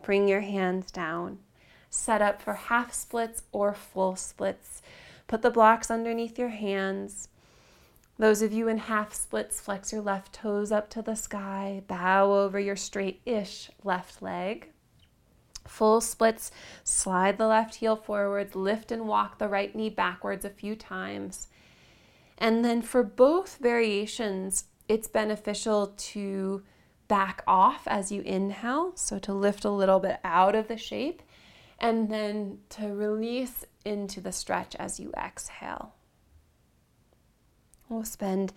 Bring 0.04 0.28
your 0.28 0.42
hands 0.42 0.92
down. 0.92 1.40
Set 1.90 2.22
up 2.22 2.42
for 2.42 2.54
half 2.54 2.94
splits 2.94 3.44
or 3.52 3.74
full 3.74 4.16
splits. 4.16 4.82
Put 5.28 5.42
the 5.42 5.50
blocks 5.50 5.90
underneath 5.90 6.38
your 6.38 6.50
hands. 6.50 7.30
Those 8.18 8.42
of 8.42 8.54
you 8.54 8.68
in 8.68 8.78
half 8.78 9.14
splits, 9.14 9.60
flex 9.60 9.92
your 9.92 10.02
left 10.02 10.34
toes 10.34 10.72
up 10.72 10.90
to 10.92 11.02
the 11.02 11.16
sky, 11.16 11.84
bow 11.88 12.32
over 12.32 12.60
your 12.60 12.78
straight 12.78 13.20
ish 13.26 13.70
left 13.84 14.22
leg. 14.22 14.70
Full 15.66 16.00
splits, 16.00 16.52
slide 16.84 17.38
the 17.38 17.48
left 17.48 17.76
heel 17.76 17.96
forwards, 17.96 18.56
lift 18.56 18.92
and 18.92 19.08
walk 19.08 19.38
the 19.38 19.50
right 19.50 19.76
knee 19.76 19.90
backwards 19.90 20.46
a 20.46 20.50
few 20.50 20.76
times. 20.76 21.48
And 22.38 22.64
then 22.64 22.82
for 22.82 23.04
both 23.04 23.58
variations, 23.58 24.66
it's 24.88 25.08
beneficial 25.08 25.94
to 25.98 26.62
back 27.08 27.44
off 27.48 27.88
as 27.88 28.12
you 28.12 28.22
inhale, 28.22 28.94
so 28.96 29.20
to 29.20 29.34
lift 29.34 29.66
a 29.66 29.70
little 29.70 30.00
bit 30.00 30.20
out 30.24 30.56
of 30.56 30.68
the 30.68 30.78
shape, 30.78 31.22
and 31.80 32.10
then 32.10 32.60
to 32.70 32.88
release 32.88 33.66
into 33.84 34.22
the 34.22 34.32
stretch 34.32 34.76
as 34.76 35.00
you 35.00 35.12
exhale. 35.18 35.94
We'll 37.90 38.06
spend 38.06 38.54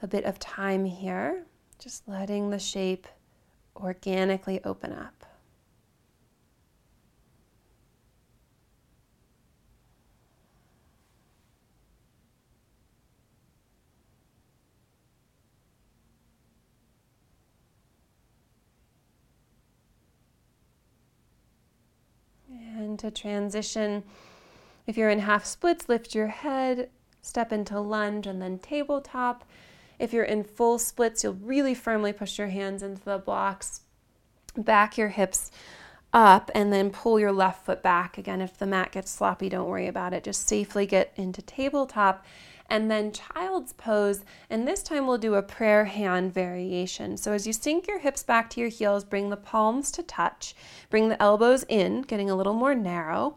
a 0.00 0.06
bit 0.06 0.24
of 0.24 0.38
time 0.38 0.84
here 0.84 1.44
just 1.78 2.08
letting 2.08 2.50
the 2.50 2.58
shape 2.58 3.06
organically 3.76 4.60
open 4.64 4.92
up. 4.92 5.26
And 22.82 22.98
to 22.98 23.10
transition, 23.10 24.02
if 24.86 24.96
you're 24.96 25.10
in 25.10 25.20
half 25.20 25.44
splits, 25.44 25.88
lift 25.88 26.14
your 26.14 26.28
head 26.28 26.90
step 27.22 27.52
into 27.52 27.78
lunge 27.78 28.26
and 28.26 28.42
then 28.42 28.58
tabletop. 28.58 29.44
If 29.98 30.12
you're 30.12 30.24
in 30.24 30.42
full 30.42 30.78
splits, 30.78 31.22
you'll 31.22 31.34
really 31.34 31.74
firmly 31.74 32.12
push 32.12 32.38
your 32.38 32.48
hands 32.48 32.82
into 32.82 33.02
the 33.04 33.18
blocks, 33.18 33.82
back 34.56 34.98
your 34.98 35.08
hips 35.08 35.52
up, 36.12 36.50
and 36.54 36.72
then 36.72 36.90
pull 36.90 37.20
your 37.20 37.30
left 37.30 37.64
foot 37.64 37.82
back. 37.82 38.18
Again, 38.18 38.40
if 38.40 38.58
the 38.58 38.66
mat 38.66 38.90
gets 38.92 39.12
sloppy, 39.12 39.48
don't 39.48 39.68
worry 39.68 39.86
about 39.86 40.12
it. 40.12 40.24
Just 40.24 40.48
safely 40.48 40.84
get 40.84 41.12
into 41.14 41.40
tabletop 41.40 42.26
and 42.68 42.90
then 42.90 43.12
child's 43.12 43.72
pose. 43.72 44.24
And 44.50 44.66
this 44.66 44.82
time 44.82 45.06
we'll 45.06 45.18
do 45.18 45.34
a 45.34 45.42
prayer 45.42 45.84
hand 45.84 46.32
variation. 46.32 47.16
So 47.16 47.32
as 47.32 47.46
you 47.46 47.52
sink 47.52 47.86
your 47.86 47.98
hips 47.98 48.22
back 48.22 48.50
to 48.50 48.60
your 48.60 48.68
heels, 48.68 49.04
bring 49.04 49.30
the 49.30 49.36
palms 49.36 49.90
to 49.92 50.02
touch, 50.02 50.54
bring 50.90 51.08
the 51.08 51.22
elbows 51.22 51.64
in, 51.68 52.02
getting 52.02 52.30
a 52.30 52.36
little 52.36 52.54
more 52.54 52.74
narrow. 52.74 53.36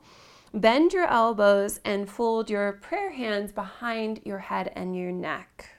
Bend 0.54 0.94
your 0.94 1.08
elbows 1.08 1.82
and 1.84 2.10
fold 2.10 2.50
your 2.50 2.72
prayer 2.72 3.12
hands 3.12 3.52
behind 3.52 4.22
your 4.24 4.40
head 4.40 4.72
and 4.76 4.96
your 4.96 5.12
neck. 5.12 5.72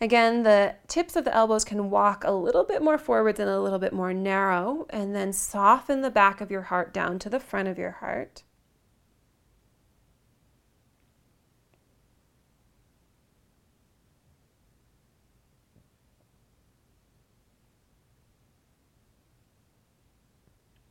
Again, 0.00 0.42
the 0.42 0.74
tips 0.88 1.16
of 1.16 1.24
the 1.24 1.34
elbows 1.34 1.64
can 1.64 1.90
walk 1.90 2.24
a 2.24 2.30
little 2.30 2.64
bit 2.64 2.82
more 2.82 2.98
forwards 2.98 3.40
and 3.40 3.48
a 3.48 3.60
little 3.60 3.78
bit 3.78 3.94
more 3.94 4.12
narrow, 4.12 4.86
and 4.90 5.14
then 5.14 5.32
soften 5.32 6.02
the 6.02 6.10
back 6.10 6.40
of 6.40 6.50
your 6.50 6.62
heart 6.62 6.92
down 6.92 7.18
to 7.20 7.30
the 7.30 7.40
front 7.40 7.68
of 7.68 7.78
your 7.78 7.92
heart. 7.92 8.42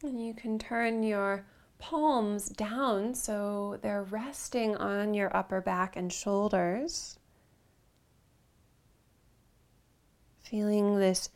And 0.06 0.24
you 0.24 0.36
can 0.36 0.60
turn 0.60 1.02
your 1.02 1.48
palms 1.80 2.50
down 2.50 3.16
so 3.16 3.80
they're 3.82 4.04
resting 4.04 4.76
on 4.76 5.16
your 5.16 5.36
upper 5.36 5.62
back 5.62 5.96
and 5.96 6.14
shoulders. 6.14 7.18
Feeling 10.44 11.00
this 11.00 11.32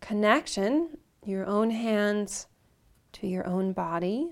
connection, 0.00 0.96
your 1.22 1.44
own 1.44 1.68
hands 1.68 2.46
to 3.12 3.26
your 3.26 3.46
own 3.46 3.74
body. 3.74 4.30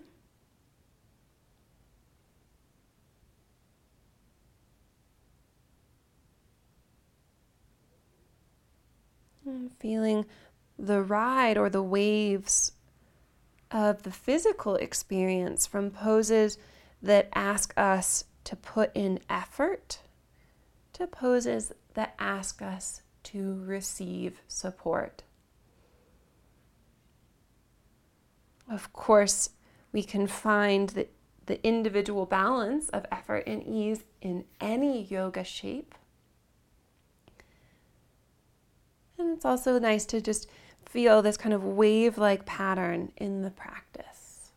And 9.45 9.71
feeling 9.79 10.25
the 10.79 11.03
ride 11.03 11.59
or 11.59 11.69
the 11.69 11.83
waves 11.83 12.73
of 13.73 14.03
the 14.03 14.13
physical 14.13 14.77
experience 14.77 15.67
from 15.67 15.91
poses 15.91 16.59
that 17.03 17.29
ask 17.35 17.73
us 17.77 18.25
to 18.45 18.55
put 18.55 18.95
in 18.95 19.19
effort 19.29 19.99
to 20.93 21.07
poses 21.07 21.73
that 21.95 22.15
ask 22.19 22.61
us 22.61 23.03
to 23.25 23.63
receive 23.65 24.41
support. 24.47 25.23
Of 28.71 28.93
course, 28.93 29.51
we 29.93 30.03
can 30.03 30.27
find 30.27 30.91
the, 30.91 31.09
the 31.47 31.65
individual 31.67 32.27
balance 32.27 32.89
of 32.91 33.07
effort 33.11 33.45
and 33.47 33.63
ease 33.67 34.05
in 34.21 34.45
any 34.61 35.05
yoga 35.05 35.45
shape. 35.45 35.95
And 39.19 39.37
it's 39.37 39.45
also 39.45 39.79
nice 39.79 40.05
to 40.07 40.21
just 40.21 40.49
feel 40.93 41.23
this 41.23 41.39
kind 41.39 41.55
of 41.55 41.65
wave 41.65 42.19
like 42.19 42.45
pattern 42.45 43.11
in 43.17 43.41
the 43.41 43.51
practice. 43.51 44.51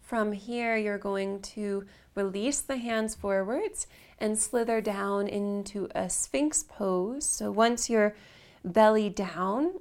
From 0.00 0.32
here, 0.32 0.78
you're 0.78 0.96
going 0.96 1.42
to 1.42 1.84
release 2.14 2.62
the 2.62 2.78
hands 2.78 3.14
forwards 3.14 3.86
and 4.18 4.38
slither 4.38 4.80
down 4.80 5.28
into 5.28 5.88
a 5.94 6.08
sphinx 6.08 6.62
pose. 6.62 7.26
So 7.28 7.50
once 7.50 7.90
you're 7.90 8.16
belly 8.64 9.10
down, 9.10 9.74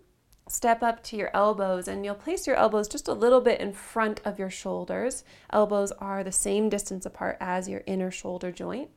step 0.48 0.84
up 0.84 1.04
to 1.04 1.18
your 1.18 1.32
elbows 1.34 1.88
and 1.88 2.06
you'll 2.06 2.16
place 2.16 2.46
your 2.46 2.56
elbows 2.56 2.88
just 2.88 3.08
a 3.08 3.14
little 3.14 3.42
bit 3.42 3.60
in 3.60 3.74
front 3.74 4.22
of 4.24 4.38
your 4.38 4.50
shoulders. 4.50 5.24
Elbows 5.52 5.92
are 5.94 6.24
the 6.24 6.32
same 6.32 6.70
distance 6.70 7.06
apart 7.06 7.38
as 7.40 7.68
your 7.68 7.82
inner 7.88 8.12
shoulder 8.12 8.52
joint. 8.52 8.90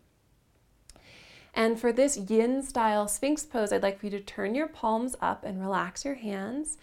And 1.54 1.80
for 1.80 1.92
this 1.92 2.16
yin 2.16 2.62
style 2.62 3.08
sphinx 3.08 3.44
pose, 3.44 3.72
I'd 3.72 3.82
like 3.82 3.98
for 3.98 4.06
you 4.06 4.10
to 4.10 4.20
turn 4.20 4.54
your 4.54 4.68
palms 4.68 5.16
up 5.20 5.44
and 5.44 5.60
relax 5.60 6.04
your 6.04 6.16
hands. 6.16 6.76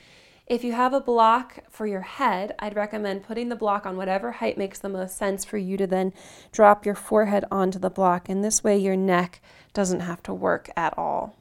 If 0.47 0.63
you 0.63 0.73
have 0.73 0.93
a 0.93 0.99
block 0.99 1.59
for 1.69 1.87
your 1.87 2.01
head, 2.01 2.53
I'd 2.59 2.75
recommend 2.75 3.23
putting 3.23 3.49
the 3.49 3.55
block 3.55 3.85
on 3.85 3.97
whatever 3.97 4.33
height 4.33 4.57
makes 4.57 4.77
the 4.77 4.89
most 4.89 5.17
sense 5.17 5.45
for 5.45 5.57
you 5.57 5.77
to 5.77 5.87
then 5.87 6.13
drop 6.51 6.85
your 6.85 6.93
forehead 6.93 7.45
onto 7.49 7.79
the 7.79 7.89
block. 7.89 8.29
And 8.29 8.43
this 8.43 8.63
way, 8.63 8.77
your 8.77 8.95
neck 8.95 9.41
doesn't 9.73 10.01
have 10.01 10.21
to 10.23 10.33
work 10.33 10.69
at 10.75 10.95
all. 10.97 11.35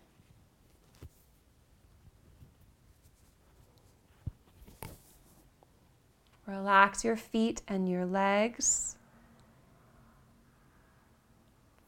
Relax 6.46 7.04
your 7.04 7.16
feet 7.16 7.62
and 7.66 7.88
your 7.88 8.04
legs. 8.04 8.96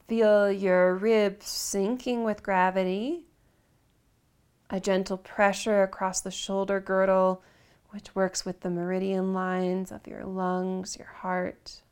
Feel 0.09 0.51
your 0.51 0.95
ribs 0.95 1.47
sinking 1.47 2.25
with 2.25 2.43
gravity 2.43 3.27
a 4.71 4.81
gentle 4.81 5.17
pressure 5.17 5.83
across 5.83 6.21
the 6.21 6.31
shoulder 6.31 6.81
girdle, 6.81 7.43
which 7.91 8.15
works 8.15 8.45
with 8.45 8.61
the 8.61 8.71
meridian 8.71 9.33
lines 9.33 9.93
of 9.93 10.07
your 10.07 10.25
lungs, 10.25 10.97
your 10.99 11.09
heart, 11.09 11.83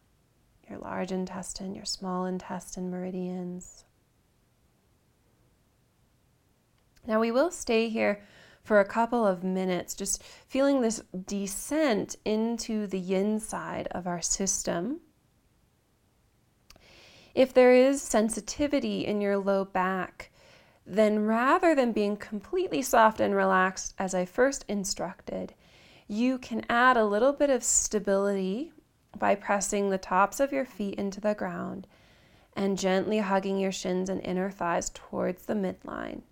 your 0.68 0.78
large 0.78 1.12
intestine, 1.12 1.74
your 1.74 1.84
small 1.84 2.24
intestine 2.24 2.90
meridians. 2.90 3.84
Now, 7.06 7.20
we 7.20 7.30
will 7.30 7.50
stay 7.50 7.90
here 7.90 8.22
for 8.64 8.80
a 8.80 8.84
couple 8.84 9.26
of 9.26 9.44
minutes, 9.44 9.94
just 9.94 10.22
feeling 10.48 10.80
this 10.80 11.02
descent 11.26 12.16
into 12.24 12.86
the 12.86 13.14
inside 13.14 13.86
of 13.90 14.06
our 14.06 14.22
system. 14.22 15.00
If 17.34 17.52
there 17.52 17.74
is 17.74 18.00
sensitivity 18.00 19.04
in 19.06 19.20
your 19.20 19.36
low 19.36 19.64
back, 19.64 20.30
then 20.86 21.26
rather 21.26 21.74
than 21.74 21.92
being 21.92 22.16
completely 22.16 22.80
soft 22.80 23.20
and 23.20 23.34
relaxed 23.34 23.94
as 23.98 24.14
I 24.14 24.24
first 24.24 24.64
instructed, 24.68 25.54
you 26.08 26.38
can 26.38 26.64
add 26.68 26.96
a 26.96 27.04
little 27.04 27.32
bit 27.32 27.50
of 27.50 27.64
stability 27.64 28.72
by 29.18 29.34
pressing 29.34 29.90
the 29.90 29.98
tops 29.98 30.40
of 30.40 30.52
your 30.52 30.64
feet 30.64 30.94
into 30.94 31.20
the 31.20 31.34
ground 31.34 31.86
and 32.56 32.78
gently 32.78 33.18
hugging 33.18 33.58
your 33.58 33.72
shins 33.72 34.08
and 34.08 34.20
inner 34.22 34.50
thighs 34.50 34.90
towards 34.90 35.46
the 35.46 35.54
midline. 35.54 36.22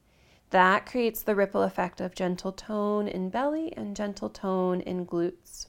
That 0.52 0.84
creates 0.84 1.22
the 1.22 1.34
ripple 1.34 1.62
effect 1.62 1.98
of 2.02 2.14
gentle 2.14 2.52
tone 2.52 3.08
in 3.08 3.30
belly 3.30 3.72
and 3.74 3.96
gentle 3.96 4.28
tone 4.28 4.82
in 4.82 5.06
glutes. 5.06 5.68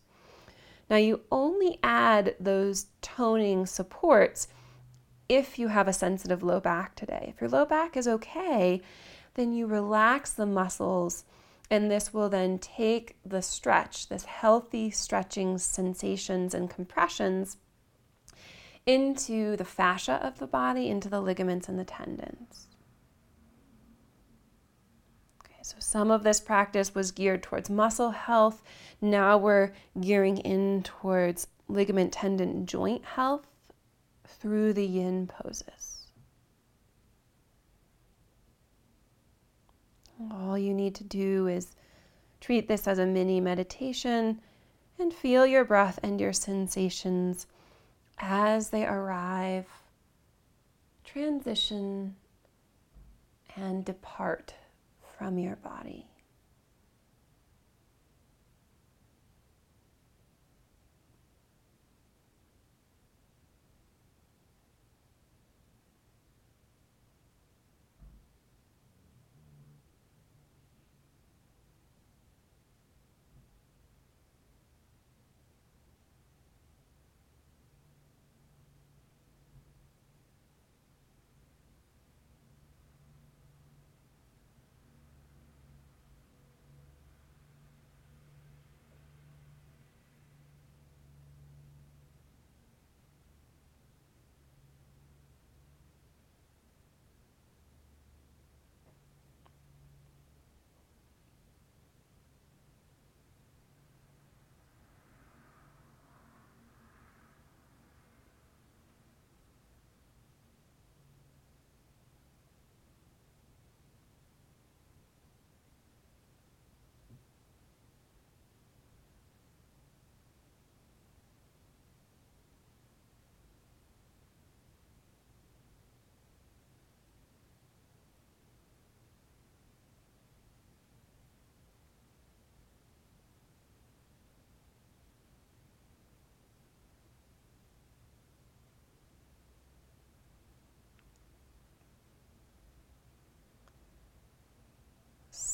Now, 0.90 0.98
you 0.98 1.22
only 1.32 1.80
add 1.82 2.36
those 2.38 2.88
toning 3.02 3.66
supports 3.66 4.50
if 5.30 5.58
you 5.58 5.70
have 5.70 5.88
a 5.88 5.94
sensitive 5.94 6.44
low 6.44 6.60
back 6.60 6.96
today. 6.96 7.34
If 7.34 7.40
your 7.40 7.50
low 7.50 7.64
back 7.64 7.96
is 7.96 8.10
okay, 8.10 8.82
then 9.36 9.54
you 9.54 9.68
relax 9.68 10.34
the 10.34 10.46
muscles, 10.46 11.24
and 11.72 11.90
this 11.90 12.14
will 12.14 12.28
then 12.28 12.60
take 12.60 13.16
the 13.26 13.42
stretch, 13.42 14.10
this 14.10 14.26
healthy 14.26 14.92
stretching 14.92 15.60
sensations 15.60 16.54
and 16.54 16.70
compressions, 16.70 17.56
into 18.86 19.56
the 19.56 19.64
fascia 19.64 20.16
of 20.22 20.40
the 20.40 20.48
body, 20.48 20.90
into 20.90 21.08
the 21.08 21.22
ligaments 21.22 21.70
and 21.70 21.80
the 21.80 21.86
tendons. 21.86 22.68
So 25.64 25.78
some 25.80 26.11
of 26.11 26.24
this 26.24 26.41
practice 26.41 26.93
was 26.93 27.11
geared 27.11 27.41
towards 27.41 27.70
muscle 27.70 28.11
health. 28.11 28.61
Now 28.99 29.38
we're 29.38 29.72
gearing 29.99 30.38
in 30.39 30.84
towards 30.84 31.47
ligament, 31.70 32.11
tendon, 32.11 32.66
joint 32.66 33.05
health 33.05 33.47
through 34.28 34.74
the 34.74 34.86
yin 34.86 35.26
poses. 35.28 36.07
All 40.30 40.57
you 40.57 40.74
need 40.74 40.95
to 40.95 41.05
do 41.05 41.47
is 41.47 41.76
treat 42.41 42.68
this 42.68 42.86
as 42.86 42.99
a 42.99 43.05
mini 43.05 43.39
meditation 43.39 44.41
and 44.99 45.14
feel 45.14 45.47
your 45.47 45.64
breath 45.64 45.97
and 46.03 46.20
your 46.20 46.34
sensations 46.34 47.47
as 48.18 48.70
they 48.70 48.86
arrive, 48.86 49.68
transition, 51.05 52.16
and 53.55 53.86
depart 53.86 54.55
from 55.18 55.38
your 55.39 55.57
body. 55.57 56.07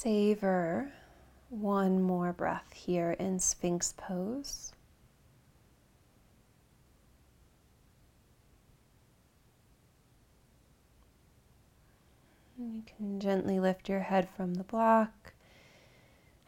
Savor 0.02 0.90
one 1.50 2.02
more 2.02 2.32
breath 2.32 2.72
here 2.74 3.12
in 3.20 3.38
Sphinx 3.38 3.94
pose. 3.98 4.72
You 12.58 12.82
can 12.86 13.20
gently 13.20 13.60
lift 13.60 13.90
your 13.90 14.00
head 14.00 14.30
from 14.38 14.54
the 14.54 14.64
block, 14.64 15.34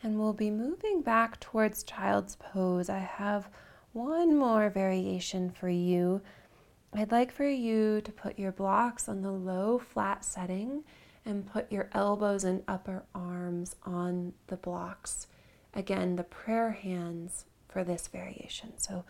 and 0.02 0.18
we'll 0.18 0.32
be 0.32 0.50
moving 0.50 1.02
back 1.02 1.38
towards 1.42 1.84
child's 1.84 2.38
pose. 2.38 2.90
I 2.90 3.00
have 3.00 3.50
one 3.92 4.38
more 4.38 4.70
variation 4.70 5.50
for 5.50 5.68
you. 5.68 6.22
I'd 6.94 7.12
like 7.12 7.34
for 7.34 7.48
you 7.48 8.00
to 8.00 8.12
put 8.14 8.40
your 8.40 8.54
blocks 8.54 9.10
on 9.10 9.22
the 9.22 9.32
low 9.32 9.78
flat 9.78 10.24
setting 10.24 10.86
and 11.26 11.46
put 11.46 11.72
your 11.72 11.90
elbows 11.94 12.44
and 12.44 12.64
upper 12.68 13.04
arms 13.14 13.76
on 13.84 14.34
the 14.48 14.58
blocks. 14.58 15.28
Again, 15.74 16.16
the 16.16 16.24
prayer 16.24 16.72
hands 16.72 17.46
for 17.68 17.84
this 17.84 18.08
variation. 18.08 18.78
So 18.78 19.06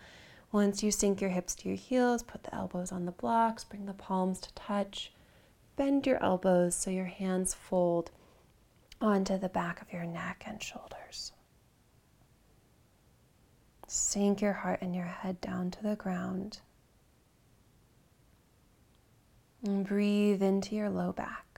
once 0.52 0.82
you 0.82 0.90
sink 0.90 1.20
your 1.20 1.30
hips 1.30 1.54
to 1.56 1.68
your 1.68 1.78
heels, 1.78 2.22
put 2.22 2.44
the 2.44 2.54
elbows 2.54 2.92
on 2.92 3.06
the 3.06 3.12
blocks, 3.12 3.64
bring 3.64 3.86
the 3.86 3.94
palms 3.94 4.38
to 4.40 4.54
touch, 4.54 5.12
bend 5.76 6.06
your 6.06 6.22
elbows 6.22 6.74
so 6.74 6.90
your 6.90 7.06
hands 7.06 7.54
fold 7.54 8.10
onto 9.00 9.38
the 9.38 9.48
back 9.48 9.80
of 9.82 9.92
your 9.92 10.04
neck 10.04 10.44
and 10.46 10.62
shoulders. 10.62 11.32
Sink 13.88 14.40
your 14.40 14.52
heart 14.52 14.80
and 14.80 14.94
your 14.94 15.06
head 15.06 15.40
down 15.40 15.70
to 15.70 15.82
the 15.82 15.96
ground. 15.96 16.60
And 19.64 19.86
breathe 19.86 20.42
into 20.42 20.74
your 20.74 20.88
low 20.88 21.12
back. 21.12 21.51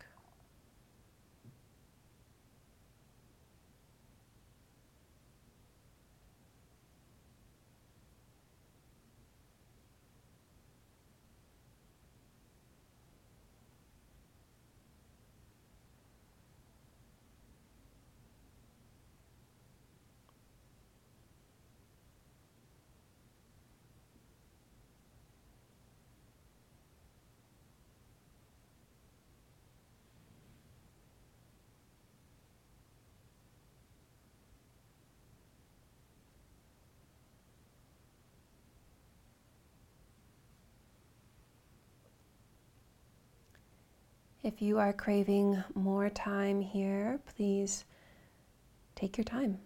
If 44.44 44.60
you 44.60 44.78
are 44.78 44.92
craving 44.92 45.64
more 45.74 46.10
time 46.10 46.60
here, 46.60 47.18
please 47.34 47.86
take 48.94 49.16
your 49.16 49.24
time. 49.24 49.56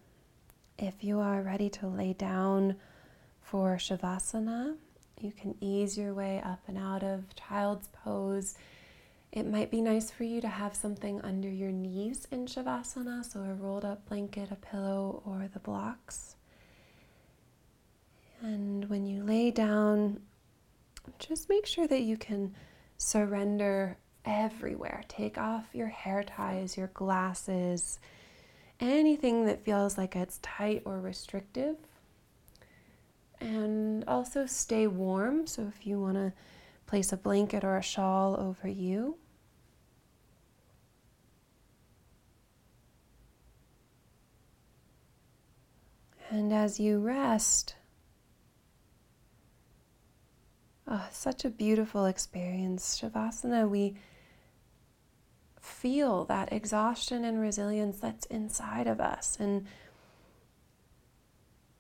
If 0.78 1.02
you 1.02 1.18
are 1.18 1.42
ready 1.42 1.68
to 1.70 1.88
lay 1.88 2.12
down 2.12 2.76
for 3.42 3.74
Shavasana, 3.76 4.76
you 5.20 5.32
can 5.32 5.56
ease 5.60 5.98
your 5.98 6.14
way 6.14 6.40
up 6.44 6.60
and 6.68 6.78
out 6.78 7.02
of 7.02 7.34
child's 7.34 7.88
pose. 7.88 8.54
It 9.32 9.48
might 9.48 9.72
be 9.72 9.80
nice 9.80 10.12
for 10.12 10.22
you 10.22 10.40
to 10.42 10.48
have 10.48 10.76
something 10.76 11.20
under 11.22 11.48
your 11.48 11.72
knees 11.72 12.28
in 12.30 12.46
Shavasana, 12.46 13.24
so 13.24 13.40
a 13.40 13.54
rolled 13.54 13.84
up 13.84 14.08
blanket, 14.08 14.52
a 14.52 14.54
pillow, 14.54 15.24
or 15.26 15.50
the 15.52 15.58
blocks. 15.58 16.36
And 18.40 18.88
when 18.88 19.06
you 19.06 19.24
lay 19.24 19.50
down, 19.50 20.20
just 21.18 21.48
make 21.48 21.66
sure 21.66 21.88
that 21.88 22.02
you 22.02 22.16
can 22.16 22.54
surrender 22.96 23.96
everywhere. 24.28 25.02
Take 25.08 25.38
off 25.38 25.64
your 25.72 25.88
hair 25.88 26.22
ties, 26.22 26.76
your 26.76 26.88
glasses, 26.88 27.98
anything 28.78 29.46
that 29.46 29.64
feels 29.64 29.96
like 29.96 30.14
it's 30.14 30.38
tight 30.42 30.82
or 30.84 31.00
restrictive. 31.00 31.76
And 33.40 34.04
also 34.06 34.46
stay 34.46 34.86
warm. 34.86 35.46
So 35.46 35.62
if 35.66 35.86
you 35.86 35.98
want 36.00 36.16
to 36.16 36.32
place 36.86 37.12
a 37.12 37.16
blanket 37.16 37.64
or 37.64 37.76
a 37.76 37.82
shawl 37.82 38.38
over 38.38 38.68
you. 38.68 39.16
And 46.30 46.52
as 46.52 46.78
you 46.78 46.98
rest, 46.98 47.76
oh, 50.86 51.06
such 51.10 51.46
a 51.46 51.50
beautiful 51.50 52.04
experience. 52.04 53.00
Shavasana, 53.00 53.66
we 53.66 53.94
feel 55.68 56.24
that 56.24 56.52
exhaustion 56.52 57.24
and 57.24 57.40
resilience 57.40 58.00
that's 58.00 58.26
inside 58.26 58.86
of 58.86 59.00
us. 59.00 59.36
And 59.38 59.66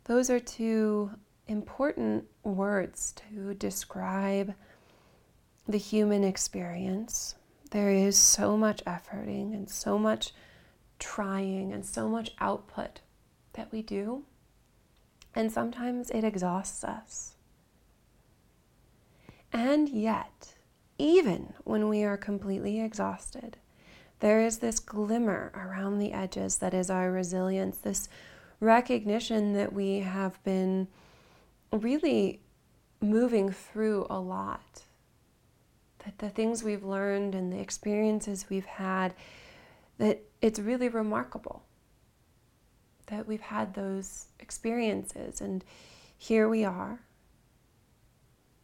those 0.04 0.30
are 0.30 0.40
two 0.40 1.10
important 1.46 2.24
words 2.44 3.14
to 3.30 3.54
describe 3.54 4.54
the 5.66 5.78
human 5.78 6.24
experience. 6.24 7.34
There 7.70 7.90
is 7.90 8.18
so 8.18 8.56
much 8.56 8.84
efforting 8.84 9.52
and 9.52 9.68
so 9.68 9.98
much 9.98 10.32
trying 10.98 11.72
and 11.72 11.84
so 11.84 12.08
much 12.08 12.30
output 12.40 13.00
that 13.54 13.70
we 13.72 13.82
do. 13.82 14.24
And 15.34 15.52
sometimes 15.52 16.10
it 16.10 16.24
exhausts 16.24 16.84
us. 16.84 17.34
And 19.52 19.88
yet, 19.88 20.54
even 20.98 21.54
when 21.64 21.88
we 21.88 22.02
are 22.02 22.16
completely 22.16 22.80
exhausted, 22.80 23.56
there 24.20 24.40
is 24.40 24.58
this 24.58 24.80
glimmer 24.80 25.52
around 25.54 25.98
the 25.98 26.12
edges 26.12 26.58
that 26.58 26.74
is 26.74 26.90
our 26.90 27.10
resilience, 27.10 27.78
this 27.78 28.08
recognition 28.60 29.52
that 29.52 29.72
we 29.72 30.00
have 30.00 30.42
been 30.42 30.88
really 31.72 32.40
moving 33.00 33.50
through 33.50 34.06
a 34.10 34.18
lot. 34.18 34.82
That 36.04 36.18
the 36.18 36.30
things 36.30 36.62
we've 36.62 36.84
learned 36.84 37.34
and 37.34 37.52
the 37.52 37.60
experiences 37.60 38.46
we've 38.48 38.64
had, 38.64 39.14
that 39.98 40.22
it's 40.40 40.58
really 40.58 40.88
remarkable 40.88 41.62
that 43.08 43.26
we've 43.26 43.40
had 43.40 43.74
those 43.74 44.26
experiences. 44.38 45.40
And 45.40 45.64
here 46.16 46.48
we 46.48 46.64
are. 46.64 47.00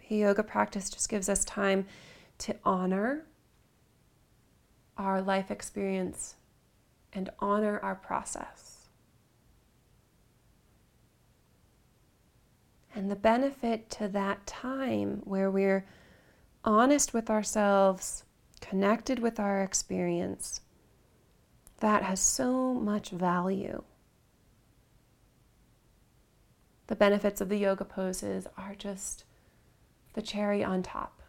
The 0.08 0.16
yoga 0.16 0.42
practice 0.42 0.90
just 0.90 1.08
gives 1.08 1.28
us 1.28 1.44
time 1.44 1.86
to 2.38 2.56
honor 2.64 3.24
our 4.96 5.20
life 5.20 5.50
experience 5.50 6.36
and 7.12 7.30
honor 7.38 7.78
our 7.80 7.94
process. 7.94 8.88
And 12.94 13.10
the 13.10 13.16
benefit 13.16 13.90
to 13.90 14.08
that 14.08 14.46
time 14.46 15.22
where 15.24 15.50
we're 15.50 15.84
honest 16.64 17.12
with 17.12 17.28
ourselves, 17.28 18.24
connected 18.60 19.18
with 19.18 19.40
our 19.40 19.62
experience, 19.62 20.60
that 21.80 22.02
has 22.04 22.20
so 22.20 22.72
much 22.72 23.10
value. 23.10 23.82
The 26.86 26.96
benefits 26.96 27.40
of 27.40 27.48
the 27.48 27.58
yoga 27.58 27.84
poses 27.84 28.46
are 28.56 28.74
just 28.74 29.24
the 30.12 30.22
cherry 30.22 30.62
on 30.62 30.82
top. 30.82 31.23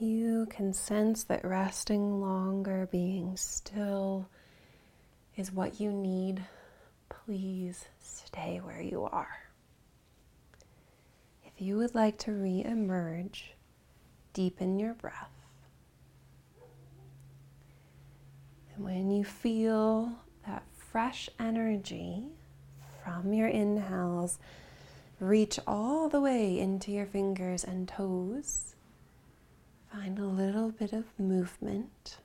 You 0.00 0.46
can 0.50 0.72
sense 0.72 1.24
that 1.24 1.44
resting 1.44 2.20
longer, 2.20 2.88
being 2.90 3.36
still, 3.36 4.28
is 5.36 5.52
what 5.52 5.80
you 5.80 5.92
need, 5.92 6.44
please 7.08 7.86
stay 8.00 8.60
where 8.62 8.80
you 8.80 9.04
are. 9.04 9.50
If 11.44 11.60
you 11.60 11.78
would 11.78 11.94
like 11.94 12.18
to 12.18 12.32
re 12.32 12.62
emerge, 12.64 13.54
deepen 14.32 14.78
your 14.78 14.94
breath. 14.94 15.30
And 18.74 18.84
when 18.84 19.10
you 19.10 19.24
feel 19.24 20.12
that 20.46 20.64
fresh 20.76 21.30
energy 21.38 22.24
from 23.02 23.32
your 23.32 23.48
inhales, 23.48 24.38
reach 25.18 25.58
all 25.66 26.08
the 26.08 26.20
way 26.20 26.58
into 26.58 26.92
your 26.92 27.06
fingers 27.06 27.64
and 27.64 27.88
toes. 27.88 28.75
Find 29.96 30.18
a 30.18 30.26
little 30.26 30.72
bit 30.72 30.92
of 30.92 31.06
movement. 31.18 32.18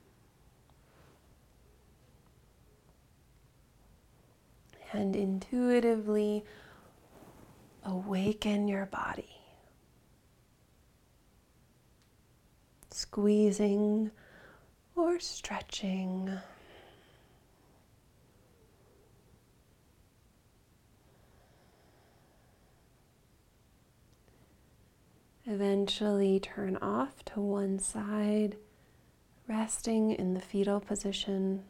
And 4.92 5.16
intuitively 5.16 6.44
awaken 7.86 8.68
your 8.68 8.88
body. 8.88 9.30
Squeezing 12.90 14.12
or 14.98 15.22
stretching. 15.22 16.30
Eventually 25.52 26.40
turn 26.40 26.78
off 26.78 27.26
to 27.26 27.42
one 27.42 27.78
side, 27.78 28.56
resting 29.50 30.12
in 30.12 30.34
the 30.34 30.40
fetal 30.40 30.80
position. 30.80 31.64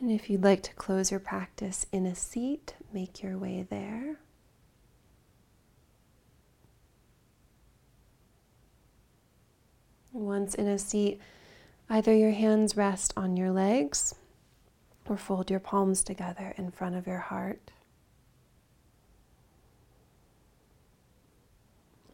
And 0.00 0.10
if 0.10 0.30
you'd 0.30 0.42
like 0.42 0.62
to 0.62 0.72
close 0.72 1.10
your 1.10 1.20
practice 1.20 1.84
in 1.92 2.06
a 2.06 2.14
seat, 2.14 2.76
make 2.94 3.22
your 3.22 3.36
way 3.36 3.66
there. 3.68 4.16
Once 10.14 10.54
in 10.54 10.66
a 10.66 10.78
seat, 10.78 11.20
either 11.90 12.14
your 12.14 12.30
hands 12.30 12.74
rest 12.74 13.12
on 13.18 13.36
your 13.36 13.50
legs 13.50 14.14
or 15.08 15.16
fold 15.16 15.50
your 15.50 15.60
palms 15.60 16.02
together 16.02 16.54
in 16.56 16.70
front 16.70 16.96
of 16.96 17.06
your 17.06 17.18
heart. 17.18 17.70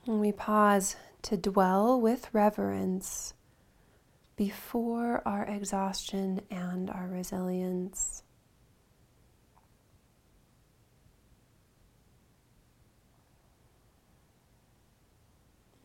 And 0.07 0.20
we 0.20 0.32
pause 0.32 0.97
to 1.22 1.36
dwell 1.36 2.01
with 2.01 2.28
reverence 2.32 3.34
before 4.36 5.22
our 5.24 5.45
exhaustion 5.45 6.40
and 6.51 6.90
our 6.90 7.07
resilience. 7.07 8.24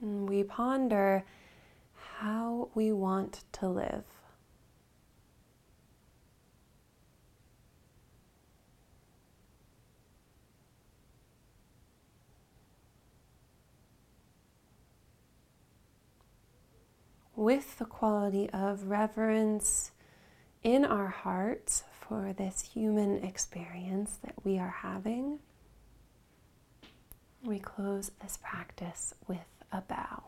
And 0.01 0.27
we 0.29 0.43
ponder 0.43 1.23
how 2.19 2.69
we 2.73 2.91
want 2.91 3.43
to 3.53 3.67
live. 3.67 4.16
With 17.37 17.77
the 17.77 17.85
quality 17.85 18.49
of 18.49 18.89
reverence 18.89 19.91
in 20.63 20.83
our 20.83 21.07
hearts 21.07 21.83
for 22.01 22.33
this 22.33 22.61
human 22.73 23.23
experience 23.23 24.17
that 24.23 24.33
we 24.43 24.57
are 24.57 24.77
having, 24.81 25.37
we 27.43 27.59
close 27.59 28.11
this 28.21 28.39
practice 28.41 29.13
with 29.27 29.45
a 29.71 29.81
bow. 29.81 30.23